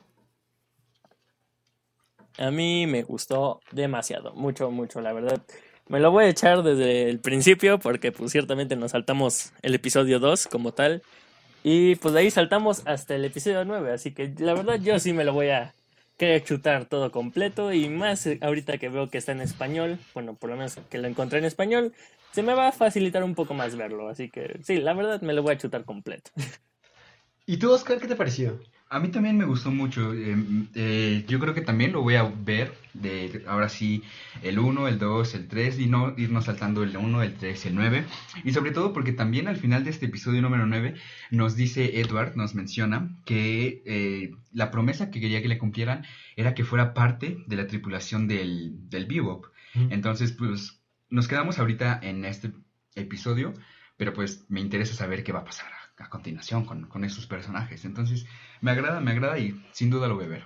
A 2.39 2.51
mí 2.51 2.87
me 2.87 3.03
gustó 3.03 3.61
demasiado, 3.71 4.33
mucho, 4.35 4.71
mucho, 4.71 5.01
la 5.01 5.13
verdad. 5.13 5.43
Me 5.91 5.99
lo 5.99 6.12
voy 6.12 6.26
a 6.26 6.28
echar 6.28 6.62
desde 6.62 7.11
el 7.11 7.18
principio 7.18 7.80
porque 7.80 8.12
pues 8.12 8.30
ciertamente 8.30 8.76
nos 8.76 8.93
saltamos 8.93 9.53
el 9.61 9.74
episodio 9.74 10.20
2 10.20 10.47
como 10.47 10.72
tal. 10.72 11.03
Y 11.64 11.97
pues 11.97 12.14
de 12.14 12.20
ahí 12.20 12.30
saltamos 12.30 12.82
hasta 12.86 13.16
el 13.16 13.24
episodio 13.24 13.64
9. 13.64 13.93
Así 13.93 14.12
que 14.12 14.32
la 14.38 14.55
verdad 14.55 14.78
yo 14.80 15.01
sí 15.01 15.12
me 15.12 15.24
lo 15.24 15.32
voy 15.32 15.49
a 15.49 15.74
querer 16.16 16.45
chutar 16.45 16.84
todo 16.84 17.11
completo. 17.11 17.72
Y 17.72 17.88
más 17.88 18.28
ahorita 18.41 18.78
que 18.78 18.88
veo 18.88 19.11
que 19.11 19.18
está 19.18 19.32
en 19.32 19.41
español. 19.41 19.99
Bueno, 20.14 20.34
por 20.34 20.51
lo 20.51 20.57
menos 20.57 20.78
que 20.88 20.99
lo 20.99 21.09
encontré 21.09 21.41
en 21.41 21.45
español. 21.45 21.93
Se 22.30 22.45
me 22.45 22.55
va 22.55 22.68
a 22.68 22.72
facilitar 22.72 23.24
un 23.24 23.34
poco 23.34 23.55
más 23.55 23.74
verlo. 23.74 24.09
Así 24.09 24.30
que 24.30 24.61
sí, 24.62 24.76
la 24.76 24.95
verdad 24.95 25.20
me 25.22 25.32
lo 25.32 25.43
voy 25.43 25.55
a 25.55 25.59
chutar 25.59 25.84
completo. 25.84 26.30
¿Y 27.47 27.57
tú, 27.57 27.72
Oscar, 27.72 27.99
qué 27.99 28.07
te 28.07 28.14
pareció? 28.14 28.61
A 28.93 28.99
mí 28.99 29.09
también 29.09 29.38
me 29.38 29.45
gustó 29.45 29.70
mucho. 29.70 30.12
Eh, 30.12 30.36
eh, 30.74 31.24
yo 31.28 31.38
creo 31.38 31.55
que 31.55 31.61
también 31.61 31.93
lo 31.93 32.03
voy 32.03 32.16
a 32.16 32.24
ver. 32.24 32.74
De, 32.93 33.45
ahora 33.47 33.68
sí, 33.68 34.03
el 34.43 34.59
1, 34.59 34.88
el 34.88 34.99
2, 34.99 35.34
el 35.36 35.47
3 35.47 35.78
y 35.78 35.86
no 35.86 36.12
irnos 36.18 36.47
saltando 36.47 36.82
el 36.82 36.97
1, 36.97 37.22
el 37.22 37.34
3, 37.34 37.66
el 37.66 37.76
9. 37.76 38.05
Y 38.43 38.53
sobre 38.53 38.72
todo 38.72 38.93
porque 38.93 39.12
también 39.12 39.47
al 39.47 39.57
final 39.57 39.84
de 39.84 39.91
este 39.91 40.07
episodio 40.07 40.43
número 40.43 40.66
9 40.66 40.95
nos 41.30 41.55
dice 41.55 42.01
Edward, 42.01 42.34
nos 42.34 42.57
menciona 42.57 43.16
que 43.24 43.84
eh, 43.86 44.34
la 44.53 44.72
promesa 44.72 45.12
que 45.12 45.20
quería 45.20 45.41
que 45.41 45.47
le 45.47 45.59
cumplieran 45.59 46.05
era 46.34 46.55
que 46.55 46.64
fuera 46.64 46.93
parte 46.93 47.45
de 47.47 47.57
la 47.57 47.68
tripulación 47.68 48.26
del, 48.26 48.91
del 48.91 49.07
Bebop. 49.07 49.47
Entonces, 49.91 50.32
pues 50.32 50.80
nos 51.11 51.28
quedamos 51.28 51.61
ahorita 51.61 52.01
en 52.03 52.24
este 52.24 52.51
episodio, 52.97 53.55
pero 53.97 54.12
pues 54.12 54.47
me 54.49 54.59
interesa 54.59 54.95
saber 54.95 55.22
qué 55.22 55.30
va 55.30 55.41
a 55.41 55.45
pasar 55.45 55.80
a 56.01 56.09
continuación 56.09 56.65
con, 56.65 56.87
con 56.87 57.05
esos 57.05 57.27
personajes. 57.27 57.85
Entonces, 57.85 58.27
me 58.61 58.71
agrada, 58.71 59.01
me 59.01 59.13
agrada 59.13 59.39
y 59.39 59.63
sin 59.73 59.91
duda 59.91 60.09
lo 60.09 60.17
voy 60.17 60.25
a 60.25 60.29
ver. 60.29 60.45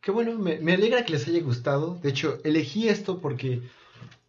Qué 0.00 0.10
bueno, 0.10 0.38
me, 0.38 0.58
me, 0.58 0.74
alegra 0.74 1.04
que 1.04 1.12
les 1.12 1.26
haya 1.28 1.40
gustado. 1.40 1.96
De 1.96 2.10
hecho, 2.10 2.38
elegí 2.44 2.88
esto 2.88 3.20
porque 3.20 3.62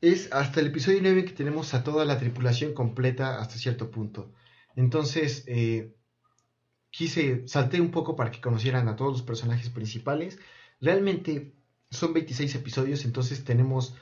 es 0.01 0.31
hasta 0.31 0.59
el 0.59 0.67
episodio 0.67 0.99
9 1.01 1.25
que 1.25 1.33
tenemos 1.33 1.73
a 1.73 1.83
toda 1.83 2.05
la 2.05 2.17
tripulación 2.17 2.73
completa 2.73 3.39
hasta 3.39 3.57
cierto 3.57 3.91
punto. 3.91 4.31
Entonces, 4.75 5.43
eh, 5.47 5.93
quise, 6.91 7.47
salté 7.47 7.81
un 7.81 7.91
poco 7.91 8.15
para 8.15 8.31
que 8.31 8.41
conocieran 8.41 8.87
a 8.87 8.95
todos 8.95 9.11
los 9.11 9.21
personajes 9.21 9.69
principales. 9.69 10.39
Realmente 10.79 11.53
son 11.91 12.13
26 12.13 12.55
episodios, 12.55 13.05
entonces 13.05 13.43
tenemos 13.43 13.95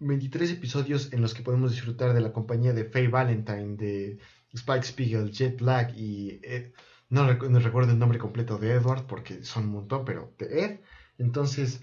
23 0.00 0.50
episodios 0.52 1.12
en 1.12 1.22
los 1.22 1.34
que 1.34 1.42
podemos 1.42 1.70
disfrutar 1.70 2.12
de 2.12 2.20
la 2.20 2.32
compañía 2.32 2.72
de 2.72 2.84
Faye 2.84 3.08
Valentine, 3.08 3.76
de 3.76 4.18
Spike 4.56 4.84
Spiegel, 4.84 5.30
Jet 5.30 5.58
Black 5.60 5.94
y 5.96 6.40
Ed, 6.42 6.72
no, 7.08 7.26
recuerdo 7.26 7.92
el 7.92 7.98
nombre 7.98 8.18
completo 8.18 8.58
de 8.58 8.72
Edward 8.72 9.06
porque 9.06 9.44
son 9.44 9.64
un 9.64 9.70
montón, 9.72 10.04
pero 10.04 10.34
Ed. 10.38 10.80
Entonces, 11.18 11.82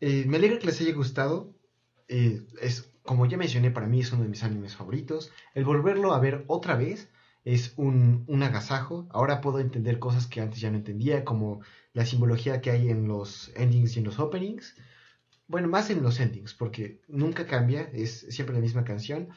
eh, 0.00 0.24
me 0.26 0.36
alegra 0.36 0.58
que 0.58 0.66
les 0.66 0.80
haya 0.80 0.94
gustado. 0.94 1.52
Eh, 2.08 2.42
es, 2.60 2.90
como 3.02 3.26
ya 3.26 3.36
mencioné, 3.36 3.70
para 3.70 3.86
mí 3.88 4.00
es 4.00 4.12
uno 4.12 4.22
de 4.22 4.28
mis 4.28 4.44
animes 4.44 4.76
favoritos. 4.76 5.32
El 5.54 5.64
volverlo 5.64 6.14
a 6.14 6.20
ver 6.20 6.44
otra 6.46 6.76
vez 6.76 7.10
es 7.44 7.74
un, 7.76 8.24
un 8.28 8.42
agasajo. 8.42 9.08
Ahora 9.10 9.40
puedo 9.40 9.58
entender 9.58 9.98
cosas 9.98 10.26
que 10.26 10.40
antes 10.40 10.60
ya 10.60 10.70
no 10.70 10.76
entendía, 10.76 11.24
como 11.24 11.60
la 11.92 12.06
simbología 12.06 12.60
que 12.60 12.70
hay 12.70 12.90
en 12.90 13.08
los 13.08 13.50
endings 13.56 13.96
y 13.96 14.00
en 14.00 14.04
los 14.06 14.20
openings. 14.20 14.76
Bueno, 15.48 15.68
más 15.68 15.90
en 15.90 16.02
los 16.02 16.20
endings, 16.20 16.54
porque 16.54 17.00
nunca 17.08 17.46
cambia, 17.46 17.82
es 17.92 18.20
siempre 18.30 18.54
la 18.54 18.62
misma 18.62 18.84
canción. 18.84 19.28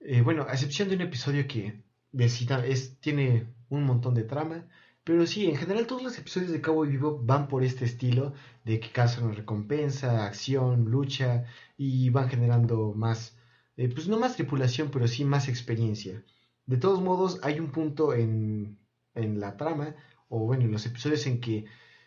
Eh, 0.00 0.22
bueno, 0.22 0.46
a 0.48 0.52
excepción 0.52 0.88
de 0.88 0.96
un 0.96 1.02
episodio 1.02 1.46
que 1.46 1.82
tiene 3.00 3.46
un 3.68 3.84
montón 3.84 4.14
de 4.14 4.24
trama. 4.24 4.66
Pero 5.04 5.26
sí, 5.26 5.46
en 5.46 5.56
general 5.56 5.86
todos 5.86 6.02
los 6.02 6.18
episodios 6.18 6.52
de 6.52 6.60
Cowboy 6.60 6.88
Vivo 6.90 7.18
van 7.22 7.48
por 7.48 7.64
este 7.64 7.86
estilo 7.86 8.34
de 8.64 8.78
que 8.78 8.90
cazan 8.90 9.34
recompensa, 9.34 10.26
acción, 10.26 10.90
lucha 10.90 11.46
y 11.78 12.10
van 12.10 12.28
generando 12.28 12.92
más, 12.94 13.34
eh, 13.78 13.88
pues 13.88 14.06
no 14.06 14.18
más 14.18 14.36
tripulación, 14.36 14.90
pero 14.90 15.08
sí 15.08 15.24
más 15.24 15.48
experiencia. 15.48 16.22
De 16.66 16.76
todos 16.76 17.00
modos, 17.00 17.40
hay 17.42 17.58
un 17.58 17.72
punto 17.72 18.12
en, 18.12 18.78
en 19.14 19.40
la 19.40 19.56
trama, 19.56 19.94
o 20.28 20.40
bueno, 20.40 20.64
en 20.64 20.72
los 20.72 20.84
episodios 20.84 21.26
en 21.26 21.40
que 21.40 21.64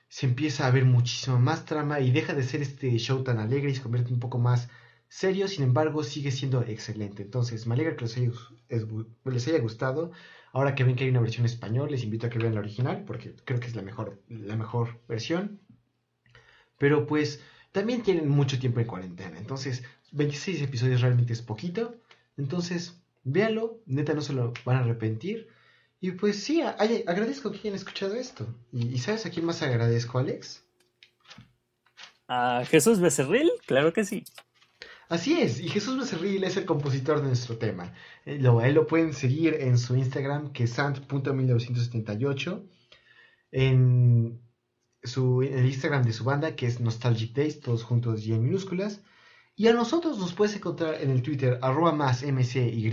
se 0.07 0.27
empieza 0.27 0.67
a 0.67 0.71
ver 0.71 0.85
muchísimo 0.85 1.39
más 1.39 1.65
trama 1.65 2.01
y 2.01 2.11
deja 2.11 2.35
de 2.35 2.43
ser 2.43 2.61
este 2.61 2.95
show 2.99 3.23
tan 3.23 3.39
alegre 3.39 3.71
y 3.71 3.75
se 3.75 3.81
convierte 3.81 4.13
un 4.13 4.19
poco 4.19 4.37
más 4.37 4.69
serio, 5.11 5.49
sin 5.49 5.65
embargo 5.65 6.03
sigue 6.03 6.31
siendo 6.31 6.61
excelente. 6.61 7.23
Entonces, 7.23 7.67
me 7.67 7.75
alegra 7.75 7.97
que 7.97 8.05
les 8.05 8.17
haya, 8.17 8.31
les 9.25 9.47
haya 9.47 9.59
gustado. 9.59 10.11
Ahora 10.53 10.73
que 10.73 10.85
ven 10.85 10.95
que 10.95 11.03
hay 11.03 11.09
una 11.09 11.19
versión 11.19 11.45
español, 11.45 11.91
les 11.91 12.03
invito 12.03 12.27
a 12.27 12.29
que 12.29 12.39
vean 12.39 12.55
la 12.55 12.61
original, 12.61 13.03
porque 13.05 13.35
creo 13.43 13.59
que 13.59 13.67
es 13.67 13.75
la 13.75 13.81
mejor, 13.81 14.21
la 14.29 14.55
mejor 14.55 15.01
versión. 15.09 15.59
Pero 16.77 17.05
pues 17.05 17.41
también 17.73 18.03
tienen 18.03 18.29
mucho 18.29 18.57
tiempo 18.57 18.79
en 18.79 18.87
cuarentena. 18.87 19.37
Entonces, 19.37 19.83
26 20.13 20.61
episodios 20.61 21.01
realmente 21.01 21.33
es 21.33 21.41
poquito. 21.41 21.95
Entonces, 22.37 22.97
véanlo, 23.23 23.81
neta 23.85 24.13
no 24.13 24.21
se 24.21 24.31
lo 24.31 24.53
van 24.63 24.77
a 24.77 24.79
arrepentir. 24.79 25.49
Y 25.99 26.11
pues 26.11 26.41
sí, 26.41 26.61
agradezco 26.61 27.51
que 27.51 27.59
hayan 27.59 27.75
escuchado 27.75 28.15
esto. 28.15 28.47
¿Y, 28.71 28.97
sabes 28.99 29.25
a 29.25 29.29
quién 29.29 29.45
más 29.45 29.61
agradezco, 29.61 30.19
Alex? 30.19 30.63
A 32.29 32.63
Jesús 32.65 33.01
Becerril, 33.01 33.51
claro 33.67 33.91
que 33.91 34.05
sí. 34.05 34.23
Así 35.11 35.41
es, 35.41 35.59
y 35.59 35.67
Jesús 35.67 35.97
Becerril 35.99 36.45
es 36.45 36.55
el 36.55 36.63
compositor 36.63 37.19
de 37.21 37.27
nuestro 37.27 37.57
tema. 37.57 37.93
Eh, 38.25 38.39
lo, 38.39 38.61
él 38.61 38.75
lo 38.75 38.87
pueden 38.87 39.13
seguir 39.13 39.55
en 39.55 39.77
su 39.77 39.97
Instagram, 39.97 40.53
que 40.53 40.63
es 40.63 40.71
sant.1978, 40.71 42.63
en, 43.51 44.39
su, 45.03 45.41
en 45.41 45.59
el 45.59 45.65
Instagram 45.65 46.03
de 46.03 46.13
su 46.13 46.23
banda, 46.23 46.55
que 46.55 46.65
es 46.65 46.79
Nostalgic 46.79 47.33
Days, 47.33 47.59
todos 47.59 47.83
juntos 47.83 48.25
y 48.25 48.31
en 48.31 48.41
minúsculas. 48.41 49.01
Y 49.57 49.67
a 49.67 49.73
nosotros 49.73 50.17
nos 50.17 50.33
puedes 50.33 50.55
encontrar 50.55 51.01
en 51.01 51.09
el 51.09 51.21
Twitter, 51.21 51.59
arroba 51.61 51.91
más 51.91 52.23
mcy, 52.23 52.89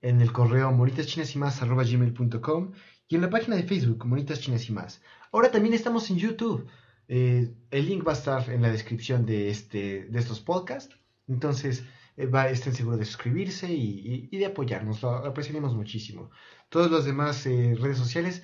en 0.00 0.20
el 0.22 0.32
correo 0.32 0.72
monitaschinasymas, 0.72 1.60
arroba 1.60 1.84
gmail.com, 1.84 2.72
y 3.08 3.16
en 3.16 3.20
la 3.20 3.28
página 3.28 3.56
de 3.56 3.64
Facebook, 3.64 4.06
Monitas 4.06 4.40
Chinas 4.40 4.70
y 4.70 4.72
Más. 4.72 5.02
Ahora 5.32 5.50
también 5.50 5.74
estamos 5.74 6.08
en 6.08 6.16
YouTube. 6.16 6.66
Eh, 7.08 7.54
el 7.70 7.86
link 7.86 8.06
va 8.06 8.12
a 8.12 8.16
estar 8.16 8.50
en 8.50 8.62
la 8.62 8.70
descripción 8.70 9.26
de, 9.26 9.50
este, 9.50 10.04
de 10.04 10.18
estos 10.18 10.40
podcasts. 10.40 10.96
Entonces, 11.28 11.84
eh, 12.16 12.26
va, 12.26 12.48
estén 12.48 12.74
seguros 12.74 12.98
de 12.98 13.06
suscribirse 13.06 13.72
y, 13.72 14.28
de 14.28 14.46
apoyarnos. 14.46 15.02
Lo 15.02 15.10
apreciaremos 15.10 15.74
muchísimo. 15.74 16.30
Todas 16.68 16.90
las 16.90 17.04
demás 17.04 17.46
eh, 17.46 17.76
redes 17.78 17.98
sociales 17.98 18.42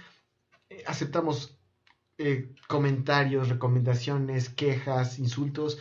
aceptamos 0.86 1.56
comentarios, 2.68 3.48
recomendaciones, 3.48 4.50
quejas, 4.50 5.18
insultos. 5.18 5.78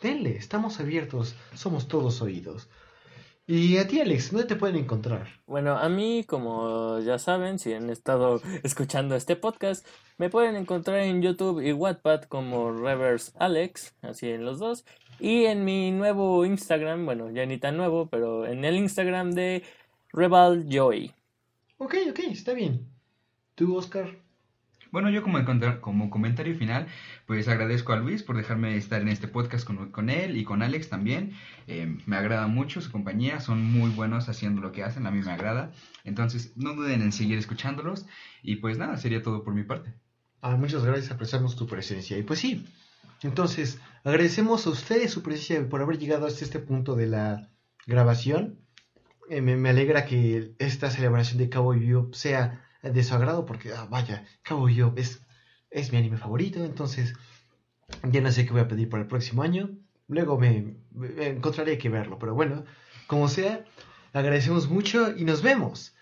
Denle, 0.00 0.36
estamos 0.36 0.78
abiertos, 0.78 1.34
somos 1.54 1.88
todos 1.88 2.22
oídos. 2.22 2.68
Y 3.46 3.76
a 3.78 3.88
ti, 3.88 4.00
Alex, 4.00 4.30
¿dónde 4.30 4.46
te 4.46 4.54
pueden 4.54 4.76
encontrar? 4.76 5.26
Bueno, 5.46 5.76
a 5.76 5.88
mí, 5.88 6.22
como 6.24 7.00
ya 7.00 7.18
saben, 7.18 7.58
si 7.58 7.72
han 7.72 7.90
estado 7.90 8.40
escuchando 8.62 9.16
este 9.16 9.34
podcast, 9.34 9.84
me 10.16 10.30
pueden 10.30 10.54
encontrar 10.54 11.00
en 11.00 11.22
YouTube 11.22 11.60
y 11.60 11.72
Wattpad 11.72 12.22
como 12.24 12.70
Reverse 12.72 13.32
Alex, 13.36 13.96
así 14.00 14.28
en 14.30 14.44
los 14.44 14.60
dos. 14.60 14.84
Y 15.18 15.46
en 15.46 15.64
mi 15.64 15.90
nuevo 15.90 16.44
Instagram, 16.46 17.04
bueno, 17.04 17.30
ya 17.30 17.44
ni 17.44 17.58
tan 17.58 17.76
nuevo, 17.76 18.06
pero 18.06 18.46
en 18.46 18.64
el 18.64 18.76
Instagram 18.76 19.32
de 19.32 19.64
Rebel 20.12 20.68
Joy. 20.68 21.12
Ok, 21.78 21.96
ok, 22.10 22.18
está 22.30 22.52
bien. 22.52 22.86
¿Tú, 23.56 23.76
Oscar? 23.76 24.21
Bueno, 24.92 25.08
yo 25.08 25.22
como, 25.22 25.42
como 25.80 26.10
comentario 26.10 26.54
final, 26.54 26.86
pues 27.26 27.48
agradezco 27.48 27.94
a 27.94 27.96
Luis 27.96 28.22
por 28.22 28.36
dejarme 28.36 28.76
estar 28.76 29.00
en 29.00 29.08
este 29.08 29.26
podcast 29.26 29.66
con, 29.66 29.90
con 29.90 30.10
él 30.10 30.36
y 30.36 30.44
con 30.44 30.62
Alex 30.62 30.90
también. 30.90 31.32
Eh, 31.66 31.96
me 32.04 32.16
agrada 32.16 32.46
mucho 32.46 32.82
su 32.82 32.92
compañía, 32.92 33.40
son 33.40 33.64
muy 33.64 33.88
buenos 33.88 34.28
haciendo 34.28 34.60
lo 34.60 34.70
que 34.70 34.84
hacen, 34.84 35.06
a 35.06 35.10
mí 35.10 35.22
me 35.22 35.32
agrada. 35.32 35.72
Entonces, 36.04 36.52
no 36.56 36.74
duden 36.74 37.00
en 37.00 37.12
seguir 37.12 37.38
escuchándolos. 37.38 38.04
Y 38.42 38.56
pues 38.56 38.76
nada, 38.76 38.98
sería 38.98 39.22
todo 39.22 39.42
por 39.42 39.54
mi 39.54 39.64
parte. 39.64 39.94
Ah, 40.42 40.56
muchas 40.56 40.84
gracias, 40.84 41.10
apreciamos 41.10 41.56
tu 41.56 41.66
presencia. 41.66 42.18
Y 42.18 42.22
pues 42.22 42.40
sí, 42.40 42.66
entonces, 43.22 43.80
agradecemos 44.04 44.66
a 44.66 44.70
ustedes 44.70 45.10
su 45.10 45.22
presencia 45.22 45.66
por 45.70 45.80
haber 45.80 45.98
llegado 45.98 46.26
hasta 46.26 46.44
este 46.44 46.58
punto 46.58 46.96
de 46.96 47.06
la 47.06 47.48
grabación. 47.86 48.58
Eh, 49.30 49.40
me, 49.40 49.56
me, 49.56 49.70
alegra 49.70 50.04
que 50.04 50.54
esta 50.58 50.90
celebración 50.90 51.38
de 51.38 51.48
Cabo 51.48 51.70
Vivo 51.70 52.12
sea 52.12 52.62
de 52.82 53.02
su 53.02 53.14
agrado 53.14 53.46
porque, 53.46 53.72
ah, 53.72 53.86
vaya, 53.90 54.24
Vivo 54.48 54.92
es, 54.96 55.24
es 55.70 55.92
mi 55.92 55.98
anime 55.98 56.18
favorito, 56.18 56.64
entonces 56.64 57.14
ya 58.02 58.20
no 58.20 58.32
sé 58.32 58.44
qué 58.44 58.52
voy 58.52 58.62
a 58.62 58.68
pedir 58.68 58.88
para 58.88 59.02
el 59.02 59.08
próximo 59.08 59.42
año. 59.42 59.70
Luego 60.08 60.38
me, 60.38 60.76
me 60.90 61.28
encontraré 61.28 61.78
que 61.78 61.88
verlo, 61.88 62.18
pero 62.18 62.34
bueno, 62.34 62.64
como 63.06 63.28
sea, 63.28 63.64
agradecemos 64.12 64.68
mucho 64.68 65.16
y 65.16 65.24
nos 65.24 65.42
vemos. 65.42 65.94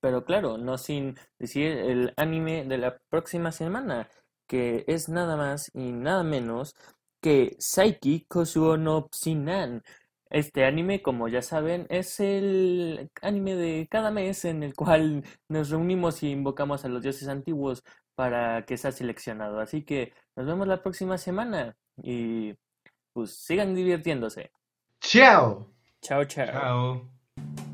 Pero 0.00 0.24
claro, 0.24 0.58
no 0.58 0.78
sin 0.78 1.18
decir 1.38 1.66
el 1.66 2.14
anime 2.16 2.64
de 2.64 2.78
la 2.78 2.98
próxima 3.10 3.50
semana, 3.50 4.08
que 4.46 4.84
es 4.86 5.08
nada 5.08 5.36
más 5.36 5.70
y 5.74 5.92
nada 5.92 6.22
menos 6.22 6.74
que 7.20 7.56
Saiki 7.58 8.26
Kosuo 8.28 8.76
no 8.76 9.08
Psinan. 9.10 9.82
Este 10.30 10.64
anime, 10.64 11.02
como 11.02 11.28
ya 11.28 11.42
saben, 11.42 11.86
es 11.88 12.20
el 12.20 13.10
anime 13.22 13.54
de 13.54 13.88
cada 13.90 14.10
mes 14.10 14.44
en 14.44 14.62
el 14.62 14.74
cual 14.74 15.24
nos 15.48 15.70
reunimos 15.70 16.22
y 16.22 16.30
invocamos 16.30 16.84
a 16.84 16.88
los 16.88 17.02
dioses 17.02 17.28
antiguos 17.28 17.82
para 18.14 18.64
que 18.66 18.76
sea 18.76 18.92
seleccionado. 18.92 19.60
Así 19.60 19.84
que 19.84 20.12
nos 20.36 20.46
vemos 20.46 20.66
la 20.66 20.82
próxima 20.82 21.18
semana 21.18 21.76
y 22.02 22.54
pues 23.12 23.36
sigan 23.36 23.74
divirtiéndose. 23.74 24.50
Chao. 25.00 25.72
Chao, 26.02 26.24
chao. 26.24 26.46
Chao. 26.46 27.67